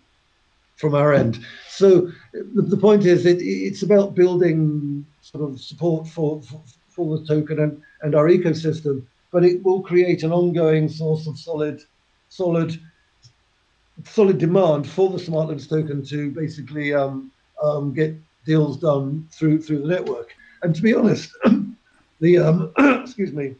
from 0.76 0.94
our 0.94 1.14
end. 1.14 1.44
So 1.68 2.12
the, 2.32 2.62
the 2.62 2.76
point 2.76 3.06
is, 3.06 3.24
it, 3.24 3.38
it's 3.40 3.82
about 3.82 4.14
building 4.14 5.06
sort 5.22 5.48
of 5.48 5.58
support 5.58 6.06
for, 6.06 6.42
for, 6.42 6.62
for 6.90 7.18
the 7.18 7.26
token 7.26 7.60
and, 7.60 7.82
and 8.02 8.14
our 8.14 8.28
ecosystem, 8.28 9.02
but 9.32 9.42
it 9.42 9.62
will 9.64 9.80
create 9.80 10.22
an 10.22 10.32
ongoing 10.32 10.88
source 10.88 11.26
of 11.26 11.38
solid, 11.38 11.80
solid, 12.28 12.78
solid 14.04 14.36
demand 14.36 14.86
for 14.86 15.08
the 15.08 15.16
Smartlands 15.16 15.66
token 15.68 16.04
to 16.04 16.30
basically 16.30 16.92
um, 16.92 17.32
um, 17.62 17.94
get 17.94 18.14
deals 18.44 18.76
done 18.76 19.26
through 19.32 19.60
through 19.60 19.80
the 19.80 19.88
network. 19.88 20.34
And 20.62 20.74
to 20.74 20.82
be 20.82 20.94
honest, 20.94 21.30
the 22.20 22.38
um, 22.38 22.72
excuse 23.02 23.32
me, 23.32 23.54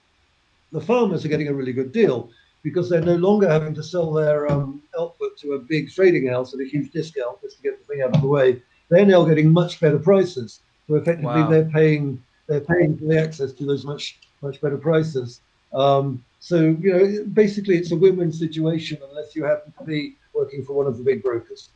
the 0.73 0.81
farmers 0.81 1.25
are 1.25 1.29
getting 1.29 1.49
a 1.49 1.55
really 1.55 1.73
good 1.73 1.93
deal 1.93 2.31
because 2.63 2.89
they're 2.89 3.01
no 3.01 3.17
longer 3.17 3.49
having 3.49 3.75
to 3.75 3.83
sell 3.83 4.13
their 4.13 4.51
um, 4.51 4.83
output 4.99 5.39
to 5.39 5.53
a 5.53 5.59
big 5.59 5.91
trading 5.91 6.27
house 6.27 6.53
at 6.53 6.61
a 6.61 6.65
huge 6.65 6.91
discount 6.91 7.41
just 7.41 7.57
to 7.57 7.63
get 7.63 7.79
the 7.79 7.85
thing 7.85 8.03
out 8.03 8.15
of 8.15 8.21
the 8.21 8.27
way. 8.27 8.61
They're 8.89 9.07
now 9.07 9.25
getting 9.25 9.53
much 9.53 9.81
better 9.81 9.99
prices. 9.99 10.61
So 10.89 10.97
effectively, 10.97 11.43
wow. 11.43 11.49
they're 11.49 11.71
paying 11.71 12.23
they're 12.47 12.61
paying 12.61 12.97
for 12.97 13.05
the 13.05 13.21
access 13.21 13.53
to 13.53 13.65
those 13.65 13.85
much 13.85 14.19
much 14.43 14.61
better 14.61 14.77
prices. 14.77 15.41
Um, 15.73 16.25
so 16.41 16.77
you 16.81 16.93
know, 16.93 17.25
basically, 17.33 17.77
it's 17.77 17.93
a 17.93 17.97
win-win 17.97 18.33
situation 18.33 18.99
unless 19.09 19.35
you 19.35 19.45
happen 19.45 19.73
to 19.79 19.85
be 19.85 20.17
working 20.33 20.65
for 20.65 20.75
one 20.75 20.87
of 20.87 20.97
the 20.99 21.05
big 21.05 21.23
brokers. 21.23 21.71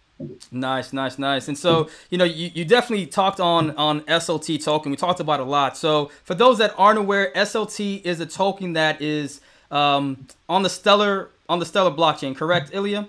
Nice, 0.53 0.93
nice, 0.93 1.19
nice. 1.19 1.49
And 1.49 1.57
so, 1.57 1.89
you 2.11 2.19
know, 2.19 2.25
you, 2.25 2.51
you 2.55 2.65
definitely 2.65 3.07
talked 3.07 3.41
on 3.41 3.71
on 3.77 4.03
SLT 4.03 4.63
token. 4.63 4.91
We 4.91 4.97
talked 4.97 5.21
about 5.21 5.41
a 5.41 5.45
lot. 5.45 5.77
So, 5.77 6.11
for 6.25 6.35
those 6.35 6.59
that 6.59 6.75
aren't 6.77 6.99
aware, 6.99 7.33
SLT 7.35 8.05
is 8.05 8.21
a 8.21 8.27
token 8.27 8.75
that 8.75 9.01
is 9.01 9.41
um, 9.71 10.27
on 10.49 10.63
the 10.63 10.71
Stellar 10.71 11.31
on 11.49 11.59
the 11.59 11.67
Stellar 11.67 11.91
blockchain, 11.91 12.37
correct, 12.37 12.71
Ilya? 12.73 13.09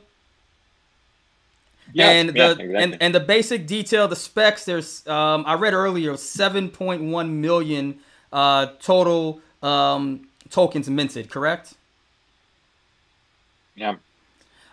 Yeah, 1.94 2.12
and 2.12 2.30
the 2.30 2.34
yeah, 2.34 2.52
exactly. 2.52 2.76
and, 2.76 2.98
and 3.02 3.16
the 3.16 3.20
basic 3.20 3.68
detail, 3.68 4.08
the 4.08 4.16
specs. 4.16 4.66
There's 4.66 5.06
um, 5.08 5.44
I 5.46 5.56
read 5.56 5.74
earlier, 5.74 6.14
7.1 6.14 7.30
million 7.30 8.00
uh, 8.32 8.68
total 8.82 9.42
um, 9.62 10.28
tokens 10.50 10.90
minted. 10.90 11.30
Correct? 11.30 11.74
Yeah. 13.76 13.96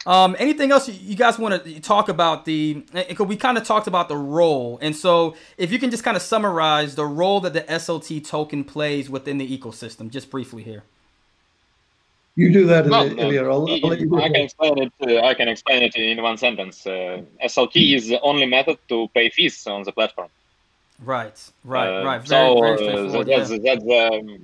Um, 0.09 0.37
anything 0.39 0.73
else 0.73 0.89
you 0.89 1.15
guys 1.15 1.39
want 1.39 1.63
to 1.63 1.81
talk 1.81 2.09
about 2.09 2.47
the? 2.47 2.83
Because 2.95 3.27
we 3.27 3.37
kind 3.37 3.59
of 3.59 3.65
talked 3.65 3.87
about 3.87 4.09
the 4.09 4.17
role, 4.17 4.79
and 4.81 4.97
so 4.97 5.37
if 5.59 5.71
you 5.71 5.79
can 5.79 5.91
just 5.91 6.03
kind 6.03 6.17
of 6.17 6.23
summarize 6.23 6.95
the 6.95 7.05
role 7.05 7.41
that 7.41 7.53
the 7.53 7.61
SLT 7.61 8.27
token 8.27 8.65
plays 8.65 9.11
within 9.11 9.37
the 9.37 9.47
ecosystem, 9.47 10.11
just 10.11 10.31
briefly 10.31 10.63
here. 10.63 10.83
You 12.37 12.51
do 12.51 12.67
that, 12.69 12.87
well, 12.87 13.19
Ilya. 13.19 13.43
I'll, 13.43 13.69
I'll 13.69 13.91
let 13.91 14.01
you 14.01 14.17
I 14.19 14.29
can 14.29 14.37
explain 14.37 14.79
it. 14.79 14.93
Uh, 14.99 15.27
I 15.27 15.35
can 15.35 15.49
explain 15.49 15.83
it 15.83 15.95
in 15.95 16.23
one 16.23 16.39
sentence. 16.39 16.87
Uh, 16.87 17.21
SLT 17.45 17.95
is 17.95 18.09
the 18.09 18.19
only 18.23 18.47
method 18.47 18.79
to 18.89 19.09
pay 19.09 19.29
fees 19.29 19.67
on 19.67 19.83
the 19.83 19.93
platform. 19.93 20.29
Right, 21.05 21.39
right, 21.65 22.01
uh, 22.01 22.05
right. 22.07 22.23
Very, 22.23 22.29
so 22.29 22.61
very 22.61 22.89
uh, 22.89 23.25
that's, 23.25 23.51
yeah. 23.51 23.59
that's 23.63 23.83
um, 23.83 24.39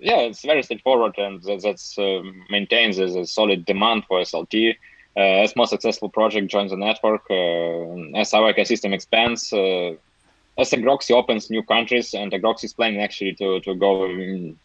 yeah, 0.00 0.18
it's 0.22 0.42
very 0.42 0.64
straightforward, 0.64 1.16
and 1.16 1.40
that 1.44 1.62
that's, 1.62 1.96
um, 1.96 2.44
maintains 2.50 2.98
a 2.98 3.24
solid 3.24 3.64
demand 3.66 4.04
for 4.06 4.18
SLT. 4.22 4.74
Uh, 5.16 5.42
as 5.44 5.56
more 5.56 5.66
successful 5.66 6.10
project 6.10 6.48
joins 6.48 6.70
the 6.70 6.76
network, 6.76 7.22
uh, 7.30 8.18
as 8.18 8.34
our 8.34 8.52
ecosystem 8.52 8.92
expands, 8.92 9.50
as 9.52 10.70
Agroxy 10.70 11.12
opens 11.12 11.50
new 11.50 11.62
countries, 11.62 12.12
and 12.12 12.32
Agroxy 12.32 12.64
is 12.64 12.74
planning 12.74 13.00
actually 13.00 13.34
to 13.34 13.60
to 13.60 13.74
go 13.74 14.04
in, 14.04 14.58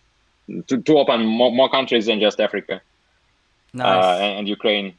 to, 0.67 0.81
to 0.81 0.97
open 0.97 1.25
more, 1.25 1.51
more 1.51 1.69
countries 1.69 2.05
than 2.07 2.19
just 2.19 2.39
Africa 2.39 2.81
nice. 3.73 4.03
uh, 4.03 4.23
and, 4.23 4.39
and, 4.39 4.47
Ukraine. 4.47 4.93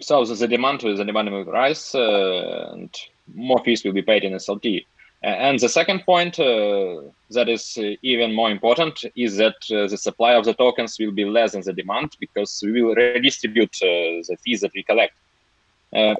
So 0.00 0.24
the 0.24 0.48
demand 0.48 0.80
the 0.80 1.04
demand 1.04 1.30
will 1.32 1.44
rise, 1.44 1.94
uh, 1.94 2.70
and 2.72 2.94
more 3.34 3.62
fees 3.64 3.84
will 3.84 3.92
be 3.92 4.02
paid 4.02 4.24
in 4.24 4.32
SLT. 4.34 4.84
And 5.22 5.58
the 5.58 5.68
second 5.68 6.04
point 6.04 6.38
uh, 6.38 7.02
that 7.30 7.48
is 7.48 7.76
uh, 7.78 7.96
even 8.02 8.34
more 8.34 8.50
important 8.50 9.04
is 9.16 9.36
that 9.38 9.56
uh, 9.72 9.88
the 9.88 9.96
supply 9.96 10.34
of 10.34 10.44
the 10.44 10.54
tokens 10.54 10.98
will 10.98 11.10
be 11.10 11.24
less 11.24 11.52
than 11.52 11.62
the 11.62 11.72
demand 11.72 12.16
because 12.20 12.62
we 12.62 12.82
will 12.82 12.94
redistribute 12.94 13.74
uh, 13.82 14.22
the 14.28 14.36
fees 14.44 14.60
that 14.60 14.72
we 14.74 14.82
collect. 14.82 15.14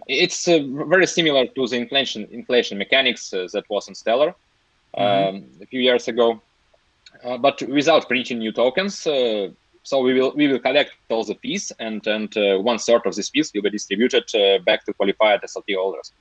it's 0.08 0.46
very 0.92 1.06
similar 1.06 1.46
to 1.56 1.66
the 1.70 1.76
inflation 1.76 2.22
inflation 2.30 2.78
mechanics 2.78 3.30
that 3.54 3.64
was 3.68 3.88
in 3.88 3.94
Stellar 3.94 4.30
mm-hmm. 4.96 5.36
um, 5.36 5.44
a 5.60 5.66
few 5.66 5.80
years 5.80 6.08
ago. 6.08 6.40
Uh, 7.24 7.38
but 7.38 7.60
without 7.68 8.08
printing 8.08 8.38
new 8.38 8.52
tokens. 8.52 9.06
Uh, 9.06 9.48
so 9.82 10.00
we 10.00 10.14
will 10.14 10.32
we 10.34 10.48
will 10.48 10.58
collect 10.58 10.92
all 11.08 11.24
the 11.24 11.36
fees, 11.36 11.72
and 11.78 12.04
and 12.06 12.36
uh, 12.36 12.58
one 12.58 12.78
third 12.78 13.06
of 13.06 13.14
these 13.14 13.28
fees 13.28 13.52
will 13.54 13.62
be 13.62 13.70
distributed 13.70 14.24
back 14.64 14.84
to 14.84 14.92
qualified 14.92 15.40
SLT 15.42 15.76
holders. 15.76 16.12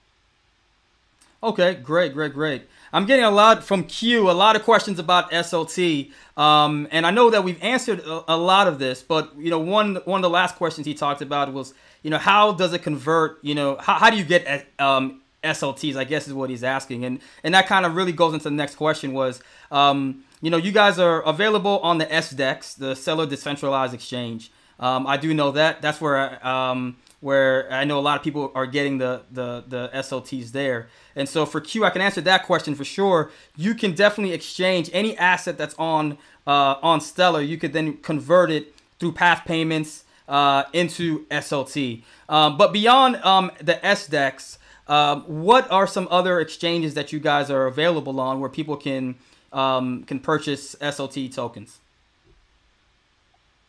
Okay, 1.44 1.76
great, 1.76 2.14
great, 2.14 2.34
great. 2.34 2.64
I'm 2.94 3.06
getting 3.06 3.26
a 3.26 3.32
lot 3.32 3.64
from 3.64 3.84
Q, 3.84 4.30
a 4.30 4.32
lot 4.32 4.56
of 4.56 4.64
questions 4.64 5.00
about 5.00 5.32
SLT, 5.32 6.12
um, 6.38 6.88
and 6.92 7.06
I 7.06 7.12
know 7.12 7.30
that 7.30 7.44
we've 7.44 7.62
answered 7.62 8.00
a, 8.00 8.34
a, 8.34 8.38
lot 8.38 8.68
of 8.68 8.80
this. 8.80 9.04
But 9.04 9.38
you 9.38 9.50
know, 9.50 9.60
one 9.60 9.98
one 10.06 10.20
of 10.20 10.22
the 10.24 10.30
last 10.30 10.56
questions 10.56 10.88
he 10.88 10.94
talked 10.94 11.22
about 11.22 11.52
was, 11.52 11.74
you 12.04 12.10
know, 12.10 12.18
how 12.18 12.54
does 12.54 12.74
it 12.74 12.84
convert? 12.84 13.44
You 13.44 13.54
know, 13.54 13.76
how, 13.80 13.96
how 13.96 14.10
do 14.10 14.18
you 14.18 14.24
get 14.24 14.66
um, 14.80 15.22
SLTs? 15.44 15.98
I 15.98 16.06
guess 16.06 16.28
is 16.28 16.34
what 16.34 16.50
he's 16.50 16.64
asking, 16.64 17.04
and 17.04 17.20
and 17.44 17.54
that 17.54 17.68
kind 17.68 17.86
of 17.86 17.96
really 17.96 18.14
goes 18.14 18.34
into 18.34 18.46
the 18.46 18.56
next 18.56 18.76
question 18.76 19.14
was, 19.14 19.42
um, 19.72 20.24
you 20.42 20.50
know, 20.50 20.58
you 20.58 20.72
guys 20.72 20.98
are 20.98 21.22
available 21.24 21.80
on 21.80 21.98
the 21.98 22.06
SDEX, 22.06 22.78
the 22.78 22.96
Stellar 22.96 23.26
Decentralized 23.26 23.94
Exchange. 23.94 24.52
Um, 24.80 25.06
I 25.06 25.18
do 25.18 25.34
know 25.34 25.52
that. 25.52 25.82
That's 25.82 26.00
where 26.00 26.46
um, 26.46 26.98
where 27.20 27.72
I 27.72 27.86
know 27.86 27.98
a 27.98 28.02
lot 28.02 28.18
of 28.18 28.24
people 28.24 28.52
are 28.56 28.66
getting 28.66 28.98
the, 28.98 29.24
the, 29.32 29.64
the 29.68 29.90
SLTs 29.94 30.52
there. 30.52 30.90
And 31.16 31.28
so 31.28 31.46
for 31.46 31.62
Q, 31.62 31.86
I 31.86 31.90
can 31.90 32.02
answer 32.02 32.22
that 32.22 32.46
question 32.46 32.76
for 32.76 32.86
sure. 32.86 33.32
You 33.56 33.74
can 33.74 33.94
definitely 33.94 34.34
exchange 34.34 34.90
any 34.94 35.18
asset 35.18 35.58
that's 35.58 35.76
on 35.76 36.18
uh, 36.48 36.76
on 36.84 37.02
Stellar. 37.02 37.42
You 37.42 37.58
could 37.58 37.74
then 37.74 37.98
convert 37.98 38.52
it 38.52 38.76
through 39.00 39.14
path 39.14 39.44
payments 39.46 40.04
uh, 40.28 40.64
into 40.74 41.26
SLT. 41.28 42.04
Um, 42.30 42.58
but 42.58 42.72
beyond 42.72 43.18
um, 43.18 43.52
the 43.60 43.76
SDEX, 43.76 44.58
um, 44.88 45.24
what 45.24 45.70
are 45.72 45.88
some 45.88 46.08
other 46.12 46.40
exchanges 46.40 46.94
that 46.94 47.12
you 47.12 47.20
guys 47.20 47.50
are 47.50 47.66
available 47.66 48.20
on 48.20 48.40
where 48.40 48.50
people 48.50 48.78
can 48.78 49.16
um, 49.52 50.04
can 50.04 50.20
purchase 50.20 50.76
SLT 50.76 51.34
tokens? 51.34 51.80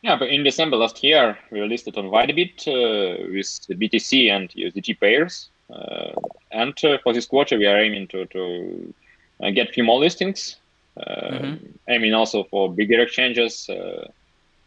Yeah, 0.06 0.14
but 0.14 0.28
in 0.28 0.44
December 0.44 0.76
last 0.76 1.02
year, 1.02 1.36
we 1.50 1.58
released 1.58 1.88
it 1.88 1.98
on 1.98 2.04
Whitebit 2.04 2.68
uh, 2.68 3.26
with 3.28 3.80
BTC 3.80 4.30
and 4.30 4.48
USDT 4.50 5.00
pairs. 5.00 5.48
Uh, 5.68 6.12
and 6.52 6.78
uh, 6.84 6.98
for 7.02 7.12
this 7.12 7.26
quarter, 7.26 7.58
we 7.58 7.66
are 7.66 7.76
aiming 7.76 8.06
to, 8.08 8.24
to 8.26 8.94
uh, 9.42 9.50
get 9.50 9.68
a 9.68 9.72
few 9.72 9.82
more 9.82 9.98
listings, 9.98 10.58
uh, 10.96 11.02
mm-hmm. 11.10 11.66
aiming 11.88 12.14
also 12.14 12.44
for 12.44 12.72
bigger 12.72 13.00
exchanges. 13.00 13.68
Uh, 13.68 14.06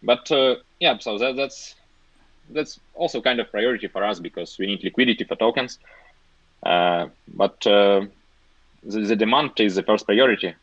but 0.03 0.29
yeah, 0.81 0.97
so 0.97 1.17
that, 1.17 1.37
that's 1.37 1.75
that's 2.49 2.77
also 2.93 3.21
kind 3.21 3.39
of 3.39 3.49
priority 3.49 3.87
for 3.87 4.03
us 4.03 4.19
because 4.19 4.57
we 4.57 4.65
need 4.65 4.83
liquidity 4.83 5.23
for 5.23 5.37
tokens. 5.37 5.79
but 6.61 7.61
the, 7.61 8.09
the 8.83 9.15
demand 9.15 9.51
is 9.57 9.75
the 9.75 9.83
first 9.83 10.05
priority. 10.05 10.53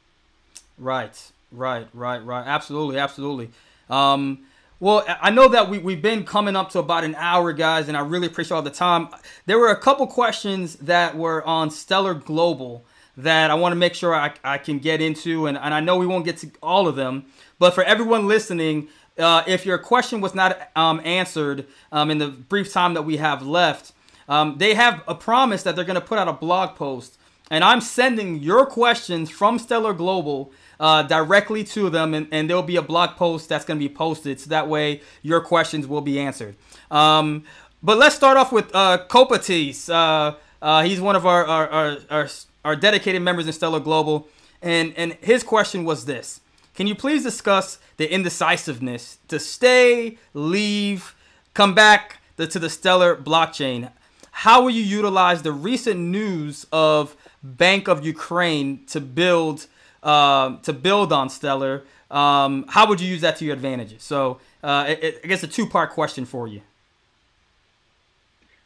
Right, 0.76 1.18
right, 1.50 1.88
right, 1.94 2.22
right. 2.22 2.46
Absolutely, 2.46 2.98
absolutely. 2.98 3.48
Um, 3.88 4.46
well, 4.78 5.04
I 5.08 5.30
know 5.30 5.48
that 5.48 5.70
we, 5.70 5.78
we've 5.78 6.02
been 6.02 6.24
coming 6.24 6.54
up 6.54 6.70
to 6.70 6.80
about 6.80 7.02
an 7.04 7.14
hour, 7.14 7.52
guys, 7.54 7.88
and 7.88 7.96
I 7.96 8.00
really 8.00 8.26
appreciate 8.26 8.54
all 8.54 8.62
the 8.62 8.70
time. 8.70 9.08
There 9.46 9.58
were 9.58 9.70
a 9.70 9.76
couple 9.76 10.06
questions 10.06 10.76
that 10.76 11.16
were 11.16 11.42
on 11.46 11.70
Stellar 11.70 12.12
Global 12.12 12.84
that 13.16 13.50
I 13.50 13.54
want 13.54 13.72
to 13.72 13.76
make 13.76 13.94
sure 13.94 14.14
I, 14.14 14.34
I 14.44 14.58
can 14.58 14.78
get 14.78 15.00
into, 15.00 15.46
and, 15.46 15.56
and 15.56 15.72
I 15.72 15.80
know 15.80 15.96
we 15.96 16.06
won't 16.06 16.26
get 16.26 16.36
to 16.38 16.50
all 16.62 16.86
of 16.88 16.96
them. 16.96 17.24
But 17.58 17.74
for 17.74 17.84
everyone 17.84 18.28
listening, 18.28 18.88
uh, 19.18 19.44
if 19.46 19.64
your 19.64 19.78
question 19.78 20.20
was 20.20 20.34
not 20.34 20.70
um, 20.76 21.00
answered 21.04 21.66
um, 21.90 22.10
in 22.10 22.18
the 22.18 22.28
brief 22.28 22.70
time 22.70 22.92
that 22.94 23.02
we 23.02 23.16
have 23.16 23.42
left, 23.42 23.92
um, 24.28 24.58
they 24.58 24.74
have 24.74 25.02
a 25.08 25.14
promise 25.14 25.62
that 25.62 25.74
they're 25.74 25.86
going 25.86 26.00
to 26.00 26.06
put 26.06 26.18
out 26.18 26.28
a 26.28 26.34
blog 26.34 26.76
post. 26.76 27.16
And 27.50 27.64
I'm 27.64 27.80
sending 27.80 28.40
your 28.40 28.66
questions 28.66 29.30
from 29.30 29.58
Stellar 29.58 29.94
Global 29.94 30.52
uh, 30.78 31.02
directly 31.02 31.64
to 31.64 31.90
them, 31.90 32.14
and, 32.14 32.28
and 32.30 32.48
there'll 32.48 32.62
be 32.62 32.76
a 32.76 32.82
blog 32.82 33.16
post 33.16 33.48
that's 33.48 33.64
going 33.64 33.78
to 33.80 33.88
be 33.88 33.94
posted, 33.94 34.40
so 34.40 34.50
that 34.50 34.68
way 34.68 35.00
your 35.22 35.40
questions 35.40 35.86
will 35.86 36.00
be 36.00 36.20
answered. 36.20 36.56
Um, 36.90 37.44
but 37.82 37.98
let's 37.98 38.14
start 38.14 38.36
off 38.36 38.52
with 38.52 38.74
uh, 38.74 38.98
Kopatis. 39.08 39.88
Uh, 39.88 40.36
uh, 40.62 40.82
he's 40.82 41.00
one 41.00 41.16
of 41.16 41.26
our 41.26 41.44
our, 41.44 41.68
our, 41.68 41.96
our, 42.10 42.28
our 42.64 42.76
dedicated 42.76 43.22
members 43.22 43.46
in 43.46 43.52
Stellar 43.52 43.80
Global, 43.80 44.28
and, 44.62 44.92
and 44.96 45.12
his 45.20 45.42
question 45.42 45.84
was 45.84 46.04
this. 46.06 46.40
Can 46.74 46.86
you 46.86 46.94
please 46.94 47.22
discuss 47.22 47.78
the 47.96 48.12
indecisiveness 48.12 49.18
to 49.28 49.38
stay, 49.38 50.18
leave, 50.34 51.14
come 51.54 51.74
back 51.74 52.20
the, 52.36 52.46
to 52.46 52.58
the 52.58 52.68
Stellar 52.68 53.16
blockchain? 53.16 53.90
How 54.30 54.60
will 54.60 54.70
you 54.70 54.82
utilize 54.82 55.42
the 55.42 55.52
recent 55.52 55.98
news 55.98 56.66
of 56.70 57.16
Bank 57.42 57.88
of 57.88 58.04
Ukraine 58.04 58.84
to 58.88 59.00
build 59.00 59.66
um, 60.02 60.60
to 60.62 60.72
build 60.72 61.12
on 61.12 61.28
Stellar, 61.28 61.84
um, 62.10 62.64
how 62.68 62.86
would 62.88 63.00
you 63.00 63.08
use 63.08 63.20
that 63.22 63.36
to 63.38 63.44
your 63.44 63.54
advantages? 63.54 64.02
So 64.02 64.38
uh, 64.62 64.86
it, 64.88 65.20
I 65.24 65.26
guess 65.26 65.42
a 65.42 65.48
two 65.48 65.66
part 65.66 65.90
question 65.90 66.24
for 66.24 66.46
you. 66.46 66.62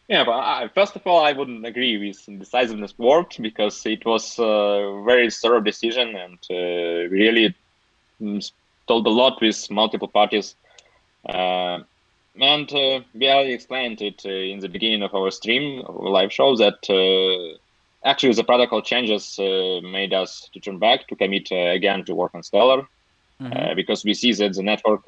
Yeah, 0.09 0.25
but 0.25 0.33
I, 0.33 0.69
first 0.75 0.97
of 0.97 1.07
all, 1.07 1.25
I 1.25 1.33
wouldn't 1.33 1.65
agree 1.65 1.97
with 1.97 2.27
decisiveness 2.41 2.99
word 2.99 3.37
because 3.41 3.87
it 3.87 4.05
was 4.05 4.41
a 4.41 5.03
very 5.07 5.31
thorough 5.31 5.61
decision 5.61 6.17
and 6.17 6.39
uh, 6.51 7.09
really 7.09 7.55
mm, 8.21 8.53
told 8.89 9.07
a 9.07 9.11
lot 9.11 9.41
with 9.41 9.71
multiple 9.71 10.09
parties. 10.09 10.57
Uh, 11.29 11.79
and 12.41 12.73
uh, 12.73 13.01
we 13.15 13.29
already 13.29 13.53
explained 13.53 14.03
it 14.03 14.23
uh, 14.25 14.31
in 14.31 14.59
the 14.59 14.69
beginning 14.69 15.05
of 15.05 15.15
our 15.15 15.31
stream, 15.31 15.85
our 15.87 16.11
live 16.11 16.33
show, 16.33 16.57
that 16.57 16.81
uh, 16.91 17.59
actually 18.05 18.33
the 18.35 18.45
protocol 18.45 18.83
changes 18.83 19.39
uh, 19.39 19.81
made 19.83 20.13
us 20.13 20.49
to 20.53 20.61
turn 20.61 20.79
back 20.79 21.07
to 21.09 21.17
commit 21.17 21.49
uh, 21.53 21.57
again 21.79 22.05
to 22.05 22.15
work 22.15 22.35
on 22.35 22.43
Stellar 22.43 22.83
mm-hmm. 22.83 23.53
Uh, 23.53 23.75
because 23.75 24.05
we 24.05 24.15
see 24.15 24.33
that 24.33 24.53
the 24.55 24.63
network 24.63 25.05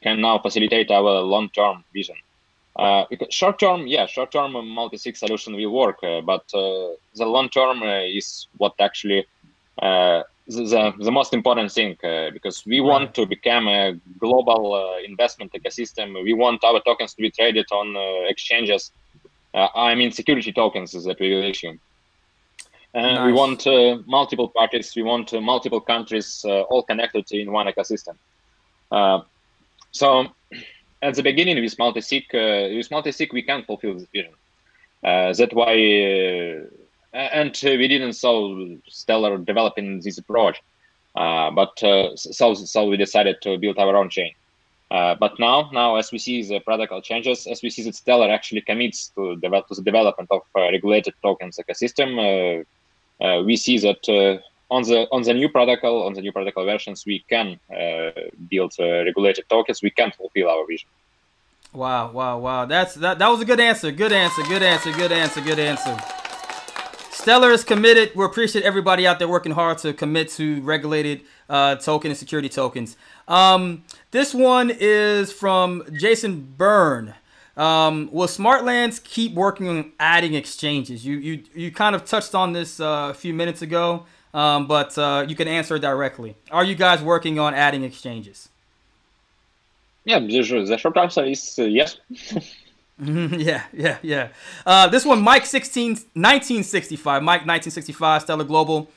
can 0.00 0.20
now 0.20 0.38
facilitate 0.38 0.90
our 0.90 1.20
long-term 1.20 1.84
vision. 1.92 2.16
because 3.10 3.28
short-term, 3.30 3.86
yeah, 3.86 4.06
short-term 4.06 4.52
multi-sig 4.68 5.16
solution 5.16 5.54
will 5.54 5.70
work, 5.70 5.98
but 6.24 6.44
the 7.20 7.26
long-term 7.36 7.82
is 7.82 8.48
what 8.56 8.74
actually 8.80 9.26
the, 10.46 10.94
the 10.98 11.10
most 11.10 11.32
important 11.34 11.72
thing 11.72 11.96
uh, 12.04 12.30
because 12.30 12.64
we 12.66 12.80
right. 12.80 12.86
want 12.86 13.14
to 13.14 13.26
become 13.26 13.66
a 13.68 13.98
global 14.18 14.74
uh, 14.74 15.02
investment 15.02 15.52
ecosystem. 15.52 16.22
We 16.22 16.34
want 16.34 16.62
our 16.64 16.80
tokens 16.80 17.14
to 17.14 17.22
be 17.22 17.30
traded 17.30 17.66
on 17.72 17.96
uh, 17.96 18.28
exchanges. 18.28 18.92
I 19.54 19.94
mean, 19.94 20.12
security 20.12 20.52
tokens 20.52 20.92
that 20.92 21.18
we 21.18 21.34
will 21.34 21.42
issue. 21.42 21.78
Nice. 22.96 23.26
We 23.26 23.32
want 23.32 23.66
uh, 23.66 23.98
multiple 24.06 24.48
parties. 24.48 24.94
We 24.96 25.02
want 25.02 25.34
uh, 25.34 25.40
multiple 25.42 25.82
countries 25.82 26.42
uh, 26.48 26.62
all 26.62 26.82
connected 26.82 27.30
in 27.30 27.52
one 27.52 27.66
ecosystem. 27.66 28.16
Uh, 28.90 29.20
so, 29.90 30.28
at 31.02 31.14
the 31.14 31.22
beginning 31.22 31.62
with 31.62 31.78
multi-sig, 31.78 32.24
uh, 32.34 32.74
with 32.74 32.90
multi-sig, 32.90 33.34
we 33.34 33.42
can't 33.42 33.66
fulfill 33.66 33.94
this 33.94 34.06
vision. 34.14 34.32
Uh, 35.04 35.34
that's 35.34 35.52
why, 35.52 35.74
and 37.12 37.58
we 37.62 37.86
didn't 37.86 38.14
saw 38.14 38.66
Stellar 38.88 39.36
developing 39.38 40.00
this 40.00 40.16
approach. 40.16 40.62
but 41.14 41.78
so, 41.78 42.54
so 42.54 42.86
we 42.86 42.96
decided 42.96 43.42
to 43.42 43.58
build 43.58 43.78
our 43.78 43.94
own 43.94 44.08
chain. 44.08 44.32
but 44.88 45.38
now, 45.38 45.68
now 45.70 45.96
as 45.96 46.12
we 46.12 46.18
see 46.18 46.42
the 46.42 46.60
protocol 46.60 47.02
changes, 47.02 47.46
as 47.46 47.62
we 47.62 47.68
see 47.68 47.82
that 47.82 47.94
Stellar 47.94 48.30
actually 48.30 48.62
commits 48.62 49.08
to, 49.16 49.36
develop, 49.36 49.68
to 49.68 49.74
the 49.74 49.82
development 49.82 50.30
of 50.30 50.40
regulated 50.54 51.12
tokens 51.22 51.58
ecosystem, 51.58 52.08
uh, 52.18 52.64
we 53.20 53.56
see 53.56 53.78
that 53.78 54.08
uh, 54.08 54.42
on 54.74 54.82
the 54.82 55.06
on 55.12 55.22
the 55.22 55.34
new 55.34 55.48
protocol, 55.48 56.06
on 56.06 56.14
the 56.14 56.20
new 56.20 56.32
protocol 56.32 56.64
versions, 56.64 57.04
we 57.06 57.24
can 57.28 57.58
uh, 57.70 58.10
build 58.48 58.74
regulated 58.78 59.48
tokens. 59.48 59.82
We 59.82 59.90
can 59.90 60.12
fulfill 60.12 60.48
our 60.48 60.66
vision. 60.66 60.88
Wow, 61.72 62.10
wow, 62.12 62.38
wow. 62.38 62.64
That's 62.64 62.94
that. 62.94 63.18
That 63.18 63.28
was 63.28 63.40
a 63.40 63.44
good 63.44 63.60
answer. 63.60 63.90
Good 63.90 64.12
answer. 64.12 64.42
Good 64.42 64.62
answer. 64.62 64.92
Good 64.92 65.12
answer. 65.12 65.40
Good 65.40 65.58
answer. 65.58 65.96
Stellar 67.10 67.50
is 67.50 67.64
committed. 67.64 68.14
We 68.14 68.24
appreciate 68.24 68.64
everybody 68.64 69.06
out 69.06 69.18
there 69.18 69.26
working 69.26 69.52
hard 69.52 69.78
to 69.78 69.92
commit 69.92 70.28
to 70.32 70.60
regulated 70.62 71.22
uh, 71.48 71.74
token 71.76 72.10
and 72.10 72.16
security 72.16 72.48
tokens. 72.48 72.96
Um, 73.26 73.84
this 74.12 74.32
one 74.32 74.70
is 74.70 75.32
from 75.32 75.82
Jason 75.92 76.54
Byrne. 76.56 77.14
Um, 77.56 78.10
will 78.12 78.26
Smartlands 78.26 79.02
keep 79.02 79.32
working 79.32 79.68
on 79.68 79.92
adding 79.98 80.34
exchanges? 80.34 81.06
You 81.06 81.16
you 81.16 81.42
you 81.54 81.70
kind 81.70 81.94
of 81.94 82.04
touched 82.04 82.34
on 82.34 82.52
this 82.52 82.80
uh, 82.80 83.08
a 83.10 83.14
few 83.14 83.32
minutes 83.32 83.62
ago, 83.62 84.04
um, 84.34 84.66
but 84.66 84.96
uh, 84.98 85.24
you 85.26 85.34
can 85.34 85.48
answer 85.48 85.78
directly. 85.78 86.36
Are 86.50 86.64
you 86.64 86.74
guys 86.74 87.02
working 87.02 87.38
on 87.38 87.54
adding 87.54 87.82
exchanges? 87.82 88.50
Yeah, 90.04 90.20
the, 90.20 90.78
short 90.78 90.96
answer 90.96 91.24
is 91.24 91.58
uh, 91.58 91.64
yes. 91.64 91.98
yeah, 92.98 93.64
yeah, 93.72 93.98
yeah. 94.00 94.28
Uh, 94.64 94.88
this 94.88 95.04
one, 95.04 95.20
Mike 95.20 95.44
16, 95.44 95.88
1965, 96.14 97.22
Mike 97.22 97.40
1965, 97.40 98.22
Stellar 98.22 98.44
Global. 98.44 98.88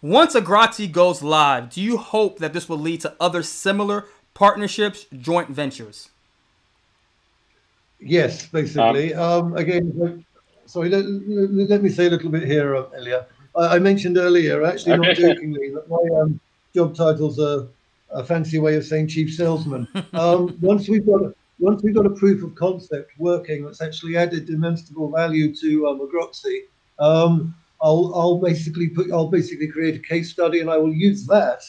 Once 0.00 0.36
Agroxy 0.36 0.90
goes 0.90 1.22
live, 1.22 1.70
do 1.70 1.80
you 1.80 1.96
hope 1.96 2.38
that 2.38 2.52
this 2.52 2.68
will 2.68 2.78
lead 2.78 3.00
to 3.00 3.16
other 3.18 3.42
similar 3.42 4.04
partnerships, 4.32 5.06
joint 5.18 5.48
ventures? 5.48 6.10
Yes, 8.00 8.46
basically. 8.46 9.14
Um, 9.14 9.52
um, 9.52 9.56
again, 9.56 10.24
sorry, 10.66 10.88
let, 10.88 11.04
let, 11.68 11.82
me 11.82 11.90
say 11.90 12.06
a 12.06 12.10
little 12.10 12.30
bit 12.30 12.44
here, 12.44 12.76
uh, 12.76 12.86
Ilya. 12.96 13.26
I, 13.56 13.76
I 13.76 13.78
mentioned 13.78 14.18
earlier, 14.18 14.64
actually 14.64 14.96
not 14.96 15.16
jokingly, 15.16 15.70
that 15.74 15.88
my 15.88 16.20
um, 16.20 16.40
job 16.74 16.94
title's 16.94 17.38
a, 17.38 17.68
a 18.10 18.22
fancy 18.24 18.58
way 18.58 18.76
of 18.76 18.84
saying 18.84 19.08
chief 19.08 19.34
salesman. 19.34 19.88
Um, 20.12 20.56
once 20.60 20.88
we've 20.88 21.06
got 21.06 21.22
a, 21.22 21.34
once 21.58 21.82
we've 21.82 21.94
got 21.94 22.06
a 22.06 22.10
proof 22.10 22.42
of 22.44 22.54
concept 22.54 23.12
working 23.18 23.64
that's 23.64 23.82
actually 23.82 24.16
added 24.16 24.46
demonstrable 24.46 25.10
value 25.10 25.54
to 25.56 25.88
um, 25.88 26.00
Agroxy, 26.00 26.60
um, 26.98 27.54
I'll 27.82 28.12
I'll 28.14 28.38
basically 28.38 28.88
put 28.88 29.10
I'll 29.12 29.28
basically 29.28 29.68
create 29.68 29.96
a 29.96 29.98
case 29.98 30.30
study 30.30 30.60
and 30.60 30.70
I 30.70 30.76
will 30.76 30.92
use 30.92 31.26
that 31.26 31.62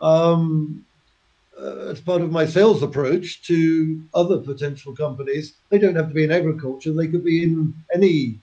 um, 0.00 0.84
uh, 1.60 1.90
as 1.90 2.00
part 2.00 2.22
of 2.22 2.30
my 2.30 2.46
sales 2.46 2.82
approach 2.82 3.42
to 3.42 4.02
other 4.14 4.38
potential 4.38 4.94
companies. 4.94 5.54
They 5.68 5.78
don't 5.78 5.96
have 5.96 6.08
to 6.08 6.14
be 6.14 6.24
in 6.24 6.32
agriculture; 6.32 6.92
they 6.92 7.08
could 7.08 7.24
be 7.24 7.42
in 7.42 7.74
any 7.94 8.38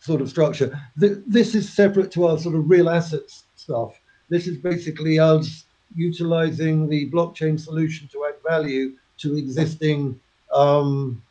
sort 0.00 0.20
of 0.20 0.28
structure. 0.28 0.78
this 0.96 1.54
is 1.54 1.72
separate 1.72 2.10
to 2.12 2.26
our 2.26 2.38
sort 2.38 2.54
of 2.54 2.68
real 2.68 2.88
assets 2.88 3.44
stuff. 3.54 3.98
This 4.28 4.46
is 4.46 4.58
basically 4.58 5.18
us 5.18 5.64
utilizing 5.94 6.88
the 6.88 7.10
blockchain 7.10 7.58
solution 7.58 8.08
to 8.08 8.26
add 8.26 8.34
value 8.46 8.94
to 9.18 9.36
existing 9.36 10.18
um, 10.52 11.22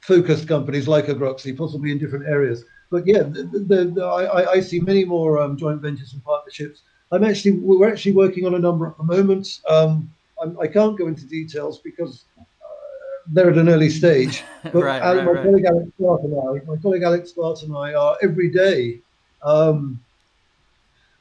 focused 0.00 0.46
companies 0.46 0.86
like 0.86 1.06
Agroxy, 1.06 1.56
possibly 1.56 1.90
in 1.90 1.98
different 1.98 2.26
areas. 2.26 2.64
But 2.90 3.06
yeah, 3.06 3.22
the, 3.22 3.42
the, 3.42 3.92
the, 3.94 4.04
I, 4.04 4.52
I, 4.52 4.60
see 4.60 4.80
many 4.80 5.04
more 5.04 5.38
um, 5.38 5.56
joint 5.56 5.82
ventures 5.82 6.14
and 6.14 6.24
partnerships. 6.24 6.82
I'm 7.12 7.24
actually 7.24 7.52
we're 7.52 7.88
actually 7.88 8.12
working 8.12 8.46
on 8.46 8.54
a 8.54 8.58
number 8.58 8.86
at 8.86 8.96
the 8.96 9.04
moment. 9.04 9.60
Um, 9.68 10.10
I 10.60 10.66
can 10.66 10.90
not 10.90 10.98
go 10.98 11.08
into 11.08 11.26
details 11.26 11.78
because 11.78 12.24
uh, 12.38 12.44
they're 13.28 13.50
at 13.50 13.58
an 13.58 13.68
early 13.68 13.90
stage. 13.90 14.42
But 14.64 14.82
right, 14.82 15.00
right, 15.00 15.24
my 15.24 15.32
right. 15.32 15.44
colleague 15.44 15.64
Alex 15.64 15.90
Smart 15.96 16.22
and 16.22 16.34
I, 16.34 16.64
my 16.66 16.76
colleague 16.82 17.02
Alex 17.02 17.32
Smart 17.32 17.62
and 17.62 17.76
I 17.76 17.94
are 17.94 18.16
every 18.22 18.50
day 18.50 19.00
um, 19.42 20.00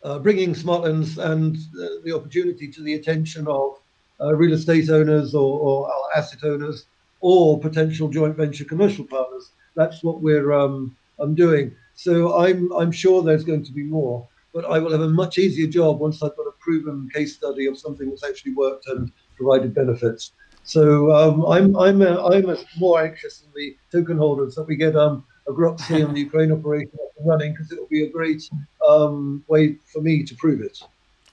uh, 0.04 0.20
bringing 0.20 0.54
Smartlands 0.54 1.18
and 1.18 1.56
uh, 1.56 2.02
the 2.04 2.14
opportunity 2.14 2.68
to 2.68 2.82
the 2.82 2.96
attention 2.96 3.48
of 3.48 3.80
uh, 4.20 4.36
real 4.36 4.54
estate 4.54 4.90
owners 4.90 5.36
or, 5.36 5.60
or, 5.60 5.92
asset 6.16 6.44
owners 6.44 6.86
or 7.22 7.60
potential 7.60 8.10
joint 8.10 8.36
venture 8.36 8.66
commercial 8.66 9.06
partners. 9.06 9.52
That's 9.76 10.04
what 10.04 10.22
we're 10.22 10.52
um, 10.52 10.96
I'm 11.20 11.36
doing. 11.36 11.76
So 11.96 12.40
I'm 12.40 12.72
I'm 12.74 12.92
sure 12.92 13.22
there's 13.22 13.44
going 13.44 13.64
to 13.66 13.72
be 13.72 13.84
more, 13.84 14.28
but 14.54 14.66
I 14.66 14.80
will 14.80 14.92
have 14.92 15.02
a 15.02 15.10
much 15.10 15.38
easier 15.38 15.68
job 15.68 16.00
once 16.00 16.22
I've 16.22 16.36
got 16.36 16.44
a 16.44 16.52
proven 16.68 17.10
case 17.14 17.36
study 17.36 17.66
of 17.66 17.80
something 17.80 18.10
that's 18.10 18.26
actually 18.26 18.54
worked 18.54 18.88
and 18.88 19.12
provided 19.38 19.74
benefits. 19.74 20.34
So 20.64 21.12
um, 21.14 21.46
I'm 21.46 21.78
I'm 21.78 22.02
a, 22.02 22.26
I'm 22.28 22.50
a 22.50 22.58
more 22.78 23.02
anxious 23.02 23.40
than 23.40 23.52
the 23.56 23.78
token 23.90 24.18
holders 24.18 24.56
that 24.56 24.64
we 24.64 24.76
get 24.76 24.98
um, 24.98 25.24
Agroxy 25.48 26.06
on 26.06 26.14
the 26.14 26.20
Ukraine 26.28 26.52
operation 26.52 26.92
up 26.96 27.12
and 27.18 27.28
running 27.28 27.54
because 27.54 27.72
it 27.72 27.80
will 27.80 27.88
be 27.88 28.04
a 28.04 28.10
great 28.10 28.44
um, 28.86 29.46
way 29.48 29.78
for 29.94 30.02
me 30.02 30.24
to 30.24 30.36
prove 30.36 30.60
it. 30.60 30.78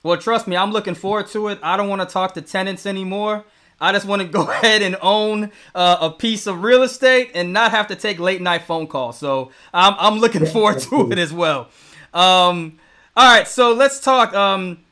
Well, 0.04 0.18
trust 0.18 0.46
me, 0.46 0.56
I'm 0.56 0.70
looking 0.70 0.94
forward 0.94 1.26
to 1.28 1.48
it. 1.48 1.58
I 1.62 1.76
don't 1.76 1.88
want 1.88 2.02
to 2.02 2.06
talk 2.06 2.34
to 2.34 2.42
tenants 2.42 2.86
anymore. 2.86 3.44
I 3.80 3.90
just 3.90 4.06
want 4.06 4.22
to 4.22 4.28
go 4.38 4.48
ahead 4.48 4.82
and 4.82 4.96
own 5.02 5.50
uh, 5.74 5.96
a 6.00 6.10
piece 6.10 6.46
of 6.46 6.62
real 6.62 6.82
estate 6.84 7.32
and 7.34 7.52
not 7.52 7.72
have 7.72 7.88
to 7.88 7.96
take 7.96 8.20
late 8.20 8.40
night 8.40 8.62
phone 8.62 8.86
calls. 8.86 9.18
So 9.18 9.50
I'm, 9.72 9.94
I'm 9.98 10.18
looking 10.20 10.46
forward 10.46 10.78
to 10.90 11.10
it 11.10 11.18
as 11.18 11.32
well. 11.32 11.70
Um, 12.12 12.78
all 13.16 13.28
right, 13.28 13.48
so 13.48 13.72
let's 13.72 13.98
talk 13.98 14.32
um, 14.34 14.84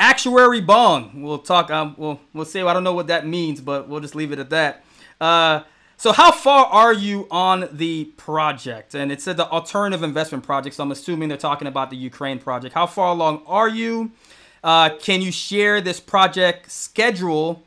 actuary 0.00 0.60
bong. 0.60 1.22
We'll 1.22 1.38
talk. 1.38 1.70
Um, 1.70 1.94
we'll 1.96 2.18
we'll 2.32 2.44
say 2.44 2.62
I 2.62 2.72
don't 2.72 2.82
know 2.82 2.94
what 2.94 3.06
that 3.06 3.26
means, 3.26 3.60
but 3.60 3.88
we'll 3.88 4.00
just 4.00 4.16
leave 4.16 4.32
it 4.32 4.40
at 4.40 4.50
that. 4.50 4.84
Uh, 5.20 5.62
so 5.96 6.12
how 6.12 6.32
far 6.32 6.64
are 6.64 6.94
you 6.94 7.28
on 7.30 7.68
the 7.70 8.06
project? 8.16 8.94
And 8.94 9.12
it 9.12 9.20
said 9.20 9.36
the 9.36 9.46
alternative 9.50 10.02
investment 10.02 10.44
project. 10.44 10.74
So 10.74 10.82
I'm 10.82 10.90
assuming 10.90 11.28
they're 11.28 11.36
talking 11.36 11.68
about 11.68 11.90
the 11.90 11.96
Ukraine 11.96 12.38
project. 12.38 12.74
How 12.74 12.86
far 12.86 13.10
along 13.10 13.42
are 13.46 13.68
you? 13.68 14.10
Uh, 14.64 14.90
can 14.98 15.20
you 15.20 15.30
share 15.30 15.82
this 15.82 16.00
project 16.00 16.70
schedule? 16.70 17.62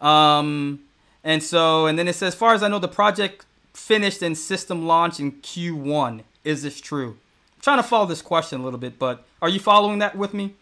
Um, 0.00 0.80
and 1.22 1.42
so, 1.42 1.86
and 1.86 1.98
then 1.98 2.08
it 2.08 2.14
says, 2.14 2.28
as 2.28 2.34
far 2.34 2.54
as 2.54 2.62
I 2.62 2.68
know, 2.68 2.78
the 2.78 2.88
project 2.88 3.44
finished 3.74 4.22
and 4.22 4.36
system 4.36 4.86
launch 4.86 5.20
in 5.20 5.32
Q1. 5.32 6.22
Is 6.42 6.62
this 6.62 6.80
true? 6.80 7.10
I'm 7.56 7.60
trying 7.60 7.78
to 7.78 7.82
follow 7.82 8.06
this 8.06 8.22
question 8.22 8.60
a 8.60 8.64
little 8.64 8.78
bit, 8.78 8.98
but 8.98 9.26
are 9.42 9.48
you 9.50 9.60
following 9.60 9.98
that 9.98 10.16
with 10.16 10.32
me? 10.32 10.54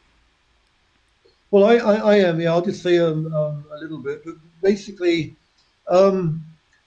Well, 1.52 1.64
I, 1.66 1.74
I, 1.76 1.94
I 1.96 2.14
am. 2.16 2.40
Yeah, 2.40 2.50
I'll 2.50 2.62
just 2.62 2.82
say 2.82 2.98
um, 2.98 3.32
um, 3.32 3.66
a 3.72 3.78
little 3.78 3.98
bit. 3.98 4.24
But 4.24 4.36
basically, 4.62 5.36
um, 5.86 6.42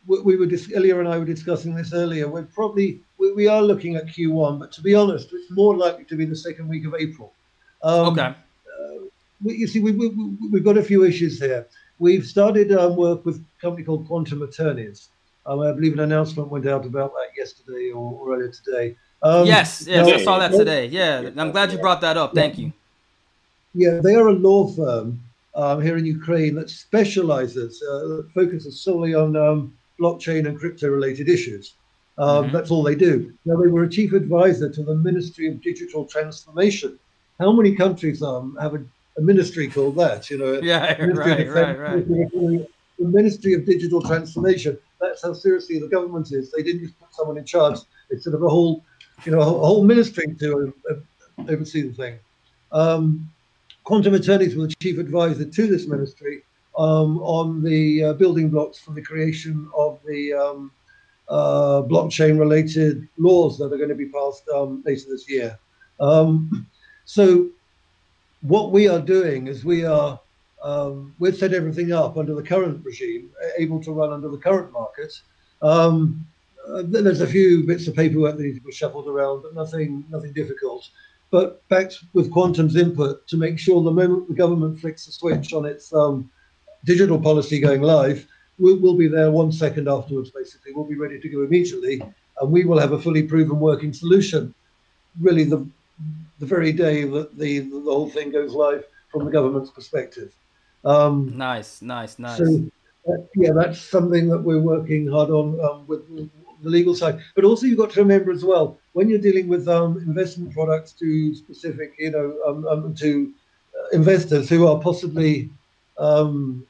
we, 0.07 0.20
we 0.22 0.36
were 0.38 0.47
just 0.47 0.72
Ilya 0.72 0.99
and 0.99 1.07
I 1.07 1.20
were 1.20 1.26
discussing 1.26 1.76
this 1.76 1.93
earlier. 1.93 2.28
We're 2.28 2.43
probably 2.43 2.99
we, 3.20 3.32
we, 3.34 3.47
are 3.47 3.61
looking 3.61 3.95
at 3.95 4.07
Q1, 4.07 4.59
but 4.59 4.72
to 4.74 4.82
be 4.82 4.95
honest, 4.95 5.30
it's 5.34 5.51
more 5.51 5.78
likely 5.78 6.03
to 6.05 6.16
be 6.16 6.26
the 6.26 6.36
second 6.36 6.68
week 6.68 6.84
of 6.86 6.95
April. 6.95 7.32
Um, 7.84 8.07
okay. 8.07 8.22
Uh, 8.26 9.05
we, 9.43 9.55
you 9.55 9.68
see, 9.68 9.82
we, 9.82 9.91
we, 9.91 10.07
we've 10.51 10.63
got 10.63 10.78
a 10.78 10.84
few 10.84 11.03
issues 11.03 11.39
here. 11.39 11.68
We've 11.99 12.26
started 12.26 12.72
um, 12.72 12.95
work 12.95 13.24
with 13.24 13.38
a 13.38 13.61
company 13.61 13.86
called 13.86 14.07
Quantum 14.07 14.41
Attorneys. 14.41 15.09
Um, 15.45 15.61
I 15.61 15.74
believe 15.74 15.93
an 15.93 15.99
announcement 15.99 16.49
went 16.49 16.68
out 16.68 16.88
about 16.88 17.13
that 17.13 17.30
yesterday 17.38 17.91
or, 17.91 18.13
or 18.13 18.34
earlier 18.34 18.49
today. 18.49 18.95
Um, 19.22 19.45
yes, 19.45 19.86
yes, 19.88 20.07
I 20.07 20.24
saw 20.24 20.39
that 20.39 20.51
today. 20.51 20.88
Yeah, 20.88 21.30
I'm 21.38 21.51
glad 21.51 21.72
you 21.72 21.78
brought 21.78 22.01
that 22.01 22.18
up. 22.18 22.34
Thank 22.34 22.57
you. 22.57 22.74
Yeah, 23.76 23.99
they 24.01 24.15
are 24.15 24.30
a 24.30 24.34
law 24.34 24.67
firm 24.67 25.19
um, 25.53 25.82
here 25.82 25.97
in 25.97 26.05
Ukraine 26.05 26.55
that 26.55 26.69
specializes, 26.69 27.84
uh, 27.84 28.21
focuses 28.34 28.80
solely 28.80 29.13
on 29.13 29.36
um, 29.36 29.73
blockchain 29.99 30.47
and 30.47 30.57
crypto 30.57 30.88
related 30.89 31.28
issues. 31.28 31.73
Um, 32.17 32.45
mm-hmm. 32.45 32.55
That's 32.55 32.71
all 32.71 32.84
they 32.84 32.95
do. 32.95 33.34
Now, 33.43 33.57
they 33.57 33.67
were 33.67 33.84
a 33.84 33.89
chief 33.89 34.13
advisor 34.13 34.69
to 34.69 34.84
the 34.84 34.95
Ministry 34.95 35.49
of 35.49 35.61
Digital 35.61 36.05
Transformation. 36.05 36.97
How 37.38 37.51
many 37.51 37.76
countries 37.76 38.23
um, 38.23 38.57
have 38.61 38.76
a, 38.76 38.84
a 39.17 39.21
ministry 39.21 39.67
called 39.67 39.97
that? 39.97 40.30
You 40.30 40.38
know, 40.38 40.61
yeah, 40.61 40.95
right, 41.03 41.49
right, 41.49 41.78
right. 41.78 42.07
The 42.07 42.67
Ministry 42.99 43.53
of 43.53 43.65
Digital 43.65 44.01
Transformation. 44.01 44.78
That's 45.01 45.21
how 45.21 45.34
seriously 45.34 45.80
the 45.80 45.89
government 45.89 46.32
is. 46.32 46.49
They 46.51 46.63
didn't 46.63 46.82
just 46.82 46.97
put 46.97 47.13
someone 47.13 47.38
in 47.38 47.43
charge. 47.43 47.80
It's 48.09 48.23
sort 48.23 48.36
of 48.36 48.43
a 48.43 48.49
whole, 48.49 48.86
you 49.26 49.34
know, 49.34 49.41
a 49.41 49.43
whole 49.43 49.84
ministry 49.84 50.34
to 50.39 50.73
uh, 50.89 51.43
oversee 51.49 51.82
the 51.82 51.93
thing. 51.93 52.19
Um, 52.71 53.30
Quantum 53.86 54.15
Attorneys 54.15 54.55
were 54.55 54.67
the 54.67 54.73
chief 54.81 54.97
advisor 54.97 55.45
to 55.45 55.67
this 55.67 55.88
ministry, 55.88 56.43
um, 56.77 57.19
on 57.19 57.63
the 57.63 58.03
uh, 58.03 58.13
building 58.13 58.49
blocks 58.49 58.77
for 58.77 58.91
the 58.91 59.01
creation 59.01 59.69
of 59.75 59.99
the 60.05 60.33
um, 60.33 60.71
uh, 61.29 61.81
blockchain 61.83 62.39
related 62.39 63.07
laws 63.17 63.57
that 63.57 63.71
are 63.71 63.77
going 63.77 63.89
to 63.89 63.95
be 63.95 64.09
passed 64.09 64.43
um, 64.53 64.83
later 64.86 65.05
this 65.09 65.29
year. 65.29 65.57
Um, 65.99 66.67
so, 67.05 67.49
what 68.41 68.71
we 68.71 68.88
are 68.88 68.99
doing 68.99 69.47
is 69.47 69.63
we 69.63 69.86
are 69.86 70.19
um, 70.63 71.13
we've 71.19 71.38
set 71.38 71.53
everything 71.53 71.93
up 71.93 72.17
under 72.17 72.33
the 72.33 72.43
current 72.43 72.83
regime, 72.83 73.29
able 73.57 73.81
to 73.83 73.91
run 73.91 74.11
under 74.11 74.29
the 74.29 74.38
current 74.38 74.71
market. 74.71 75.13
Um, 75.61 76.25
uh, 76.67 76.81
there's 76.86 77.21
a 77.21 77.27
few 77.27 77.63
bits 77.63 77.88
of 77.88 77.95
paperwork 77.95 78.38
that 78.38 78.43
need 78.43 78.55
to 78.55 78.61
be 78.61 78.71
shuffled 78.71 79.07
around, 79.07 79.43
but 79.43 79.53
nothing 79.53 80.03
nothing 80.09 80.33
difficult. 80.33 80.89
But 81.32 81.67
backed 81.69 81.99
with 82.13 82.32
Quantum's 82.32 82.76
input 82.76 83.28
to 83.28 83.38
make 83.38 83.59
sure 83.59 83.84
the 83.84 83.91
moment 83.91 84.28
the 84.28 84.36
government 84.36 84.80
flicks 84.80 85.05
the 85.05 85.11
switch 85.11 85.53
on 85.53 85.65
its 85.65 85.93
um, 85.93 86.30
digital 86.86 87.19
policy 87.19 87.59
going 87.59 87.82
live, 87.82 88.28
we'll, 88.59 88.80
we'll, 88.80 88.95
be 88.95 89.07
there 89.07 89.32
one 89.32 89.51
second 89.51 89.89
afterwards, 89.89 90.32
basically. 90.32 90.71
We'll 90.73 90.86
be 90.86 90.95
ready 90.95 91.19
to 91.19 91.30
go 91.30 91.43
immediately, 91.43 92.01
and 92.39 92.51
we 92.51 92.63
will 92.63 92.80
have 92.80 92.93
a 92.93 93.01
fully 93.01 93.23
proven 93.23 93.59
working 93.59 93.91
solution. 93.91 94.53
Really, 95.19 95.43
the 95.43 95.67
the 96.39 96.45
very 96.45 96.71
day 96.71 97.05
that 97.05 97.38
the 97.38 97.59
the 97.59 97.82
whole 97.82 98.09
thing 98.09 98.32
goes 98.32 98.53
live 98.53 98.86
from 99.11 99.26
the 99.26 99.32
government's 99.32 99.71
perspective. 99.71 100.34
Um, 100.84 101.36
nice, 101.36 101.82
nice, 101.82 102.19
nice. 102.19 102.38
So, 102.38 102.69
uh, 103.09 103.17
yeah, 103.36 103.51
that's 103.55 103.80
something 103.80 104.28
that 104.30 104.39
we're 104.39 104.59
working 104.59 105.07
hard 105.07 105.30
on 105.30 105.59
um, 105.61 105.88
with, 105.88 106.07
with, 106.09 106.30
the 106.66 106.72
legal 106.72 106.95
side. 106.95 107.20
But 107.36 107.45
also, 107.45 107.66
you've 107.66 107.78
got 107.78 107.91
to 107.91 108.01
remember 108.01 108.32
as 108.32 108.43
well 108.43 108.78
when 108.93 109.09
you're 109.09 109.20
dealing 109.20 109.47
with 109.47 109.68
um, 109.68 109.97
investment 109.99 110.53
products 110.53 110.91
to 110.93 111.34
specific, 111.36 111.93
you 111.97 112.11
know, 112.11 112.38
um, 112.47 112.68
um, 112.68 112.95
to 112.95 113.32
uh, 113.80 113.95
investors 113.95 114.49
who 114.49 114.68
are 114.68 114.80
possibly 114.80 115.49
um, 115.97 116.66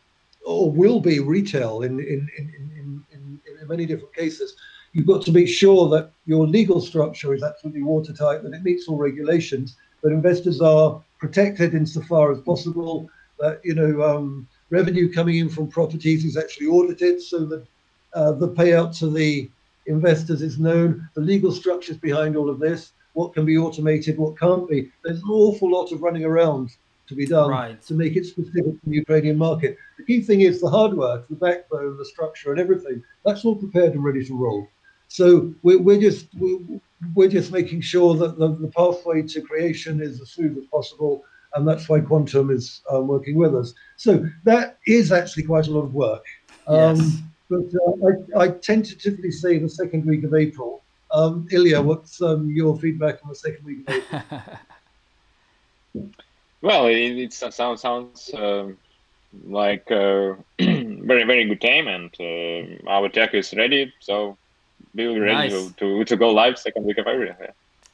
or 0.46 0.72
will 0.72 1.00
be 1.00 1.20
retail 1.20 1.82
in, 1.82 2.00
in, 2.00 2.30
in, 2.38 2.54
in, 2.78 3.04
in, 3.12 3.39
in 3.62 3.68
many 3.68 3.86
different 3.86 4.14
cases. 4.14 4.56
You've 4.93 5.08
got 5.08 5.24
to 5.24 5.32
be 5.32 5.46
sure 5.46 5.89
that 5.89 6.12
your 6.26 6.48
legal 6.48 6.80
structure 6.80 7.34
is 7.34 7.43
absolutely 7.43 7.84
watertight, 7.84 8.43
that 8.43 8.54
it 8.54 8.64
meets 8.64 8.88
all 8.88 8.98
regulations, 8.98 9.76
that 10.02 10.12
investors 10.12 10.62
are 10.62 11.02
protected 11.20 11.74
insofar 11.74 12.32
as 12.32 12.39
possible, 12.41 13.10
that 13.39 13.60
you 13.64 13.74
know 13.74 14.02
um, 14.04 14.48
revenue 14.70 15.12
coming 15.12 15.38
in 15.38 15.50
from 15.50 15.68
properties 15.68 16.24
is 16.24 16.38
actually 16.38 16.68
audited, 16.68 17.22
so 17.22 17.39
that 17.46 17.66
uh, 18.14 18.32
the 18.32 18.48
payout 18.48 18.98
to 19.00 19.10
the 19.10 19.50
investors 19.86 20.41
is 20.41 20.59
known, 20.59 21.07
the 21.15 21.21
legal 21.21 21.51
structures 21.51 21.97
behind 21.97 22.36
all 22.36 22.49
of 22.49 22.59
this, 22.59 22.93
what 23.13 23.33
can 23.33 23.45
be 23.45 23.57
automated, 23.57 24.17
what 24.17 24.38
can't 24.38 24.67
be. 24.67 24.91
There's 25.03 25.21
an 25.21 25.29
awful 25.29 25.71
lot 25.71 25.91
of 25.91 26.01
running 26.01 26.25
around 26.25 26.71
to 27.07 27.15
be 27.15 27.25
done 27.25 27.49
right. 27.49 27.81
to 27.83 27.93
make 27.93 28.15
it 28.15 28.25
specific 28.25 28.81
to 28.81 28.89
the 28.89 28.95
Ukrainian 28.95 29.38
market. 29.38 29.77
The 29.97 30.05
key 30.05 30.21
thing 30.21 30.41
is 30.41 30.59
the 30.59 30.69
hardware, 30.69 31.23
the 31.29 31.36
backbone, 31.36 31.97
the 31.97 32.05
structure, 32.05 32.51
and 32.51 32.59
everything. 32.59 33.03
That's 33.23 33.45
all 33.45 33.55
prepared 33.55 33.93
and 33.93 34.03
ready 34.03 34.25
to 34.25 34.36
roll. 34.36 34.67
So 35.07 35.53
we're, 35.61 35.79
we're 35.79 36.01
just 36.01 36.27
we're, 37.13 37.27
just 37.27 37.51
making 37.51 37.81
sure 37.81 38.15
that 38.15 38.39
the, 38.39 38.55
the, 38.55 38.69
pathway 38.69 39.21
to 39.21 39.41
creation 39.41 40.01
is 40.01 40.19
as 40.19 40.31
smooth 40.31 40.57
as 40.57 40.65
possible, 40.65 41.23
and 41.53 41.67
that's 41.67 41.88
why 41.88 41.99
Quantum 41.99 42.49
is 42.49 42.81
um, 42.89 43.07
working 43.07 43.38
with 43.38 43.55
us. 43.55 43.73
So 43.97 44.25
that 44.43 44.79
is 44.88 45.11
actually 45.11 45.43
quite 45.43 45.67
a 45.67 45.71
lot 45.71 45.83
of 45.83 45.93
work. 45.93 46.25
Um, 46.67 46.95
yes. 46.95 47.21
But 47.50 47.66
uh, 47.76 48.39
I, 48.39 48.43
I, 48.43 48.48
tentatively 48.50 49.32
say 49.32 49.60
the 49.60 49.70
second 49.70 50.06
week 50.06 50.24
of 50.24 50.34
April. 50.34 50.84
Um, 51.12 51.48
Ilya, 51.52 51.82
what's 51.82 52.22
um, 52.22 52.50
your 52.50 52.78
feedback 52.78 53.20
on 53.24 53.30
the 53.30 53.36
second 53.36 53.66
week? 53.66 53.88
Of 53.88 53.96
April? 53.96 54.32
well, 56.62 56.88
it, 56.88 57.18
it 57.18 57.34
sounds 57.34 57.82
sounds 57.82 58.32
um, 58.34 58.78
like 59.46 59.89
a 59.91 60.38
very 60.60 61.24
very 61.24 61.46
good 61.46 61.60
game, 61.60 61.88
and 61.88 62.10
uh, 62.20 62.89
our 62.89 63.10
tech 63.10 63.34
is 63.36 63.54
ready. 63.54 63.93
So 64.00 64.38
we 64.96 65.08
will 65.08 65.16
be 65.16 65.20
ready 65.20 65.50
nice. 65.50 65.52
to, 65.52 65.74
to, 65.74 66.06
to 66.06 66.16
go 66.16 66.30
live 66.32 66.58
second 66.58 66.86
week 66.86 66.98
of 66.98 67.08
April. 67.08 67.36
Yeah. 67.39 67.52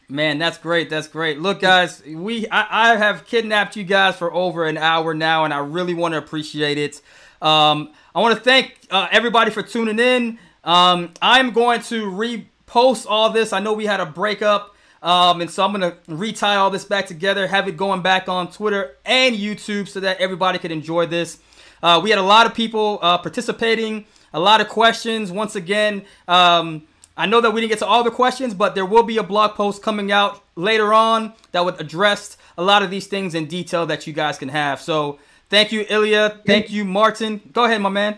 Man, 0.08 0.40
that's 0.40 0.58
great. 0.58 0.90
That's 0.90 1.08
great. 1.08 1.40
Look, 1.40 1.62
guys, 1.62 2.04
we 2.06 2.46
I, 2.50 2.92
I, 2.92 2.96
have 2.98 3.26
kidnapped 3.26 3.78
you 3.78 3.86
guys 3.86 4.18
for 4.18 4.34
over 4.34 4.66
an 4.66 4.78
hour 4.78 5.14
now, 5.14 5.46
and 5.46 5.54
I 5.54 5.60
really 5.60 5.94
want 5.94 6.14
to 6.14 6.18
appreciate 6.18 6.78
it. 6.78 7.02
Um, 7.42 7.94
I 8.14 8.20
want 8.20 8.38
to 8.38 8.44
thank 8.44 8.78
uh, 8.90 9.08
everybody 9.10 9.52
for 9.52 9.62
tuning 9.62 9.98
in. 9.98 10.38
Um, 10.66 11.14
I'm 11.22 11.52
going 11.52 11.82
to 11.84 12.06
repost 12.12 13.06
all 13.08 13.30
this. 13.30 13.54
I 13.54 13.62
know 13.62 13.72
we 13.72 13.86
had 13.86 14.02
a 14.02 14.06
breakup, 14.06 14.76
um, 15.02 15.40
and 15.40 15.50
so 15.50 15.64
I'm 15.64 15.72
going 15.72 15.90
to 15.90 15.98
retie 16.14 16.46
all 16.46 16.70
this 16.70 16.84
back 16.84 17.06
together, 17.06 17.48
have 17.48 17.70
it 17.70 17.78
going 17.78 18.02
back 18.02 18.28
on 18.28 18.52
Twitter 18.52 18.98
and 19.06 19.36
YouTube 19.36 19.88
so 19.88 20.02
that 20.02 20.20
everybody 20.20 20.60
could 20.60 20.72
enjoy 20.72 21.06
this. 21.06 21.40
Uh, 21.82 22.02
we 22.04 22.10
had 22.10 22.20
a 22.20 22.24
lot 22.24 22.46
of 22.46 22.54
people 22.54 23.00
uh, 23.02 23.18
participating, 23.18 24.06
a 24.34 24.40
lot 24.40 24.60
of 24.60 24.68
questions. 24.68 25.32
Once 25.32 25.56
again, 25.56 26.04
um, 26.28 26.84
I 27.16 27.26
know 27.28 27.40
that 27.40 27.52
we 27.52 27.62
didn't 27.62 27.70
get 27.70 27.80
to 27.80 27.86
all 27.86 28.04
the 28.04 28.12
questions, 28.12 28.54
but 28.54 28.76
there 28.76 28.86
will 28.86 29.04
be 29.04 29.18
a 29.18 29.24
blog 29.24 29.56
post 29.56 29.82
coming 29.82 30.12
out 30.12 30.44
later 30.56 30.94
on 30.94 31.34
that 31.54 31.64
would 31.64 31.80
address 31.80 32.36
a 32.58 32.64
lot 32.64 32.84
of 32.84 32.92
these 32.92 33.08
things 33.08 33.36
in 33.36 33.46
detail 33.46 33.86
that 33.86 34.06
you 34.06 34.12
guys 34.12 34.38
can 34.38 34.50
have. 34.50 34.82
So 34.82 35.18
thank 35.52 35.72
you, 35.72 35.86
Ilya. 35.88 36.42
Thank 36.48 36.72
you, 36.72 36.84
Martin. 36.84 37.42
Go 37.54 37.66
ahead, 37.66 37.82
my 37.82 37.90
man. 37.90 38.18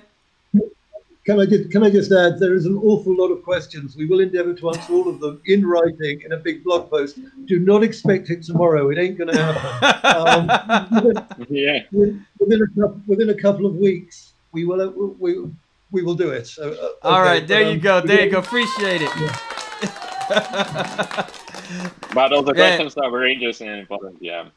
Can 1.26 1.40
I 1.40 1.46
just 1.46 1.72
can 1.72 1.84
I 1.84 1.90
just 1.90 2.12
add 2.12 2.38
there 2.38 2.54
is 2.54 2.66
an 2.66 2.78
awful 2.78 3.16
lot 3.16 3.30
of 3.30 3.44
questions. 3.44 3.96
We 3.96 4.06
will 4.06 4.20
endeavour 4.20 4.54
to 4.54 4.70
answer 4.72 4.94
all 4.94 5.08
of 5.08 5.22
them 5.22 5.42
in 5.46 5.66
writing 5.66 6.22
in 6.22 6.34
a 6.34 6.38
big 6.38 6.66
blog 6.66 6.90
post. 6.90 7.18
Do 7.46 7.60
not 7.60 7.82
expect 7.82 8.30
it 8.30 8.44
tomorrow. 8.44 8.90
It 8.90 8.98
ain't 8.98 9.18
going 9.18 9.32
to 9.34 9.42
happen. 9.42 10.50
Um, 10.52 11.04
within, 11.04 11.26
yeah. 11.50 11.84
Within 11.92 12.62
a, 12.62 12.68
couple, 12.82 13.02
within 13.08 13.30
a 13.30 13.42
couple 13.42 13.66
of 13.66 13.76
weeks, 13.76 14.34
we 14.52 14.66
will 14.66 15.16
we 15.18 15.46
we 15.92 16.04
will 16.04 16.16
do 16.16 16.32
it. 16.32 16.46
So, 16.46 16.64
uh, 16.64 16.74
okay, 16.74 16.98
All 17.04 17.22
right, 17.22 17.48
there 17.48 17.64
but, 17.64 17.68
um, 17.68 17.74
you 17.74 17.80
go. 17.80 18.02
There 18.02 18.26
you 18.26 18.32
go. 18.32 18.40
Appreciate 18.40 19.02
it. 19.02 19.12
Yeah. 19.16 19.40
but 22.14 22.34
all 22.34 22.44
the 22.44 22.54
questions 22.54 22.96
yeah. 22.98 23.04
are 23.08 23.12
very 23.12 23.34
interesting 23.34 23.70
and 23.70 23.80
important. 23.80 24.18
Yeah. 24.20 24.50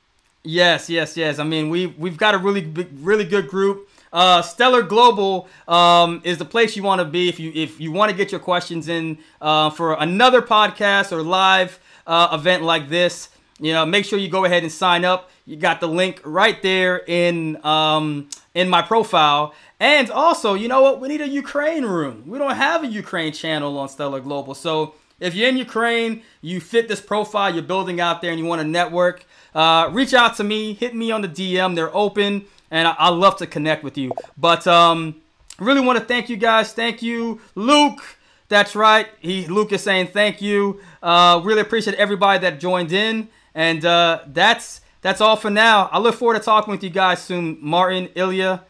Yes, 0.46 0.88
yes, 0.88 1.16
yes. 1.16 1.40
I 1.40 1.44
mean, 1.44 1.70
we 1.70 1.88
we've 1.88 2.16
got 2.16 2.34
a 2.34 2.38
really 2.38 2.62
really 2.94 3.24
good 3.24 3.48
group. 3.48 3.88
Uh, 4.12 4.40
Stellar 4.42 4.82
Global 4.82 5.48
um, 5.66 6.20
is 6.22 6.38
the 6.38 6.44
place 6.44 6.76
you 6.76 6.84
want 6.84 7.00
to 7.00 7.04
be 7.04 7.28
if 7.28 7.40
you 7.40 7.50
if 7.52 7.80
you 7.80 7.90
want 7.90 8.12
to 8.12 8.16
get 8.16 8.30
your 8.30 8.40
questions 8.40 8.88
in 8.88 9.18
uh, 9.40 9.70
for 9.70 9.94
another 9.94 10.40
podcast 10.40 11.10
or 11.10 11.22
live 11.22 11.80
uh, 12.06 12.28
event 12.32 12.62
like 12.62 12.88
this. 12.88 13.28
You 13.58 13.72
know, 13.72 13.84
make 13.84 14.04
sure 14.04 14.20
you 14.20 14.28
go 14.28 14.44
ahead 14.44 14.62
and 14.62 14.70
sign 14.70 15.04
up. 15.04 15.30
You 15.46 15.56
got 15.56 15.80
the 15.80 15.88
link 15.88 16.20
right 16.24 16.62
there 16.62 17.02
in 17.08 17.64
um, 17.64 18.28
in 18.54 18.68
my 18.68 18.82
profile. 18.82 19.52
And 19.80 20.10
also, 20.12 20.54
you 20.54 20.68
know 20.68 20.80
what? 20.80 21.00
We 21.00 21.08
need 21.08 21.22
a 21.22 21.28
Ukraine 21.28 21.84
room. 21.84 22.22
We 22.26 22.38
don't 22.38 22.54
have 22.54 22.84
a 22.84 22.86
Ukraine 22.86 23.32
channel 23.32 23.76
on 23.78 23.88
Stellar 23.88 24.20
Global. 24.20 24.54
So 24.54 24.94
if 25.18 25.34
you're 25.34 25.48
in 25.48 25.56
Ukraine, 25.56 26.22
you 26.40 26.60
fit 26.60 26.88
this 26.88 27.00
profile, 27.00 27.52
you're 27.52 27.62
building 27.62 28.00
out 28.00 28.20
there, 28.20 28.30
and 28.30 28.38
you 28.38 28.46
want 28.46 28.60
to 28.60 28.68
network, 28.68 29.24
uh, 29.56 29.88
reach 29.90 30.12
out 30.12 30.36
to 30.36 30.44
me, 30.44 30.74
hit 30.74 30.94
me 30.94 31.10
on 31.10 31.22
the 31.22 31.28
DM. 31.28 31.74
They're 31.74 31.94
open, 31.96 32.44
and 32.70 32.86
I, 32.86 32.94
I 32.98 33.08
love 33.08 33.38
to 33.38 33.46
connect 33.46 33.82
with 33.82 33.96
you. 33.96 34.12
But 34.36 34.66
um, 34.66 35.16
really 35.58 35.80
want 35.80 35.98
to 35.98 36.04
thank 36.04 36.28
you 36.28 36.36
guys. 36.36 36.74
Thank 36.74 37.02
you, 37.02 37.40
Luke. 37.54 38.02
That's 38.48 38.76
right. 38.76 39.08
He 39.18 39.46
Luke 39.46 39.72
is 39.72 39.82
saying 39.82 40.08
thank 40.08 40.42
you. 40.42 40.80
Uh, 41.02 41.40
really 41.42 41.62
appreciate 41.62 41.96
everybody 41.96 42.38
that 42.40 42.60
joined 42.60 42.92
in, 42.92 43.28
and 43.54 43.82
uh, 43.84 44.20
that's 44.26 44.82
that's 45.00 45.22
all 45.22 45.36
for 45.36 45.50
now. 45.50 45.88
I 45.90 45.98
look 46.00 46.16
forward 46.16 46.34
to 46.34 46.40
talking 46.40 46.70
with 46.70 46.84
you 46.84 46.90
guys 46.90 47.22
soon, 47.22 47.56
Martin, 47.60 48.10
Ilya. 48.14 48.62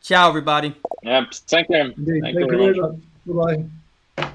Ciao, 0.00 0.28
everybody. 0.28 0.76
Yep. 1.02 1.34
thank 1.48 1.68
you. 1.70 1.76
Thank, 1.76 1.96
thank 2.22 2.38
you 2.38 2.46
very 2.46 2.78
much. 2.78 2.94
Bye. 4.16 4.30